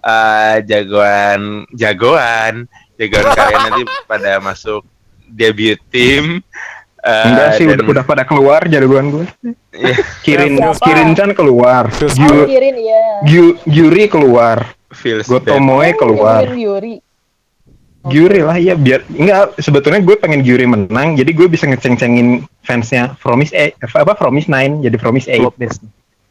eh, 0.00 0.54
jagoan 0.64 1.68
jagoan 1.70 2.64
jagoan 2.96 3.24
kalian 3.30 3.60
nanti 3.62 3.82
pada 4.10 4.40
masuk 4.40 4.88
debut 5.28 5.76
tim. 5.86 6.40
Eh, 6.98 7.24
enggak 7.24 7.48
sih 7.54 7.64
dan- 7.66 7.78
udah, 7.78 7.86
udah 7.92 8.04
pada 8.04 8.22
keluar 8.24 8.64
jagoan 8.64 9.12
gue 9.12 9.26
Iya. 9.70 9.94
kirin 10.24 10.56
Siapa? 10.56 10.82
kirin 10.82 11.10
kan 11.12 11.30
keluar 11.30 11.86
Terus 11.92 12.16
Oh, 12.16 12.24
Gyu- 12.24 12.48
Kirin 12.48 12.76
ya 12.80 13.02
Gyu- 13.22 13.58
Gyuri 13.62 14.04
keluar 14.08 14.74
feels. 14.90 15.28
Gotomoe 15.28 15.92
keluar 15.92 16.42
Kirin 16.42 16.58
Yuri 16.58 16.94
Gyuri 18.06 18.40
lah 18.42 18.56
ya 18.56 18.74
biar 18.78 19.02
enggak 19.10 19.58
sebetulnya 19.58 20.00
gue 20.00 20.16
pengen 20.16 20.40
Gyuri 20.46 20.66
menang 20.66 21.18
jadi 21.18 21.30
gue 21.34 21.46
bisa 21.50 21.66
ngeceng-cengin 21.66 22.46
fansnya 22.62 23.18
Promise 23.18 23.52
A 23.54 23.74
apa 23.82 24.14
Promise 24.14 24.46
9 24.48 24.86
jadi 24.86 24.96
Promise 24.96 25.26
8 25.26 25.40
flop 25.42 25.56
nis. 25.58 25.74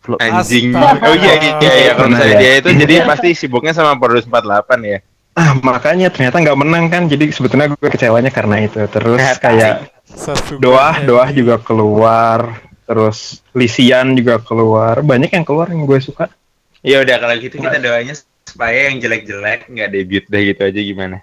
Flop. 0.05 0.19
Anjing. 0.21 0.69
Oh 0.77 1.15
iya 1.17 1.33
iya 1.41 1.73
iya 1.89 1.91
kalau 1.97 2.13
Nah, 2.13 2.21
misalnya 2.21 2.35
ya. 2.37 2.41
dia 2.41 2.53
itu 2.61 2.69
jadi 2.77 2.93
pasti 3.09 3.29
sibuknya 3.33 3.73
sama 3.73 3.97
Produce 3.97 4.29
48 4.29 4.85
ya. 4.85 4.99
ah 5.35 5.51
makanya 5.59 6.07
ternyata 6.07 6.39
nggak 6.39 6.59
menang 6.63 6.87
kan 6.87 7.11
jadi 7.11 7.27
sebetulnya 7.27 7.67
gue 7.67 7.89
kecewanya 7.91 8.31
karena 8.31 8.63
itu 8.63 8.79
terus 8.87 9.19
kayak 9.43 9.91
Hendy. 10.07 10.63
Doah 11.03 11.29
juga 11.33 11.59
keluar, 11.59 12.61
terus 12.85 13.43
Lisian 13.51 14.15
juga 14.15 14.39
keluar, 14.39 15.03
banyak 15.03 15.33
yang 15.33 15.43
keluar 15.43 15.67
yang 15.67 15.83
gue 15.83 15.99
suka. 15.99 16.31
Ya 16.85 17.01
udah 17.01 17.17
kalau 17.19 17.35
gitu 17.41 17.57
kita 17.57 17.81
doanya 17.81 18.13
supaya 18.45 18.87
yang 18.93 19.01
jelek-jelek 19.01 19.67
nggak 19.67 19.89
debut 19.91 20.23
deh 20.29 20.41
gitu 20.53 20.61
aja 20.63 20.79
gimana. 20.79 21.17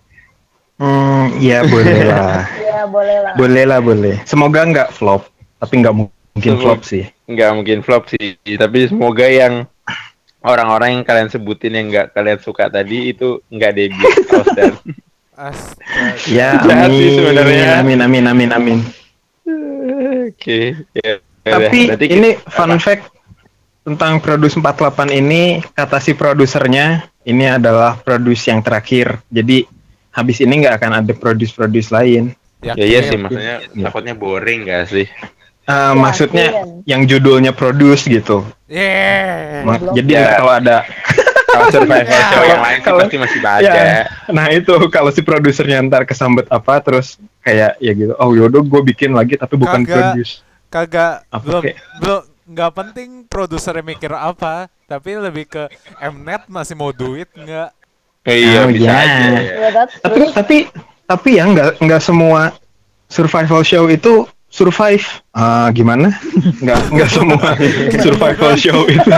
Hmm, 0.82 1.38
iya 1.38 1.62
boleh 1.72 2.00
lah, 2.02 2.42
ya 2.58 2.82
boleh 2.84 3.16
lah 3.20 3.32
boleh 3.38 3.64
lah 3.64 3.78
boleh. 3.78 4.14
Semoga 4.24 4.66
nggak 4.66 4.90
flop, 4.90 5.30
tapi 5.56 5.78
nggak 5.78 5.94
mungkin 5.94 6.10
Semoga- 6.34 6.62
flop 6.64 6.80
sih. 6.82 7.04
Nggak 7.24 7.50
mungkin 7.54 7.78
flop 7.80 8.04
sih, 8.10 8.34
tapi 8.58 8.90
semoga 8.90 9.24
yang 9.24 9.70
orang-orang 10.42 10.98
yang 10.98 11.04
kalian 11.06 11.30
sebutin 11.30 11.72
yang 11.72 11.86
nggak 11.86 12.10
kalian 12.12 12.42
suka 12.42 12.66
tadi 12.66 13.14
itu 13.14 13.38
nggak 13.46 13.72
debut 13.72 14.14
dan 14.58 14.74
Astaga. 15.32 16.28
Ya, 16.28 16.60
Jahat 16.60 16.90
sih 16.90 17.08
amin, 17.08 17.16
sebenarnya. 17.16 17.66
amin, 17.78 17.98
amin, 18.00 18.24
amin, 18.26 18.50
amin. 18.52 18.78
Oke. 20.28 20.76
Ya, 20.92 21.18
Tapi 21.42 21.78
berarti 21.88 22.06
ini 22.06 22.30
kita- 22.36 22.50
fun 22.50 22.74
fact 22.76 23.04
tentang 23.82 24.20
Produce 24.20 24.54
48 24.54 25.10
ini, 25.10 25.42
kata 25.72 25.98
si 25.98 26.12
produsernya, 26.12 27.02
ini 27.24 27.48
adalah 27.48 27.96
produce 27.96 28.46
yang 28.46 28.60
terakhir. 28.60 29.24
Jadi 29.26 29.66
habis 30.12 30.38
ini 30.38 30.60
nggak 30.60 30.76
akan 30.76 30.92
ada 31.00 31.12
produce-produce 31.12 31.88
lain. 31.88 32.36
Ya 32.60 32.78
iya 32.78 33.02
sih 33.02 33.16
Yakin. 33.16 33.20
maksudnya 33.20 33.56
Ya. 33.66 33.82
takutnya 33.82 34.14
boring 34.14 34.60
gak 34.62 34.86
sih? 34.86 35.06
Eh, 35.62 35.92
maksudnya 35.94 36.46
Yakin. 36.52 36.86
yang 36.86 37.02
judulnya 37.04 37.50
produce 37.50 38.06
gitu. 38.06 38.46
Yeah. 38.66 39.62
Ma- 39.62 39.76
Belum. 39.76 39.94
jadi 39.94 40.10
Ya. 40.12 40.26
kalau 40.36 40.52
ada 40.54 40.76
Kalau 41.44 41.68
survival 41.68 42.06
show 42.30 42.42
yang 42.42 42.62
lain 42.62 42.76
sih 42.76 42.84
Kalau- 42.84 43.00
pasti 43.02 43.16
masih 43.18 43.40
baca. 43.40 43.60
ya, 43.66 44.00
nah 44.26 44.46
itu 44.48 44.72
kalau 44.88 45.10
si 45.10 45.20
produsernya 45.20 45.82
ntar 45.82 46.02
kesambet 46.02 46.48
apa 46.48 46.78
terus 46.78 47.16
kayak 47.40 47.76
ya 47.76 47.92
gitu 47.92 48.14
oh 48.14 48.32
yaudah 48.32 48.62
gue 48.62 48.80
bikin 48.86 49.12
lagi 49.12 49.34
tapi 49.34 49.54
bukan 49.54 49.82
Kagak. 49.82 50.16
produce 50.16 50.32
Kagak 50.66 51.14
Apa 51.28 51.42
belum 51.42 51.62
kek? 51.62 51.76
belum 51.98 52.20
nggak 52.44 52.72
penting 52.72 53.08
produsernya 53.26 53.82
mikir 53.82 54.10
apa, 54.10 54.66
tapi 54.84 55.14
lebih 55.14 55.44
ke 55.46 55.62
Mnet 56.00 56.46
masih 56.46 56.72
mau 56.72 56.90
duit 56.90 57.28
nggak? 57.28 57.70
Eh, 58.22 58.38
iya 58.40 58.62
Oh, 58.62 58.70
bisa 58.70 58.86
ya. 58.86 58.96
aja. 58.96 59.26
ya. 59.34 59.82
Tapi 59.98 60.20
tapi 60.30 60.56
tapi 61.04 61.30
ya 61.34 61.44
nggak 61.44 61.70
nggak 61.78 62.00
semua 62.00 62.54
survival 63.06 63.62
show 63.62 63.86
itu 63.86 64.24
survive 64.46 65.02
Ah, 65.30 65.68
gimana 65.70 66.12
nggak 66.60 66.80
nggak 66.92 67.08
semua 67.08 67.46
survival 68.04 68.52
show 68.54 68.84
itu 68.84 69.10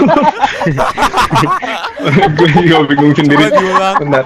gue 2.33 2.49
juga 2.57 2.77
bingung 2.87 3.13
sendiri. 3.13 3.51
Bentar. 3.99 4.25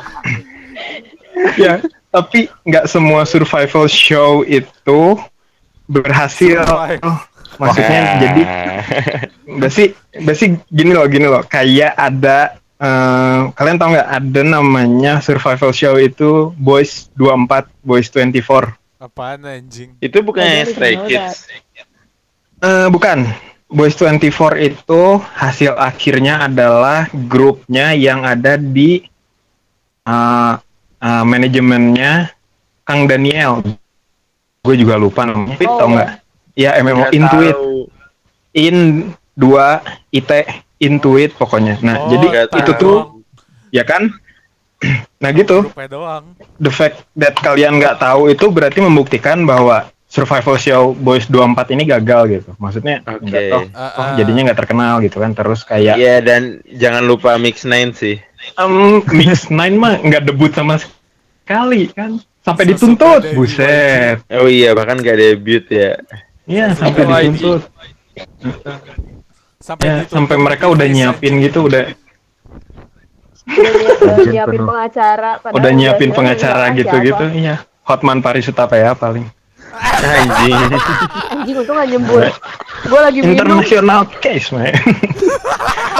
ya 1.56 1.80
tapi 2.08 2.46
nggak 2.62 2.86
semua 2.86 3.24
survival 3.24 3.86
show 3.86 4.42
itu 4.42 5.16
berhasil. 5.86 6.60
Oh, 7.00 7.18
maksudnya 7.58 8.00
Wah. 8.00 8.16
jadi 8.18 8.42
Basi, 9.58 9.90
basi 10.20 10.60
gini 10.68 10.92
loh, 10.92 11.08
gini 11.08 11.24
loh. 11.24 11.40
Kayak 11.42 11.96
ada 11.96 12.57
eh, 12.78 13.40
kalian 13.52 13.76
tahu 13.78 13.88
nggak 13.94 14.10
ada 14.10 14.40
namanya 14.46 15.12
survival 15.18 15.74
show 15.74 15.94
itu 15.98 16.54
Boys 16.56 17.10
24, 17.18 17.68
Boys 17.82 18.08
24. 18.10 18.74
Apaan 18.98 19.46
anjing? 19.46 19.94
Itu 20.02 20.22
bukannya 20.26 20.66
Oh, 20.66 20.70
Stray 20.74 20.94
Kids. 21.06 21.46
Eh, 22.58 22.88
bukan. 22.90 23.26
Boys 23.68 23.92
24 24.00 24.56
itu 24.64 25.02
hasil 25.36 25.76
akhirnya 25.76 26.48
adalah 26.48 27.04
grupnya 27.28 27.92
yang 27.92 28.24
ada 28.24 28.56
di 28.56 29.04
eh, 30.08 30.54
eh, 30.98 31.24
manajemennya 31.28 32.32
Kang 32.88 33.04
Daniel. 33.04 33.60
Gue 34.64 34.74
juga 34.74 34.96
lupa 34.96 35.28
namanya. 35.28 35.60
Oh, 35.68 35.78
tau 35.78 35.88
nggak? 35.92 36.10
Ya 36.58 36.74
MMO 36.82 37.12
Intuit. 37.14 37.54
tahu. 37.54 37.86
In 38.56 39.12
2 39.38 39.78
IT 40.10 40.30
Intuit 40.78 41.34
pokoknya. 41.34 41.78
Nah, 41.80 41.96
Oh, 41.98 42.08
jadi 42.08 42.26
tahu. 42.46 42.58
itu 42.58 42.72
tuh 42.74 42.96
ya 43.70 43.82
kan? 43.82 44.10
Nah 45.18 45.34
gitu, 45.34 45.66
the 46.56 46.70
fact 46.70 47.02
that 47.12 47.34
kalian 47.34 47.82
nggak 47.82 47.98
tahu 47.98 48.30
itu 48.30 48.46
berarti 48.46 48.78
membuktikan 48.78 49.42
bahwa 49.42 49.90
survival 50.06 50.54
show 50.54 50.82
Boys 50.94 51.26
24 51.26 51.74
ini 51.74 51.82
gagal 51.84 52.22
gitu. 52.30 52.50
Maksudnya 52.54 53.02
Oke. 53.02 53.26
nggak 53.26 53.42
toh, 53.50 53.62
Ah, 53.74 53.90
toh 53.90 54.04
ah. 54.04 54.14
jadinya 54.14 54.46
nggak 54.46 54.58
terkenal 54.62 55.02
gitu 55.02 55.18
kan. 55.18 55.34
Terus 55.34 55.66
kayak 55.66 55.98
Iya 55.98 56.22
dan 56.22 56.42
jangan 56.64 57.02
lupa 57.02 57.34
Mix 57.36 57.66
Nine 57.66 57.90
sih. 57.90 58.22
em, 58.54 59.02
Mix 59.10 59.50
Nine 59.50 59.74
mah 59.74 59.98
nggak 59.98 60.22
debut 60.24 60.54
sama 60.54 60.78
sekali 60.78 61.90
kan. 61.90 62.22
Sampai 62.38 62.64
Sesuka 62.64 62.78
dituntut, 62.78 63.20
dari 63.20 63.34
buset. 63.34 64.16
Oh 64.30 64.46
iya 64.46 64.72
bahkan 64.72 64.96
gak 64.96 65.18
debut 65.18 65.66
ya. 65.68 65.98
Iya, 66.46 66.72
sampai 66.72 67.02
dituntut. 67.28 67.66
Sampai 69.68 69.84
Ya, 69.84 69.94
ditutup 70.00 70.16
sampai 70.16 70.36
mereka 70.40 70.64
udah 70.72 70.86
nyiapin 70.88 71.44
gitu, 71.44 71.68
udah 71.68 71.92
nyiapin 74.24 74.64
pengacara. 74.64 75.32
udah 75.44 75.70
nyiapin 75.76 76.10
pengacara 76.16 76.72
gitu-gitu. 76.72 77.24
Iya, 77.36 77.68
Hotman 77.84 78.24
Paris 78.24 78.48
Utapaya 78.48 78.96
paling. 78.96 79.28
Anjing. 80.00 80.56
Anjing 81.36 81.56
untung 81.60 81.76
gak 81.76 81.84
nyebut. 81.84 82.32
Gue 82.88 83.00
lagi 83.04 83.20
minum. 83.20 83.36
International 83.36 84.08
case, 84.24 84.48
man. 84.56 84.72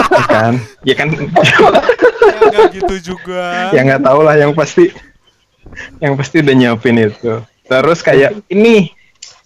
Ya 0.08 0.24
kan, 0.24 0.52
ya 0.80 0.94
kan, 0.96 1.08
Ya, 1.12 2.38
nggak 2.48 2.70
gitu 2.72 2.94
juga. 3.12 3.68
ya 3.76 3.80
nggak 3.84 4.00
tahu 4.00 4.24
lah 4.24 4.40
yang 4.40 4.56
pasti, 4.56 4.88
yang 6.00 6.16
pasti 6.16 6.40
udah 6.40 6.54
nyiapin 6.56 6.96
itu. 6.96 7.44
Terus 7.68 8.00
kayak 8.00 8.40
ini 8.48 8.96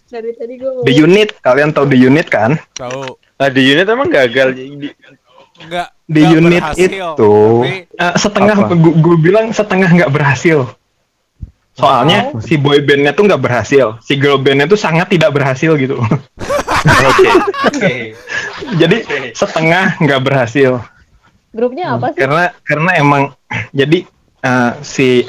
Dari 0.07 0.31
tadi 0.39 0.55
gue 0.61 0.87
The 0.87 0.93
Unit, 0.95 1.43
kalian 1.43 1.75
tahu 1.75 1.91
The 1.91 1.99
Unit 1.99 2.29
kan? 2.31 2.61
Tahu. 2.79 3.18
Nah, 3.41 3.49
di 3.49 3.62
unit 3.64 3.87
emang 3.89 4.11
gagal. 4.11 4.49
Di- 4.57 4.95
nggak 5.62 5.89
Unit 6.12 6.61
berhasil, 6.61 6.91
itu 6.91 7.35
tapi 7.62 7.72
eh, 7.87 8.14
setengah, 8.18 8.57
gue 8.76 9.16
bilang 9.20 9.47
setengah 9.55 9.89
nggak 9.89 10.12
berhasil. 10.12 10.68
Soalnya 11.72 12.37
si 12.45 12.61
boy 12.61 12.85
bandnya 12.85 13.16
tuh 13.16 13.24
nggak 13.24 13.41
berhasil, 13.41 13.97
si 14.05 14.20
girl 14.20 14.37
bandnya 14.37 14.68
tuh 14.68 14.76
sangat 14.76 15.09
tidak 15.09 15.33
berhasil 15.33 15.72
gitu. 15.80 15.97
Oke. 17.09 17.30
Oke. 17.72 17.95
Jadi 18.76 18.97
setengah 19.33 19.97
nggak 20.03 20.20
berhasil. 20.20 20.85
Grupnya 21.53 21.97
apa 21.97 22.12
sih? 22.12 22.20
karena 22.20 22.45
karena 22.64 22.91
emang 22.97 23.22
jadi 23.76 24.09
eh, 24.41 24.72
si 24.80 25.24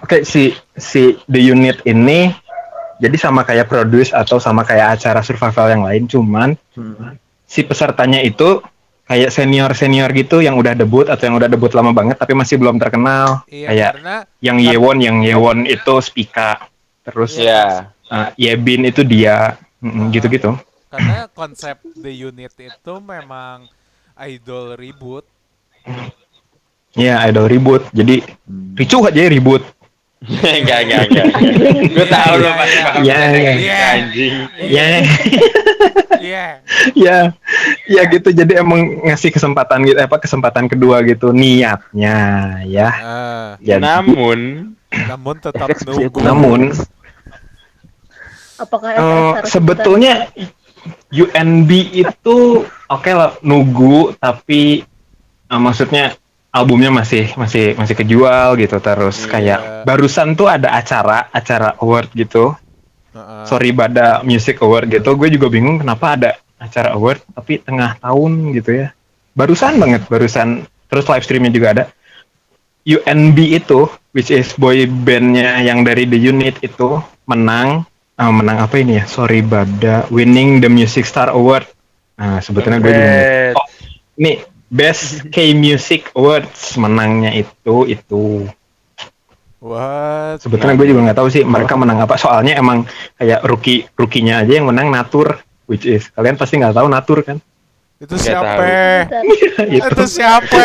oke 0.00 0.24
si 0.24 0.56
si 0.72 1.20
the 1.28 1.36
unit 1.36 1.84
ini 1.84 2.32
jadi 2.96 3.16
sama 3.20 3.44
kayak 3.44 3.68
produce 3.68 4.16
atau 4.16 4.40
sama 4.40 4.64
kayak 4.64 4.96
acara 4.96 5.20
survival 5.20 5.68
yang 5.68 5.84
lain 5.84 6.08
cuman 6.08 6.56
si 7.48 7.64
pesertanya 7.64 8.20
itu 8.20 8.60
kayak 9.08 9.32
senior 9.32 9.72
senior 9.72 10.12
gitu 10.12 10.44
yang 10.44 10.60
udah 10.60 10.76
debut 10.76 11.08
atau 11.08 11.24
yang 11.24 11.36
udah 11.40 11.48
debut 11.48 11.72
lama 11.72 11.96
banget 11.96 12.20
tapi 12.20 12.36
masih 12.36 12.60
belum 12.60 12.76
terkenal. 12.76 13.42
Iya, 13.48 13.66
kayak 13.72 13.92
karena 13.96 14.16
yang 14.44 14.58
Yewon 14.60 14.96
yang 15.00 15.16
Yewon 15.24 15.58
itu 15.64 15.94
Spika. 16.04 16.68
Terus 17.08 17.40
Ya. 17.40 17.88
eh, 18.12 18.28
Yebin 18.36 18.84
itu 18.84 19.00
dia. 19.04 19.56
Mm-mm, 19.78 20.10
gitu-gitu. 20.10 20.58
Karena 20.90 21.30
konsep 21.30 21.78
The 21.94 22.10
Unit 22.10 22.50
itu 22.58 22.94
memang 22.98 23.70
idol 24.18 24.74
ribut. 24.74 25.22
ya 26.98 27.22
idol 27.30 27.46
ribut. 27.46 27.86
Jadi 27.94 28.20
ricuh 28.74 29.06
aja 29.06 29.20
ya 29.22 29.30
ribut 29.30 29.62
Enggak, 30.26 30.78
enggak, 30.82 31.02
enggak. 31.08 31.26
Gue 31.88 32.06
tahu 32.06 32.32
lu 32.36 32.50
pasti 32.52 32.78
bakal 32.82 33.00
Iya, 33.00 33.14
kayak 33.14 33.38
iya. 33.38 33.54
gitu, 33.54 33.84
anjing. 33.86 34.34
ya 34.58 34.86
Iya. 36.18 36.46
ya 36.92 37.16
ya 37.86 38.02
gitu 38.04 38.28
jadi 38.30 38.60
emang 38.60 38.80
ngasih 39.06 39.30
kesempatan 39.30 39.86
gitu 39.86 39.96
apa 39.96 40.18
kesempatan 40.18 40.66
kedua 40.66 41.00
gitu 41.00 41.30
niatnya 41.30 42.18
ya 42.64 42.90
Ah, 42.90 43.48
jadi 43.58 43.78
Namun, 43.80 44.38
namun 44.90 45.34
tetap 45.38 45.70
nunggu. 45.78 46.18
namun 46.18 46.60
Apakah 48.58 48.90
harus 48.90 49.46
sebetulnya 49.46 50.26
UNB 51.08 51.70
itu 51.94 52.36
oke 52.84 53.10
lah 53.10 53.38
nunggu 53.40 54.18
tapi 54.18 54.82
eh, 55.46 55.60
maksudnya 55.60 56.18
albumnya 56.52 56.88
masih 56.88 57.32
masih 57.36 57.76
masih 57.76 57.94
kejual 57.94 58.56
gitu. 58.56 58.76
Terus 58.80 59.24
Iya. 59.24 59.30
kayak 59.30 59.60
barusan 59.84 60.34
tuh 60.34 60.48
ada 60.48 60.72
acara 60.74 61.28
acara 61.32 61.76
award 61.80 62.08
gitu. 62.16 62.56
Heeh. 63.08 63.44
sorry 63.48 63.72
Bada 63.72 64.20
Music 64.22 64.60
Award 64.60 64.92
gitu. 64.92 65.16
Gue 65.16 65.32
juga 65.32 65.48
bingung 65.48 65.80
kenapa 65.80 66.14
ada 66.14 66.30
acara 66.60 66.92
award 66.94 67.24
tapi 67.32 67.58
tengah 67.58 67.96
tahun 67.98 68.52
gitu 68.54 68.84
ya. 68.84 68.88
Barusan 69.32 69.80
banget 69.80 70.06
barusan. 70.06 70.68
Terus 70.88 71.04
live 71.08 71.24
streamnya 71.24 71.52
juga 71.52 71.68
ada. 71.74 71.84
UNB 72.88 73.38
itu 73.52 73.84
which 74.16 74.32
is 74.32 74.56
boy 74.56 74.88
bandnya 74.88 75.60
yang 75.60 75.84
dari 75.84 76.08
The 76.08 76.16
Unit 76.16 76.60
itu 76.64 77.00
menang. 77.28 77.84
Ah, 78.18 78.34
menang 78.34 78.58
apa 78.58 78.80
ini 78.80 78.98
ya? 78.98 79.04
Sorry 79.06 79.44
Bada. 79.44 80.08
Winning 80.10 80.58
the 80.58 80.70
Music 80.72 81.04
Star 81.04 81.30
Award. 81.30 81.68
Nah 82.18 82.42
sebetulnya 82.42 82.82
gue 82.82 82.90
juga 82.90 83.14
oh, 83.54 83.66
ini 84.18 84.32
Best 84.68 85.04
K 85.34 85.52
Music 85.52 86.12
Awards 86.12 86.76
menangnya 86.76 87.32
itu 87.32 87.76
itu. 87.84 88.48
What? 89.58 90.38
sebetulnya 90.38 90.78
gue 90.78 90.86
juga 90.86 91.10
nggak 91.10 91.18
tahu 91.18 91.28
sih 91.28 91.42
mereka 91.42 91.74
menang 91.74 91.98
apa. 91.98 92.14
Soalnya 92.14 92.54
emang 92.54 92.86
kayak 93.18 93.42
rookie 93.42 93.90
rukinya 93.98 94.38
aja 94.40 94.54
yang 94.54 94.70
menang 94.70 94.86
natur 94.88 95.34
which 95.66 95.82
is 95.82 96.06
kalian 96.14 96.38
pasti 96.38 96.62
nggak 96.62 96.78
tahu 96.78 96.86
natur 96.86 97.26
kan? 97.26 97.42
Itu 97.98 98.14
Nggak 98.14 98.22
siapa? 98.22 98.46
tahu. 98.46 98.62
itu. 99.66 99.82
Itu 99.90 100.04
siapa? 100.06 100.62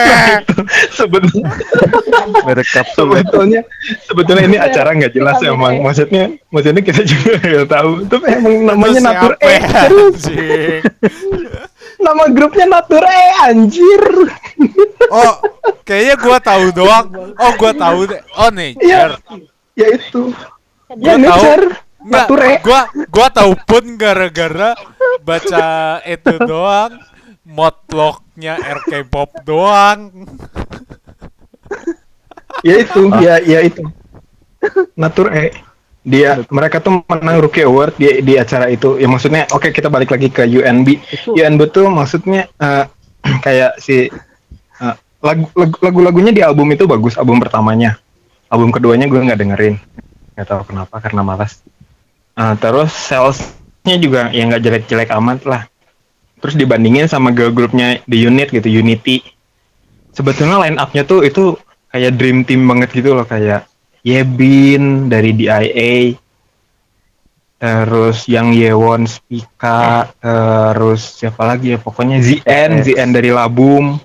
sebetulnya. 1.02 1.50
Sebetulnya 2.94 3.62
sebetulnya 4.06 4.44
ini 4.46 4.58
acara 4.62 4.94
nggak 4.94 5.14
jelas 5.18 5.42
Kita 5.42 5.50
emang. 5.50 5.82
maksudnya 5.82 6.24
maksudnya 6.54 6.82
kita 6.86 7.02
juga 7.02 7.34
nggak 7.42 7.68
tahu. 7.74 7.92
Tapi 8.06 8.26
emang 8.30 8.56
namanya 8.70 8.94
Itu 8.94 9.08
natur 9.10 9.32
e 9.42 9.54
anjing? 9.58 10.82
nama 12.04 12.24
grupnya 12.30 12.68
natur 12.70 13.02
e 13.02 13.24
anjir 13.42 14.04
Oh, 15.08 15.34
kayaknya 15.84 16.16
gua 16.18 16.38
tahu 16.40 16.66
doang. 16.74 17.06
Oh, 17.38 17.52
gua 17.54 17.72
tahu 17.72 18.08
deh. 18.08 18.22
Oh. 18.34 18.50
Nature. 18.50 19.14
ya 19.74 19.88
itu 19.90 20.34
Gua 20.90 20.98
ya 20.98 21.14
tahu. 21.14 21.22
nature 21.22 21.66
Enggak, 22.04 22.26
natur 22.28 22.40
e 22.42 22.54
gua 22.60 22.82
gua 23.08 23.28
tahu 23.30 23.52
pun 23.64 23.84
gara-gara 23.96 24.72
baca 25.22 25.68
itu 26.04 26.36
doang. 26.42 26.92
Modlocknya 27.44 28.56
RK 28.58 28.92
Pop 29.08 29.30
doang. 29.44 30.12
ya 32.64 32.76
itu 32.80 33.02
ya 33.20 33.36
ya 33.44 33.60
itu 33.60 33.84
Natur 34.96 35.28
E 35.30 35.52
dia 36.04 36.44
mereka 36.52 36.84
tuh 36.84 37.00
menang 37.08 37.40
Rookie 37.40 37.64
Award 37.64 37.96
di 37.96 38.20
di 38.20 38.36
acara 38.36 38.68
itu. 38.68 39.00
Ya 39.00 39.08
maksudnya 39.08 39.48
oke 39.50 39.72
kita 39.72 39.88
balik 39.88 40.12
lagi 40.12 40.28
ke 40.28 40.44
UNB 40.44 41.00
UNB 41.32 41.60
tuh 41.72 41.88
maksudnya 41.88 42.52
eh, 42.60 42.86
kayak 43.46 43.80
si 43.80 44.12
eh, 44.84 44.96
lagu 45.24 45.48
lagu- 45.56 45.80
lagu-lagunya 45.80 46.36
di 46.36 46.44
album 46.44 46.68
itu 46.76 46.84
bagus 46.84 47.16
album 47.16 47.40
pertamanya. 47.40 47.98
Album 48.52 48.70
keduanya 48.70 49.08
gue 49.08 49.18
nggak 49.18 49.40
dengerin. 49.40 49.76
Nggak 50.36 50.48
tahu 50.52 50.62
kenapa 50.76 50.96
karena 51.00 51.22
malas. 51.24 51.64
Eh, 52.36 52.56
terus 52.60 52.92
salesnya 52.92 53.96
juga 53.96 54.28
yang 54.36 54.52
nggak 54.52 54.64
jelek-jelek 54.64 55.10
amat 55.18 55.40
lah. 55.48 55.62
Terus 56.44 56.60
dibandingin 56.60 57.08
sama 57.08 57.32
girl 57.32 57.56
groupnya 57.56 58.04
The 58.04 58.28
Unit 58.28 58.52
gitu 58.52 58.68
Unity. 58.68 59.24
Sebetulnya 60.12 60.60
line 60.68 60.76
up-nya 60.78 61.08
tuh 61.08 61.24
itu 61.24 61.56
kayak 61.96 62.20
dream 62.20 62.44
team 62.44 62.68
banget 62.68 62.92
gitu 62.92 63.16
loh 63.16 63.24
kayak 63.24 63.64
Yebin 64.04 65.08
dari 65.08 65.32
DIA 65.32 66.20
terus 67.64 68.28
yang 68.28 68.52
Yewon 68.52 69.08
Spika. 69.08 70.12
Terus 70.20 71.24
siapa 71.24 71.48
lagi 71.48 71.72
ya? 71.72 71.80
Pokoknya 71.80 72.20
ZN 72.20 72.84
Yes. 72.84 72.92
ZN 72.92 73.10
dari 73.16 73.32
Labum. 73.32 73.96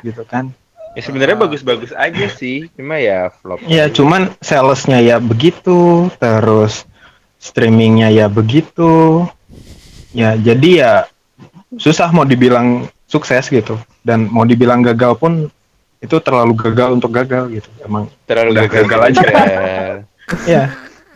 Gitu 0.00 0.24
kan. 0.24 0.48
Ya 0.96 1.04
sebenarnya 1.04 1.36
bagus-bagus 1.36 1.92
aja 1.92 2.24
sih, 2.32 2.72
cuma 2.72 2.96
ya 2.96 3.28
flop. 3.28 3.60
ya 3.68 3.92
cuman 3.92 4.32
salesnya 4.40 5.04
ya 5.04 5.20
begitu. 5.20 6.08
Terus 6.16 6.88
streamingnya 7.36 8.08
ya 8.08 8.32
begitu. 8.32 9.28
Ya 10.16 10.40
jadi 10.40 10.70
ya 10.72 10.92
susah 11.76 12.08
mau 12.16 12.24
dibilang 12.24 12.88
sukses 13.04 13.52
gitu. 13.52 13.76
Dan 14.00 14.32
mau 14.32 14.48
dibilang 14.48 14.80
gagal 14.80 15.20
pun 15.20 15.52
itu 16.00 16.16
terlalu 16.20 16.52
gagal 16.56 17.00
untuk 17.00 17.10
gagal 17.12 17.48
gitu. 17.52 17.68
Emang 17.80 18.12
Terlalu 18.28 18.50
gagal, 18.64 18.84
gagal 18.84 19.00
aja. 19.00 19.20
Gagal. 19.24 19.94
ya 20.52 20.64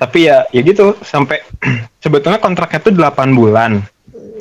tapi 0.01 0.18
ya 0.26 0.49
ya 0.49 0.61
gitu. 0.64 0.97
Sampai 1.05 1.45
sebetulnya 2.05 2.41
kontraknya 2.41 2.81
tuh 2.81 2.95
8 2.97 3.37
bulan. 3.37 3.85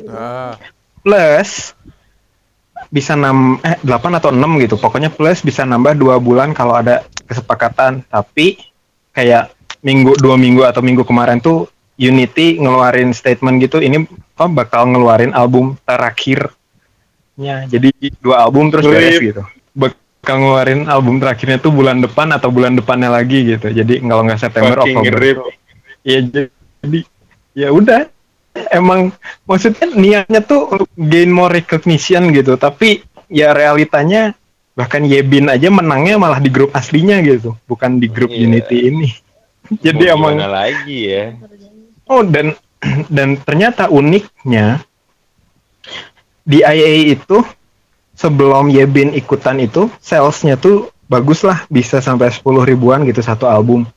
Ah, 0.08 0.56
plus 1.04 1.76
bisa 2.88 3.14
nam 3.14 3.60
eh 3.60 3.76
8 3.84 4.18
atau 4.18 4.32
6 4.32 4.64
gitu. 4.64 4.74
Pokoknya 4.80 5.12
plus 5.12 5.44
bisa 5.44 5.68
nambah 5.68 5.94
dua 6.00 6.16
bulan 6.16 6.56
kalau 6.56 6.80
ada 6.80 7.04
kesepakatan. 7.28 8.02
Tapi 8.08 8.56
kayak 9.12 9.52
minggu 9.84 10.16
dua 10.20 10.36
minggu 10.40 10.64
atau 10.64 10.80
minggu 10.80 11.04
kemarin 11.04 11.40
tuh 11.40 11.68
Unity 12.00 12.56
ngeluarin 12.56 13.12
statement 13.12 13.60
gitu 13.60 13.76
ini 13.76 14.08
apa 14.08 14.48
bakal 14.48 14.88
ngeluarin 14.88 15.36
album 15.36 15.76
terakhirnya. 15.84 17.68
Jadi 17.68 17.92
dua 18.24 18.48
album 18.48 18.72
terus 18.72 18.88
beres 18.88 19.20
gitu 19.20 19.44
bakal 20.20 20.36
ngeluarin 20.36 20.84
album 20.86 21.16
terakhirnya 21.16 21.56
tuh 21.56 21.72
bulan 21.72 22.04
depan 22.04 22.28
atau 22.36 22.52
bulan 22.52 22.76
depannya 22.76 23.08
lagi 23.08 23.56
gitu 23.56 23.72
jadi 23.72 24.04
kalau 24.04 24.22
nggak 24.28 24.40
September 24.40 24.76
Fucking 24.78 25.00
Oktober 25.00 25.16
rip. 25.16 25.38
ya 26.04 26.18
jadi 26.22 26.98
ya 27.56 27.68
udah 27.72 28.00
emang 28.68 29.10
maksudnya 29.48 29.88
niatnya 29.96 30.40
tuh 30.44 30.68
untuk 30.68 30.90
gain 30.94 31.32
more 31.32 31.48
recognition 31.50 32.28
gitu 32.36 32.60
tapi 32.60 33.00
ya 33.32 33.56
realitanya 33.56 34.36
bahkan 34.76 35.02
Yebin 35.02 35.48
aja 35.48 35.72
menangnya 35.72 36.20
malah 36.20 36.38
di 36.38 36.52
grup 36.52 36.70
aslinya 36.72 37.20
gitu 37.24 37.56
bukan 37.64 37.96
di 37.96 38.06
grup 38.06 38.28
Iya. 38.30 38.44
Unity 38.44 38.76
ini 38.92 39.08
jadi 39.80 40.12
Mau 40.18 40.30
emang 40.30 40.36
lagi 40.50 40.98
ya? 41.10 41.24
oh 42.06 42.22
dan 42.26 42.52
dan 43.16 43.40
ternyata 43.40 43.88
uniknya 43.88 44.84
di 46.44 46.60
IA 46.60 47.14
itu 47.14 47.40
sebelum 48.20 48.68
Yebin 48.68 49.16
ikutan 49.16 49.56
itu 49.56 49.88
salesnya 49.98 50.60
tuh 50.60 50.76
bagus 51.08 51.40
lah 51.40 51.64
bisa 51.66 51.98
sampai 51.98 52.28
10 52.28 52.44
ribuan 52.62 53.08
gitu 53.08 53.24
satu 53.24 53.48
album 53.48 53.88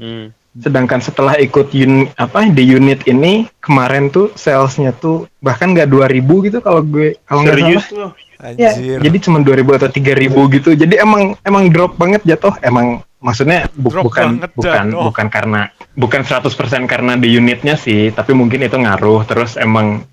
Hmm. 0.00 0.32
Sedangkan 0.50 0.98
setelah 0.98 1.36
ikut 1.36 1.70
un, 1.76 2.08
apa 2.16 2.48
di 2.48 2.64
unit 2.64 3.04
ini 3.04 3.46
kemarin 3.60 4.08
tuh 4.08 4.32
salesnya 4.32 4.90
tuh 4.90 5.28
bahkan 5.38 5.70
nggak 5.70 5.86
2000 5.86 6.46
gitu 6.48 6.58
kalau 6.58 6.80
gue 6.80 7.20
kalau 7.22 7.44
nggak 7.44 7.54
salah. 7.84 8.12
Ya, 8.56 8.72
anjir. 8.72 8.98
jadi 9.04 9.16
cuma 9.20 9.44
2000 9.44 9.76
atau 9.76 9.88
3000 9.92 10.56
gitu. 10.56 10.72
Jadi 10.72 10.96
emang 10.96 11.36
emang 11.44 11.68
drop 11.68 12.00
banget 12.00 12.24
jatuh. 12.24 12.56
Emang 12.64 13.04
maksudnya 13.20 13.68
bu- 13.76 13.92
Drop 13.92 14.08
bukan 14.08 14.40
banget 14.40 14.50
bukan 14.56 14.84
jatuh. 14.88 15.04
bukan 15.12 15.26
karena 15.28 15.60
bukan 15.92 16.20
100% 16.24 16.88
karena 16.88 17.12
di 17.20 17.28
unitnya 17.36 17.76
sih, 17.76 18.08
tapi 18.08 18.32
mungkin 18.32 18.64
itu 18.64 18.74
ngaruh. 18.74 19.28
Terus 19.28 19.60
emang 19.60 20.08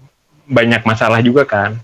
banyak 0.46 0.84
masalah 0.84 1.24
juga 1.24 1.48
kan. 1.48 1.80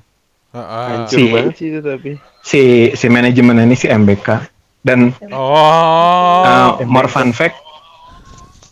Hancur 0.53 1.17
Si- 1.17 1.33
banget 1.33 1.53
sih 1.57 1.67
itu 1.67 1.79
tapi. 1.81 2.11
Si 2.41 2.61
si 2.93 3.05
manajemen 3.07 3.57
ini 3.59 3.73
si 3.73 3.87
MBK 3.87 4.45
dan 4.81 5.09
Oh, 5.29 6.45
uh, 6.45 6.77
more 6.85 7.07
fun 7.07 7.31
fact. 7.31 7.57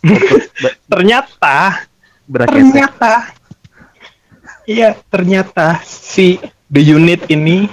Ternyata 0.86 1.86
ternyata. 2.24 3.34
Iya 4.62 4.94
ternyata 5.08 5.82
si 5.82 6.38
the 6.68 6.78
unit 6.80 7.26
ini 7.26 7.66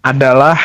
adalah 0.00 0.56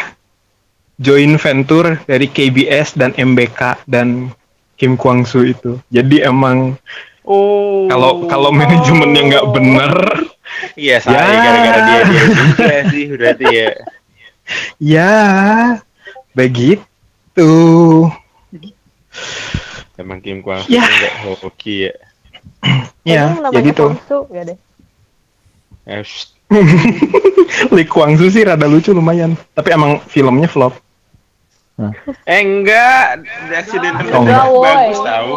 joint 0.98 1.36
venture 1.36 2.00
dari 2.04 2.28
KBS 2.28 2.94
dan 2.94 3.16
MBK 3.16 3.88
dan 3.88 4.36
Kim 4.76 4.96
Kwang 4.96 5.24
Soo 5.24 5.44
itu. 5.44 5.80
Jadi 5.88 6.20
emang 6.22 6.76
Oh. 7.24 7.90
kalau 7.90 8.30
kalau 8.30 8.54
manajemennya 8.54 9.22
nggak 9.26 9.48
bener 9.50 9.94
Iya, 10.76 10.95
saya 10.99 11.16
Ya. 11.18 11.39
gara-gara 11.39 11.80
dia 11.82 11.99
dia 12.03 12.24
juga 12.30 12.76
sih 12.89 13.06
berarti 13.10 13.45
ya. 13.47 13.70
ya 14.78 15.14
begitu 16.32 17.51
Emang 19.95 20.20
Kim 20.20 20.39
Kwang 20.39 20.60
Soo 20.62 20.70
Ya. 20.70 20.84
enggak 20.84 21.14
hoki 21.39 21.76
ya. 21.88 21.93
ya 23.08 23.22
Emang 23.26 23.39
ya 23.39 23.43
namanya 23.47 23.62
gitu 23.64 23.86
Kwangsu, 23.89 24.18
ya 24.30 24.41
deh. 24.43 24.58
Eh. 25.86 26.03
Lee 27.74 27.88
Kwang 27.88 28.14
Soo 28.16 28.28
sih 28.28 28.43
rada 28.43 28.66
lucu 28.66 28.91
lumayan 28.91 29.34
tapi 29.51 29.72
emang 29.72 30.03
filmnya 30.03 30.45
flop 30.45 30.76
Eh 32.24 32.39
enggak, 32.39 33.20
The 33.51 33.56
Accident 33.58 33.99
Oh, 34.08 34.24
enggak. 34.24 34.47
bagus 34.47 34.99
tahu. 35.01 35.32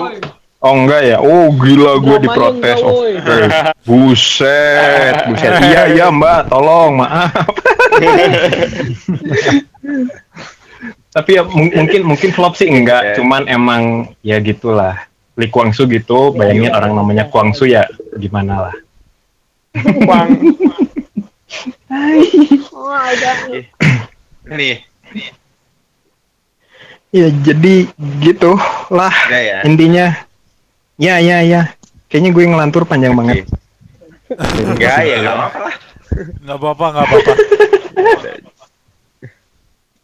Oh 0.58 0.74
enggak 0.74 1.02
ya? 1.06 1.16
Oh 1.22 1.54
gila 1.54 2.02
gue 2.02 2.16
diprotes. 2.18 2.78
enggak, 2.82 2.90
Oh, 2.90 3.06
eh, 3.06 3.70
buset, 3.86 5.14
buset. 5.30 5.52
Iya 5.70 5.82
iya 5.94 6.06
mbak, 6.10 6.50
tolong 6.50 6.98
maaf. 6.98 7.30
Tapi 11.08 11.30
ya 11.34 11.42
mung- 11.42 11.70
mungkin 11.72 12.00
mungkin 12.04 12.30
flop 12.30 12.54
sih 12.54 12.66
enggak, 12.66 13.14
cuman 13.14 13.46
emang 13.46 13.82
ya 14.20 14.38
gitulah. 14.38 14.98
Lee 15.38 15.46
Kwang 15.46 15.70
Soo 15.70 15.86
gitu, 15.86 16.34
bayangin 16.34 16.74
orang 16.74 16.90
namanya 16.92 17.30
Kwang 17.30 17.54
Soo 17.54 17.62
ya 17.64 17.86
gimana 18.18 18.68
lah. 18.68 18.74
Kwang. 20.02 20.28
Oh, 22.74 22.90
ada. 22.90 23.32
Nih, 24.48 24.82
Ya 27.08 27.32
jadi 27.32 27.88
gitu 28.20 28.52
lah 28.90 29.08
udah 29.08 29.40
ya. 29.40 29.58
intinya. 29.64 30.27
Ya 30.98 31.22
ya 31.22 31.46
ya. 31.46 31.72
Kayaknya 32.10 32.30
gue 32.34 32.44
ngelantur 32.50 32.82
panjang 32.84 33.14
banget. 33.14 33.46
Enggak 34.58 35.06
ya, 35.06 35.16
enggak 35.22 35.36
apa-apa 35.38 35.58
lah. 35.62 35.76
nggak 36.18 36.58
apa-apa, 36.58 36.86
nggak 36.90 37.06
apa-apa. 37.06 37.32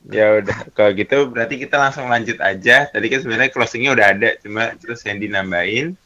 Ya 0.05 0.37
udah, 0.37 0.57
kalau 0.77 0.93
gitu 0.93 1.17
berarti 1.33 1.57
kita 1.59 1.81
langsung 1.81 2.07
lanjut 2.07 2.39
aja. 2.39 2.87
Tadi 2.93 3.07
kan 3.09 3.19
sebenarnya 3.25 3.51
closingnya 3.51 3.91
udah 3.97 4.07
ada, 4.13 4.29
cuma 4.39 4.77
terus 4.77 5.03
Sandy 5.03 5.33
nambahin. 5.33 5.97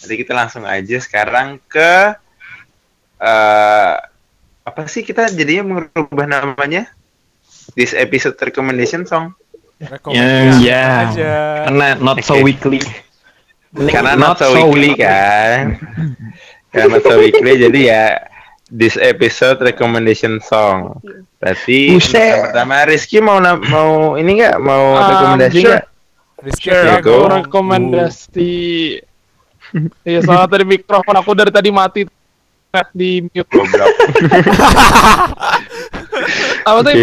Nanti 0.00 0.14
kita 0.16 0.32
langsung 0.32 0.64
aja 0.64 0.96
sekarang 1.02 1.60
ke 1.68 2.14
eh 3.20 3.94
apa 4.64 4.80
sih 4.86 5.02
kita 5.02 5.28
jadinya 5.34 5.82
merubah 5.82 6.26
namanya? 6.30 6.88
This 7.74 7.92
episode 7.92 8.38
recommendation 8.38 9.04
song. 9.04 9.34
Rekomendasi 9.82 10.64
ya. 10.64 11.10
aja. 11.10 11.32
Karena 11.68 11.86
not 11.98 12.22
so 12.22 12.38
Oke. 12.38 12.46
weekly. 12.46 12.80
Karena 13.70 14.18
not 14.18 14.36
so 14.36 14.50
weekly 14.50 14.98
kan. 14.98 15.78
Karena 16.70 16.98
not 16.98 17.02
so 17.02 17.14
weekly 17.16 17.54
jadi 17.56 17.80
ya 17.80 18.04
this 18.66 18.94
episode 18.94 19.58
recommendation 19.60 20.42
song. 20.42 20.98
Berarti 21.38 21.96
pertama 21.98 22.82
Rizky 22.84 23.18
mau 23.18 23.38
mau 23.70 24.14
ini 24.14 24.38
enggak 24.38 24.56
mau 24.58 24.94
Um, 24.94 25.06
rekomendasi 25.06 25.54
sure. 25.56 25.66
enggak? 25.70 25.84
Rizky 26.40 26.66
Share 26.66 26.84
Ya, 26.84 26.92
aku 26.98 27.10
go. 27.10 27.28
rekomendasi. 27.30 28.52
Iya, 30.02 30.18
soalnya 30.26 30.50
tadi 30.50 30.64
mikrofon 30.66 31.14
aku 31.14 31.30
dari 31.30 31.54
tadi 31.54 31.70
mati 31.70 32.02
di 32.90 33.22
mute. 33.22 33.46
Goblok. 33.46 33.86
Apa 36.66 36.78
tuh? 36.82 36.94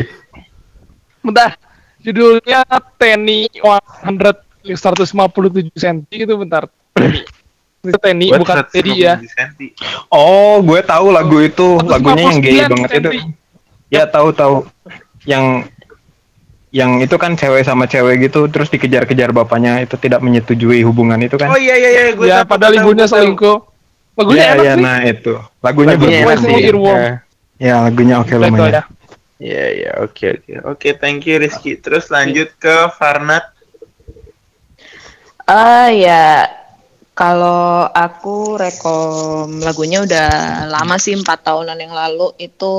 Bentar. 1.24 1.56
Judulnya 2.04 2.68
Tenny 2.96 3.48
100 3.56 4.47
157 4.76 5.72
cm 5.78 5.98
gitu 6.12 6.34
bentar. 6.36 6.68
Itu 7.88 7.96
Buat 7.96 8.42
bukan 8.44 8.56
150 8.68 8.74
Teddy 8.74 8.94
ya. 9.06 9.16
Oh, 10.12 10.60
gue 10.60 10.82
tahu 10.84 11.14
lagu 11.14 11.38
itu, 11.40 11.80
lagunya 11.88 12.24
yang 12.28 12.40
gay 12.44 12.60
159 12.68 12.74
banget 12.74 12.90
itu. 13.00 13.10
Ya 13.88 14.04
tahu 14.10 14.36
tahu. 14.36 14.68
Yang 15.24 15.72
yang 16.76 17.00
itu 17.00 17.16
kan 17.16 17.40
cewek 17.40 17.64
sama 17.64 17.88
cewek 17.88 18.28
gitu, 18.28 18.52
terus 18.52 18.68
dikejar-kejar 18.68 19.32
bapaknya 19.32 19.88
itu 19.88 19.96
tidak 19.96 20.20
menyetujui 20.20 20.84
hubungan 20.84 21.22
itu 21.24 21.40
kan? 21.40 21.48
Oh 21.48 21.60
iya 21.60 21.80
iya 21.80 21.90
iya 21.90 22.04
gue 22.12 22.28
Ya, 22.28 22.44
tahu, 22.44 22.52
padahal 22.58 22.74
ibunya 22.84 23.06
selingkuh. 23.08 23.58
Lagunya 24.18 24.44
ya, 24.44 24.52
enak 24.52 24.66
ya, 24.66 24.74
sih. 24.74 24.82
nah 24.84 24.98
itu. 25.06 25.34
Lagunya, 25.64 25.94
Lagunya 25.96 26.20
bagus 26.26 26.42
enak 26.44 26.60
sih. 26.60 26.64
Ya. 26.68 27.14
Ya, 27.58 27.76
lagunya 27.86 28.16
oke 28.22 28.34
itu 28.34 28.38
lumayan. 28.38 28.70
aja. 28.70 28.82
Iya 29.38 29.66
iya 29.70 29.92
oke 30.02 30.26
oke. 30.42 30.52
Oke, 30.66 30.90
thank 30.98 31.30
you 31.30 31.38
Rizky. 31.38 31.78
Terus 31.78 32.10
lanjut 32.10 32.50
ke 32.58 32.90
Farnat. 32.98 33.54
Ah 35.48 35.88
ya, 35.88 36.44
kalau 37.16 37.88
aku 37.88 38.60
rekom 38.60 39.64
lagunya 39.64 40.04
udah 40.04 40.30
lama 40.68 41.00
sih 41.00 41.16
empat 41.16 41.48
tahunan 41.48 41.80
yang 41.80 41.96
lalu 41.96 42.36
itu 42.36 42.76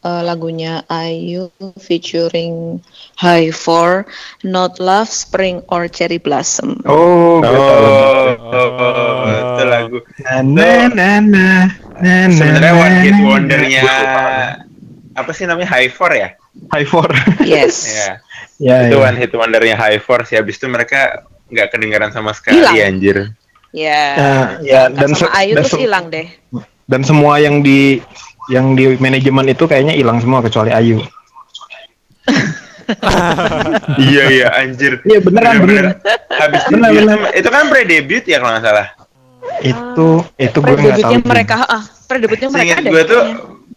eh, 0.00 0.22
lagunya 0.24 0.80
Ayu 0.88 1.52
featuring 1.76 2.80
High 3.20 3.52
Four, 3.52 4.08
Not 4.48 4.80
Love, 4.80 5.12
Spring 5.12 5.60
or 5.68 5.84
Cherry 5.92 6.16
Blossom. 6.16 6.80
Oh, 6.88 7.44
tahu. 7.44 7.52
Oh, 7.52 8.32
oh, 8.48 9.28
itu 9.28 9.64
lagu. 9.68 9.98
Na 10.24 10.40
na 10.40 10.88
na 10.88 11.08
na 11.20 11.46
na 12.00 12.14
na. 12.26 12.32
Sebenarnya 12.32 12.74
one 12.80 12.96
hit 13.04 13.18
wondernya 13.20 13.82
apa 15.14 15.30
sih 15.36 15.44
namanya 15.44 15.68
High 15.68 15.92
Four 15.92 16.16
ya? 16.16 16.32
High 16.72 16.88
four. 16.88 17.12
Yes. 17.44 17.76
Ya. 18.62 18.86
ya, 18.86 18.86
itu 18.86 19.02
ya. 19.02 19.10
one 19.10 19.18
hit 19.18 19.34
wondernya 19.34 19.74
High 19.74 19.98
Four 19.98 20.22
sih. 20.22 20.38
Habis 20.38 20.62
itu 20.62 20.70
mereka 20.70 21.26
nggak 21.46 21.68
kedengaran 21.70 22.10
sama 22.10 22.32
sekali 22.32 22.58
Hilang. 22.58 22.76
anjir. 22.88 23.16
Ya. 23.70 24.02
Ya, 24.14 24.34
ya, 24.62 24.80
dan 24.88 25.10
sama 25.12 25.26
se- 25.26 25.34
Ayu 25.34 25.52
dan 25.52 25.58
terus 25.60 25.72
se- 25.72 25.82
hilang 25.82 26.04
deh. 26.06 26.26
dan 26.84 27.00
semua 27.02 27.36
yang 27.36 27.58
di 27.58 27.98
yang 28.46 28.72
di 28.72 28.94
manajemen 28.96 29.48
itu 29.48 29.64
kayaknya 29.64 29.92
hilang 29.92 30.20
semua 30.20 30.38
kecuali 30.40 30.70
Ayu. 30.70 31.00
iya 34.00 34.24
iya 34.30 34.48
anjir. 34.54 35.00
Iya 35.02 35.18
beneran 35.20 35.54
beneran. 35.60 35.96
Habis 36.30 36.62
Bener, 36.68 36.90
debut 36.90 37.08
bener. 37.08 37.18
itu 37.34 37.48
kan 37.48 37.64
pre-debut 37.68 38.24
ya 38.24 38.36
kalau 38.38 38.52
nggak 38.52 38.64
salah. 38.64 38.86
Itu 39.60 40.08
itu 40.36 40.58
gue 40.58 40.74
nggak 40.74 40.98
tahu. 41.00 41.12
Mereka, 41.22 41.54
ah, 41.62 41.82
pre-debutnya 42.06 42.48
mereka 42.50 42.74
ada. 42.78 42.88
gue 42.88 43.02
tuh 43.04 43.22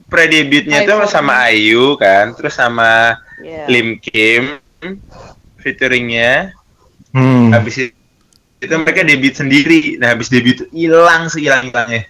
pre-debutnya 0.07 0.79
tuh 0.83 0.99
sama 1.05 1.47
Ayu 1.47 1.95
kan, 1.97 2.31
terus 2.33 2.53
sama 2.53 3.15
Iya. 3.37 3.63
Lim 3.67 3.97
Kim 3.97 4.57
featuringnya. 5.57 6.51
Hmm. 7.15 7.51
Habis 7.53 7.91
itu 8.57 8.73
mereka 8.73 9.01
debut 9.03 9.33
sendiri. 9.33 9.95
Nah 9.97 10.15
habis 10.15 10.27
debut 10.27 10.65
hilang 10.71 11.29
sehilang 11.29 11.69
hilangnya. 11.69 12.09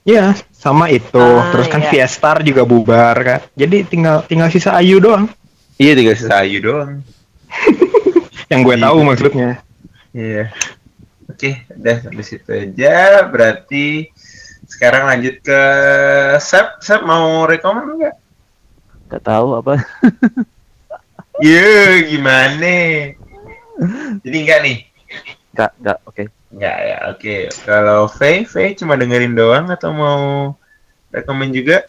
Iya, 0.00 0.32
sama 0.50 0.88
itu. 0.88 1.20
Ah, 1.20 1.52
Terus 1.52 1.68
kan 1.68 1.84
iya. 1.84 1.90
Fiestar 1.92 2.40
juga 2.40 2.64
bubar 2.64 3.16
kan. 3.20 3.40
Jadi 3.52 3.84
tinggal 3.84 4.24
tinggal 4.24 4.48
sisa 4.48 4.72
Ayu 4.72 4.96
doang. 4.96 5.28
Iya 5.76 5.92
tinggal 5.92 6.16
sisa 6.16 6.40
Ayu 6.40 6.58
doang. 6.64 7.04
Yang 8.50 8.60
gue 8.64 8.76
Iya. 8.80 8.84
tahu 8.88 8.98
maksudnya. 9.04 9.50
Iya. 10.10 10.44
Oke, 11.30 11.62
udah 11.70 11.96
sampai 12.02 12.24
situ 12.26 12.50
aja. 12.50 13.22
Berarti 13.28 14.10
sekarang 14.66 15.06
lanjut 15.06 15.38
ke 15.44 15.60
Sep. 16.42 16.82
Sep 16.82 17.04
mau 17.06 17.46
rekomend 17.46 18.00
nggak? 18.00 18.14
Gak 19.10 19.22
tahu 19.22 19.58
apa. 19.60 19.74
Iya, 21.40 22.04
gimana? 22.04 22.76
Jadi 24.22 24.36
enggak 24.36 24.58
nih? 24.64 24.76
Gak, 25.56 25.70
gak, 25.82 25.98
oke. 26.06 26.24
Enggak 26.50 26.76
ya, 26.82 26.98
oke. 27.10 27.36
Kalau 27.66 28.06
Faye, 28.06 28.46
Faye 28.46 28.76
cuma 28.78 28.94
dengerin 28.98 29.34
doang 29.34 29.66
atau 29.70 29.90
mau 29.90 30.20
rekomend 31.10 31.54
juga? 31.54 31.86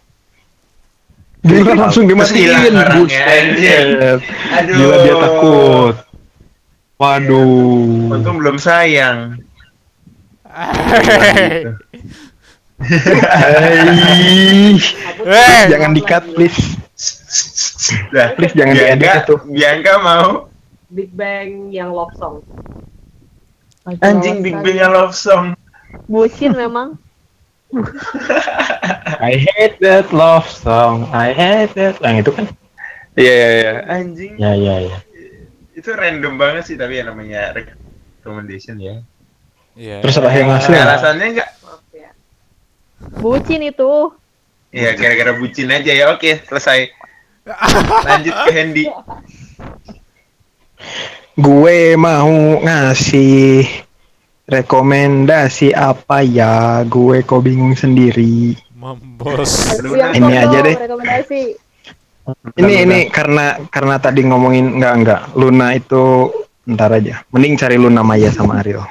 Gila 1.42 1.74
langsung 1.74 2.06
Terus 2.06 2.30
hilang 2.38 2.62
dimatiin. 2.70 3.02
Buset. 3.02 4.22
Aduh. 4.62 4.76
Gila 4.78 4.96
dia 5.02 5.16
takut. 5.18 5.96
Waduh. 7.02 8.14
Untung 8.14 8.38
belum 8.38 8.62
sayang. 8.62 9.42
Gitu. 10.46 11.72
Hei. 12.82 14.78
Hey. 15.26 15.66
Jangan 15.70 15.98
di-cut 15.98 16.26
please. 16.38 16.78
Nah, 18.14 18.38
Please 18.38 18.54
jangan 18.54 18.78
diedit 18.78 19.26
itu. 19.26 19.36
Bianca 19.50 19.94
mau 19.98 20.51
Big 20.92 21.16
Bang 21.16 21.72
yang 21.72 21.96
love 21.96 22.12
song. 22.20 22.44
anjing 24.04 24.44
Big 24.44 24.60
Bang 24.60 24.76
yang 24.76 24.92
love 24.92 25.16
song. 25.16 25.56
Bucin 26.12 26.52
memang. 26.52 27.00
I 29.24 29.40
hate 29.40 29.80
that 29.80 30.12
love 30.12 30.44
song. 30.52 31.08
I 31.16 31.32
hate 31.32 31.72
that. 31.80 32.04
Yang 32.04 32.28
itu 32.28 32.32
kan? 32.36 32.46
Iya 33.16 33.32
iya 33.32 33.48
iya. 33.56 33.74
Anjing. 33.88 34.34
Ya 34.36 34.52
ya 34.60 34.76
ya. 34.92 34.98
Itu 35.72 35.96
random 35.96 36.36
banget 36.36 36.68
sih 36.68 36.76
tapi 36.76 37.00
ya 37.00 37.08
namanya 37.08 37.56
recommendation 37.56 38.76
ya. 38.84 39.00
Iya. 39.80 40.04
Terus 40.04 40.20
apa 40.20 40.30
yang 40.36 40.52
ngasih? 40.52 40.76
Ada 40.76 40.84
alasannya 40.84 41.26
enggak? 41.32 41.50
Ya. 41.96 42.12
Bucin 43.24 43.64
itu. 43.64 44.12
Iya, 44.72 44.96
gara-gara 44.96 45.36
bucin 45.36 45.68
aja 45.68 45.92
ya. 45.92 46.06
Oke, 46.16 46.40
selesai. 46.48 46.92
Lanjut 48.08 48.36
ke 48.48 48.52
Hendy. 48.52 48.86
Gue 51.40 51.96
mau 51.96 52.60
ngasih 52.60 53.64
rekomendasi 54.46 55.72
apa 55.72 56.22
ya? 56.22 56.84
Gue 56.86 57.24
kok 57.24 57.44
bingung 57.44 57.74
sendiri. 57.74 58.56
Mampus. 58.76 59.80
Aduh, 59.80 59.96
Yang 59.96 60.12
Ini 60.18 60.34
aja 60.38 60.58
deh. 60.66 60.76
Rekomendasi. 60.76 61.42
Ini 62.58 62.74
ini 62.86 63.00
karena 63.10 63.58
karena 63.74 63.98
tadi 63.98 64.22
ngomongin 64.22 64.78
enggak 64.78 64.94
enggak 64.94 65.22
Luna 65.34 65.74
itu 65.74 66.30
ntar 66.70 66.94
aja. 66.94 67.26
Mending 67.34 67.58
cari 67.58 67.76
Luna 67.82 68.06
Maya 68.06 68.30
sama 68.30 68.62
Ariel. 68.62 68.86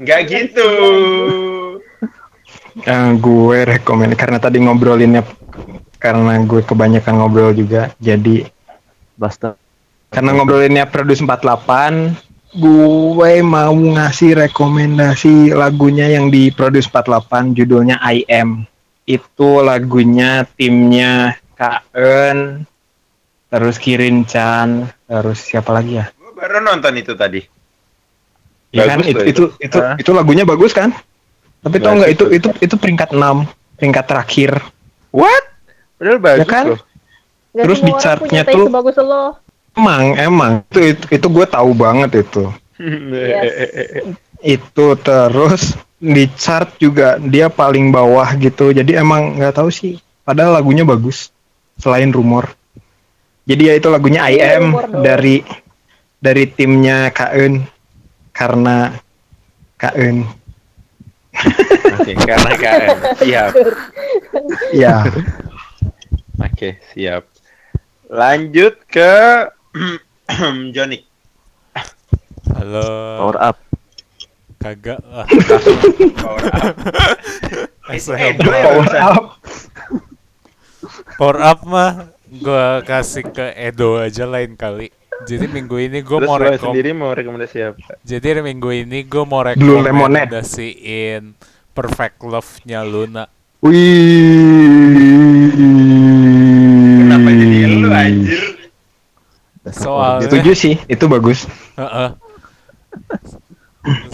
Enggak 0.00 0.20
gitu. 0.32 0.70
Eh, 2.80 3.10
gue 3.20 3.58
rekomend 3.68 4.16
karena 4.16 4.40
tadi 4.40 4.64
ngobrolinnya 4.64 5.20
karena 6.00 6.40
gue 6.40 6.64
kebanyakan 6.64 7.14
ngobrol 7.20 7.52
juga 7.52 7.92
jadi 8.00 8.48
Basta. 9.20 9.52
Karena 10.10 10.30
ngobrolinnya 10.34 10.84
Produce 10.90 11.22
48 11.22 12.58
gue 12.58 13.32
mau 13.46 13.70
ngasih 13.70 14.34
rekomendasi 14.46 15.54
lagunya 15.54 16.10
yang 16.10 16.34
di 16.34 16.50
Produce 16.50 16.90
48 16.90 17.54
judulnya 17.54 18.02
I 18.02 18.26
Am 18.26 18.66
itu 19.06 19.50
lagunya 19.62 20.42
timnya 20.58 21.38
Kaen 21.54 22.66
terus 23.46 23.78
Kirin 23.78 24.26
Chan 24.26 24.90
terus 25.06 25.38
siapa 25.46 25.70
lagi 25.70 26.02
ya 26.02 26.10
Gue 26.18 26.32
baru 26.34 26.62
nonton 26.62 26.94
itu 26.96 27.12
tadi. 27.14 27.42
Ya 28.70 28.86
kan 28.86 29.02
Bagus 29.02 29.10
itu 29.10 29.18
loh 29.18 29.26
itu 29.26 29.44
itu. 29.66 29.78
itu, 29.98 30.10
lagunya 30.14 30.46
bagus 30.46 30.70
kan 30.70 30.94
tapi 31.60 31.82
tau 31.82 31.98
nggak 31.98 32.10
itu 32.14 32.24
Bagus, 32.30 32.38
itu 32.38 32.48
itu 32.62 32.74
peringkat 32.78 33.10
6 33.14 33.46
peringkat 33.78 34.04
terakhir 34.06 34.50
What? 35.10 35.42
Padahal 35.98 36.18
bagus 36.22 36.48
kan? 36.48 36.64
loh. 36.74 36.80
Terus 37.50 37.78
di 37.82 37.92
chartnya 37.98 38.42
tuh- 38.46 38.70
sebagus 38.70 38.96
lo. 39.02 39.39
Emang 39.72 40.04
emang 40.14 40.52
itu 40.66 40.80
itu, 40.92 41.04
itu 41.10 41.26
gue 41.26 41.46
tahu 41.46 41.70
banget 41.72 42.10
itu 42.20 42.44
Yes. 42.80 44.16
itu 44.40 44.86
terus 44.96 45.76
di 45.94 46.24
chart 46.32 46.80
juga 46.80 47.20
dia 47.20 47.46
paling 47.46 47.92
bawah 47.92 48.24
gitu 48.34 48.72
jadi 48.72 49.04
emang 49.04 49.36
nggak 49.36 49.52
tahu 49.54 49.68
sih 49.68 49.94
padahal 50.22 50.56
lagunya 50.56 50.80
bagus 50.80 51.28
selain 51.76 52.08
rumor 52.08 52.48
jadi 53.44 53.62
ya 53.66 53.74
itu 53.76 53.88
lagunya 53.88 54.24
I 54.24 54.32
Iya, 54.34 54.46
Am 54.56 54.72
rumor 54.72 54.88
doang. 54.88 55.04
dari 55.04 55.36
dari 56.16 56.44
timnya 56.48 57.12
Kaen 57.12 57.68
karena 58.32 58.96
Kaen 59.76 60.24
Oke, 61.92 62.12
karena 62.16 62.50
KM. 62.54 62.96
Siap. 63.18 63.50
ya 64.72 65.04
Oke, 66.40 66.80
siap. 66.90 67.28
Lanjut 68.08 68.80
ke 68.84 69.12
Johnny. 70.74 71.06
Halo. 72.50 72.86
Power 73.22 73.36
up. 73.38 73.56
Kagak 74.58 74.98
lah. 75.06 75.26
Power 76.18 76.42
up. 76.50 76.74
SM. 77.94 78.38
power 78.38 78.86
up 78.98 79.24
Power 81.16 81.38
up 81.38 81.60
mah 81.66 82.10
gua 82.30 82.82
kasih 82.82 83.26
ke 83.30 83.54
Edo 83.54 83.98
aja 83.98 84.26
lain 84.26 84.58
kali. 84.58 84.90
Jadi 85.20 85.52
minggu 85.52 85.76
ini 85.76 86.00
gue 86.00 86.16
Terus 86.16 86.28
mau 86.32 86.40
rekom. 86.40 86.72
sendiri 86.72 86.96
mau 86.96 87.12
rekomendasi 87.12 87.58
apa? 87.60 88.00
Jadi 88.00 88.40
minggu 88.40 88.72
ini 88.72 89.04
gue 89.04 89.20
mau 89.28 89.44
rekomendasiin 89.44 91.36
Perfect 91.76 92.24
Love-nya 92.24 92.80
Luna. 92.88 93.28
wih 93.60 94.40
Kenapa 97.04 97.28
jadi 97.36 97.68
lu 97.68 97.92
anjir? 97.92 98.49
Soalnya, 99.68 100.24
setuju 100.24 100.52
sih 100.56 100.74
itu 100.88 101.04
bagus 101.04 101.44
Heeh. 101.76 102.08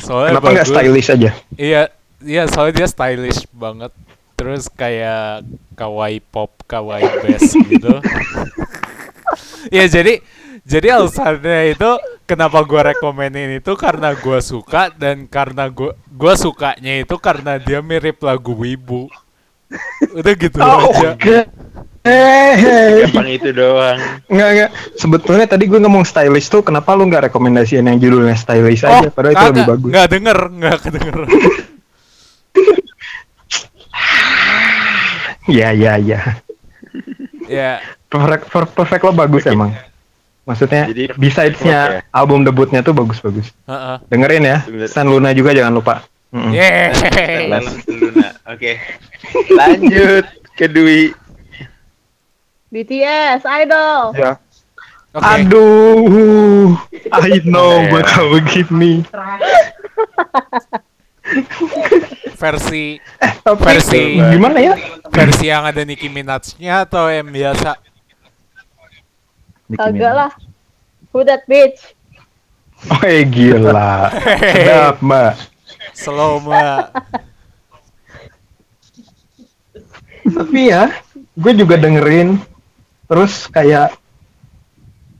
soalnya 0.05 0.39
kenapa 0.39 0.49
nggak 0.53 0.67
bagus. 0.67 0.75
stylish 0.75 1.09
aja 1.11 1.31
Iya, 1.57 1.83
iya 2.23 2.43
soalnya 2.51 2.75
dia 2.83 2.89
stylish 2.91 3.47
banget. 3.55 3.93
Terus 4.37 4.69
kayak 4.69 5.49
kawaii 5.73 6.21
pop, 6.21 6.53
kawaii 6.69 7.09
bass 7.25 7.57
gitu. 7.57 7.95
Iya 9.73 9.87
jadi 9.97 10.21
jadi 10.67 11.01
alasannya 11.01 11.73
itu 11.73 11.91
kenapa 12.29 12.61
gua 12.67 12.93
rekomenin 12.93 13.63
itu 13.63 13.73
karena 13.79 14.13
gua 14.19 14.45
suka 14.45 14.93
dan 14.93 15.25
karena 15.25 15.73
gua 15.73 15.97
gua 16.13 16.37
sukanya 16.37 17.01
itu 17.01 17.17
karena 17.17 17.57
dia 17.57 17.81
mirip 17.81 18.21
lagu 18.21 18.53
Wibu. 18.53 19.09
Udah 20.15 20.35
gitu 20.37 20.59
aja. 20.63 21.11
Eh 22.07 22.55
Gampang 23.03 23.29
itu 23.29 23.51
doang. 23.51 23.99
Enggak, 24.27 24.49
enggak. 24.49 24.71
Sebetulnya 24.95 25.47
tadi 25.47 25.67
gue 25.67 25.77
ngomong 25.77 26.03
stylish 26.03 26.47
tuh, 26.47 26.63
kenapa 26.63 26.95
lu 26.95 27.05
nggak 27.05 27.29
rekomendasiin 27.29 27.83
yang 27.83 27.99
judulnya 27.99 28.35
stylish 28.35 28.83
aja? 28.83 29.09
Padahal 29.09 29.35
itu 29.35 29.45
lebih 29.51 29.63
Oh, 29.63 29.71
bagus. 29.73 29.91
nggak 29.91 30.09
denger, 30.09 30.39
nggak 30.53 30.77
kedenger. 30.81 31.17
Iya, 35.47 35.69
iya, 35.79 35.93
iya. 35.97 36.21
ya, 37.47 37.71
Perfect, 38.07 38.45
per- 38.49 38.73
perfect 38.73 39.03
lo 39.03 39.13
bagus 39.13 39.45
emang. 39.45 39.75
Maksudnya, 40.43 40.87
Jadi, 40.87 41.11
besides-nya 41.13 41.79
oke. 41.83 41.99
album 42.13 42.41
debutnya 42.43 42.79
tuh 42.81 42.95
bagus-bagus. 42.95 43.51
heeh. 43.67 43.97
Dengerin 44.07 44.45
ya. 44.45 44.59
San 44.87 45.07
Luna 45.07 45.35
juga 45.35 45.51
jangan 45.51 45.75
lupa. 45.75 46.07
Mm-mm. 46.31 46.55
Yeay. 46.55 47.51
Langsung 47.51 47.83
Luna. 47.89 48.31
Oke. 48.47 48.79
Lanjut 49.51 50.23
ke 50.55 50.67
Dwi. 50.67 51.11
BTS, 52.77 53.41
Idol. 53.65 54.13
Ya. 54.13 54.37
Oke. 55.17 55.25
Aduh, 55.25 56.77
I 57.09 57.41
know 57.49 57.89
but 57.89 58.05
how 58.05 58.29
give 58.53 58.69
me. 58.69 59.01
Versi 62.37 63.01
Tapi 63.41 63.57
Versi- 63.65 64.21
gimana 64.21 64.61
ya? 64.61 64.77
versi 65.09 65.49
yang 65.49 65.65
ada 65.65 65.81
Nicki 65.89 66.13
Minaj-nya 66.13 66.85
atau 66.85 67.09
yang 67.09 67.33
biasa? 67.33 67.81
Nicki 69.73 69.81
Kagak 69.81 70.13
lah. 70.13 70.31
Who 71.17 71.25
that 71.25 71.49
bitch? 71.49 71.97
Oh 72.93 73.01
eh, 73.01 73.25
gila. 73.25 74.13
Sedap, 74.37 75.01
Mbak. 75.01 75.33
Slow 75.97 76.45
mbak. 76.45 76.93
Tapi 80.29 80.61
ya, 80.69 80.93
gue 81.33 81.53
juga 81.57 81.81
dengerin. 81.81 82.37
Terus 83.07 83.47
kayak 83.51 83.95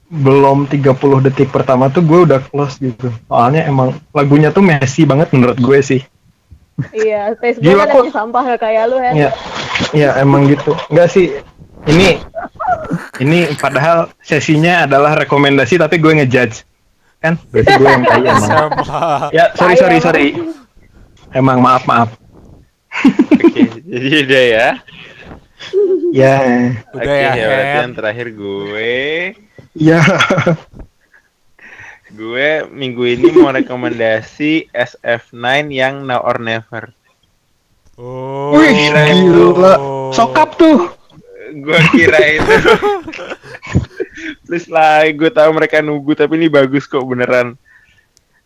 belum 0.07 0.71
30 0.71 1.27
detik 1.27 1.51
pertama 1.51 1.91
tuh 1.91 2.03
gue 2.03 2.31
udah 2.31 2.39
close 2.51 2.79
gitu. 2.79 3.11
Soalnya 3.27 3.67
emang 3.67 3.99
lagunya 4.15 4.55
tuh 4.55 4.63
messy 4.63 5.03
banget 5.03 5.35
menurut 5.35 5.59
gue 5.59 5.79
sih. 5.83 6.01
Iya, 6.93 7.33
taste 7.41 7.65
gue 7.65 7.73
kan 7.73 7.89
sampah 8.13 8.43
gak 8.55 8.61
kayak 8.61 8.85
lu, 8.93 9.01
Hen. 9.01 9.15
Iya, 9.17 9.31
iya 9.97 10.11
emang 10.21 10.45
gitu. 10.47 10.77
Enggak 10.93 11.09
sih. 11.11 11.33
Ini 11.87 12.19
ini 13.23 13.47
padahal 13.57 14.11
sesinya 14.21 14.85
adalah 14.85 15.17
rekomendasi 15.17 15.81
tapi 15.81 15.97
gue 15.99 16.13
ngejudge. 16.23 16.67
Kan? 17.23 17.41
Berarti 17.51 17.73
gue 17.81 17.89
yang 17.89 18.05
kayak 18.05 18.23
emang. 18.29 18.69
Ya, 19.33 19.45
sorry 19.57 19.75
sorry 19.81 19.99
emang. 19.99 20.07
sorry. 20.07 20.27
Emang 21.33 21.59
maaf 21.65 21.83
maaf. 21.89 22.11
Oke, 23.33 23.83
jadi 23.85 24.09
udah 24.25 24.45
ya. 24.47 24.69
Ya. 26.15 26.37
Udah 26.95 27.03
Oke, 27.03 27.13
ya, 27.13 27.31
ya 27.35 27.47
berarti 27.47 27.77
yang 27.83 27.95
terakhir 27.95 28.27
gue. 28.33 28.95
Ya. 29.77 30.01
Gue 32.07 32.65
minggu 32.71 33.03
ini 33.05 33.29
mau 33.35 33.51
rekomendasi 33.51 34.71
SF9 34.71 35.69
yang 35.75 36.07
Now 36.07 36.23
or 36.23 36.39
Never. 36.39 36.95
Oh. 37.99 38.55
Wih, 38.55 38.71
gila. 38.73 39.75
Sokap 40.15 40.55
tuh. 40.57 40.93
Gue 41.57 41.79
kira 41.93 42.21
itu. 42.37 42.55
Please 44.47 44.71
lah, 44.71 45.05
gue 45.11 45.29
tahu 45.29 45.51
mereka 45.53 45.83
nunggu 45.83 46.15
tapi 46.15 46.39
ini 46.39 46.49
bagus 46.49 46.87
kok 46.87 47.05
beneran. 47.05 47.59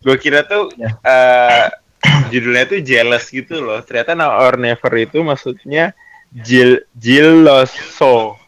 Gue 0.01 0.17
kira 0.17 0.43
tuh 0.43 0.73
Ya. 0.81 0.97
eh, 1.05 1.67
judulnya 2.33 2.65
tuh 2.65 2.81
jealous 2.81 3.29
gitu 3.29 3.61
loh. 3.61 3.79
Ternyata 3.85 4.17
Now 4.17 4.41
or 4.41 4.57
Never 4.57 4.93
itu 4.97 5.21
maksudnya 5.21 5.93
jil 6.31 6.87
jiloso. 6.95 8.39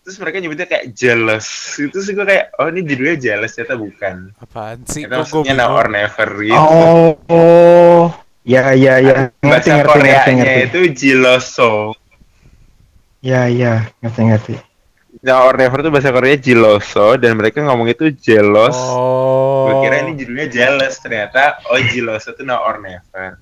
Terus 0.00 0.16
mereka 0.16 0.36
nyebutnya 0.42 0.66
kayak 0.66 0.90
jealous. 0.96 1.46
Itu 1.76 2.00
sih 2.02 2.16
gue 2.16 2.26
kayak, 2.26 2.56
oh 2.58 2.66
ini 2.72 2.82
judulnya 2.82 3.16
jealous 3.20 3.54
ternyata 3.54 3.76
bukan. 3.78 4.16
Apaan 4.42 4.82
sih? 4.88 5.06
Ternyata 5.06 5.22
maksudnya 5.22 5.54
Now 5.54 5.76
or 5.76 5.86
Never 5.92 6.28
gitu. 6.40 6.56
Oh, 6.56 7.14
oh. 7.30 8.04
Ya 8.42 8.72
ya 8.72 8.98
ya. 8.98 9.30
Bahasa 9.44 9.78
ngerti 9.78 9.86
Koreanya 9.86 10.42
ngerti. 10.42 10.66
itu 10.66 10.80
jiloso. 10.96 11.94
Ya 13.20 13.46
ya, 13.52 13.86
ngerti 14.00 14.20
ngerti. 14.24 14.54
Now 15.20 15.44
or 15.44 15.60
Never 15.60 15.84
tuh 15.84 15.92
bahasa 15.92 16.08
Korea 16.10 16.40
jiloso 16.40 17.20
dan 17.20 17.36
mereka 17.36 17.60
ngomong 17.60 17.92
itu 17.92 18.08
jealous. 18.16 18.74
Oh. 18.74 19.68
Gue 19.68 19.74
kira 19.84 20.08
ini 20.08 20.16
judulnya 20.16 20.48
jealous 20.48 20.96
ternyata 20.98 21.60
oh 21.68 21.76
jiloso 21.92 22.32
itu 22.32 22.42
now 22.42 22.64
or 22.64 22.80
never. 22.80 23.36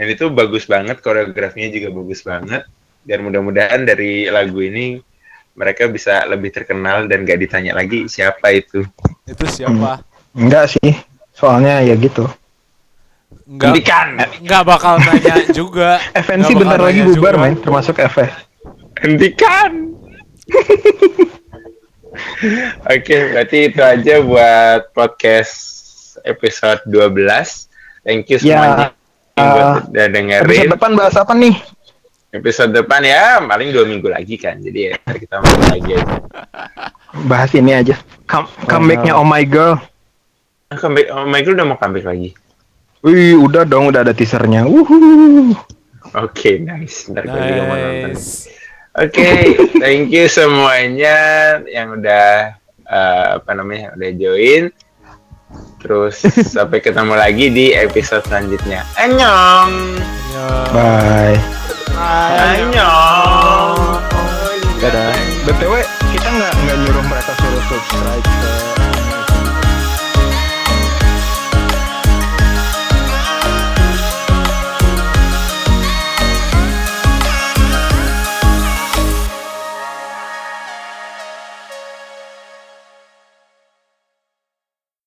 Dan 0.00 0.08
itu 0.08 0.32
bagus 0.32 0.64
banget 0.64 1.04
koreografinya 1.04 1.68
juga 1.68 1.92
bagus 1.92 2.24
banget 2.24 2.64
dan 3.04 3.20
mudah-mudahan 3.20 3.84
dari 3.84 4.32
lagu 4.32 4.56
ini 4.64 4.96
mereka 5.52 5.92
bisa 5.92 6.24
lebih 6.24 6.56
terkenal 6.56 7.04
dan 7.04 7.28
gak 7.28 7.36
ditanya 7.36 7.76
lagi 7.76 8.08
siapa 8.08 8.48
itu. 8.48 8.80
Itu 9.28 9.44
siapa? 9.44 10.00
Enggak 10.32 10.72
sih. 10.72 10.96
Soalnya 11.36 11.84
ya 11.84 12.00
gitu. 12.00 12.24
Enggak. 13.44 13.76
Hentikan. 13.76 14.08
Enggak 14.40 14.62
bakal 14.64 15.04
nanya 15.04 15.36
juga. 15.52 16.00
FNC 16.24 16.48
bentar 16.56 16.80
lagi 16.80 17.04
bubar 17.04 17.36
juga. 17.36 17.42
main 17.44 17.60
termasuk 17.60 18.00
FF. 18.00 18.32
Hentikan. 19.04 20.00
Oke, 22.88 23.16
berarti 23.36 23.68
itu 23.68 23.80
aja 23.84 24.14
buat 24.24 24.96
podcast 24.96 25.60
episode 26.24 26.88
12. 26.88 27.68
Thank 28.00 28.32
you 28.32 28.40
Ya, 28.40 28.56
semuanya 28.56 28.88
yang 28.88 28.99
uh, 29.40 29.74
udah 29.88 30.04
Episode 30.06 30.12
dengerin. 30.12 30.68
depan 30.68 30.90
bahas 30.92 31.14
apa 31.16 31.32
nih? 31.32 31.56
Episode 32.30 32.70
depan 32.76 33.00
ya 33.02 33.42
paling 33.42 33.72
dua 33.74 33.84
minggu 33.88 34.08
lagi 34.12 34.36
kan. 34.36 34.60
Jadi 34.60 34.92
ya 34.92 34.94
kita 35.08 35.40
mulai 35.40 35.80
lagi 35.80 35.90
aja. 35.98 36.16
Bahas 37.26 37.50
ini 37.56 37.72
aja. 37.74 37.96
Come, 38.30 38.46
comebacknya 38.68 39.18
Oh 39.18 39.26
My 39.26 39.42
Girl. 39.42 39.80
Ah, 40.70 40.78
Comeback, 40.78 41.10
oh 41.10 41.26
Michael 41.26 41.58
udah 41.58 41.66
mau 41.66 41.74
comeback 41.74 42.06
lagi. 42.06 42.30
Wih, 43.02 43.34
udah 43.34 43.66
dong, 43.66 43.90
udah 43.90 44.06
ada 44.06 44.14
teasernya. 44.14 44.70
Wuhu. 44.70 45.50
Oke, 46.14 46.62
nice. 46.62 47.10
Ntar 47.10 47.26
gue 47.26 47.40
juga 47.42 47.62
mau 47.66 47.74
nonton. 47.74 48.14
Nice. 48.14 48.46
Oke, 48.94 49.58
thank 49.82 50.14
you 50.14 50.30
semuanya 50.30 51.18
yang 51.66 51.98
udah 51.98 52.54
eh, 52.86 53.26
apa 53.42 53.50
namanya 53.58 53.98
udah 53.98 54.10
join. 54.14 54.70
Terus 55.80 56.20
sampai 56.54 56.84
ketemu 56.84 57.16
lagi 57.16 57.48
di 57.48 57.72
episode 57.72 58.20
selanjutnya. 58.28 58.84
Annyeong. 59.00 59.96
Bye. 60.76 61.40
Bye. 61.96 62.68
Annyeong. 62.68 63.76
Dadah. 64.80 65.12
BTW 65.44 65.74
kita 66.12 66.28
nggak 66.28 66.52
nggak 66.52 66.76
nyuruh 66.84 67.04
mereka 67.08 67.32
suruh 67.40 67.64
subscribe. 67.68 68.39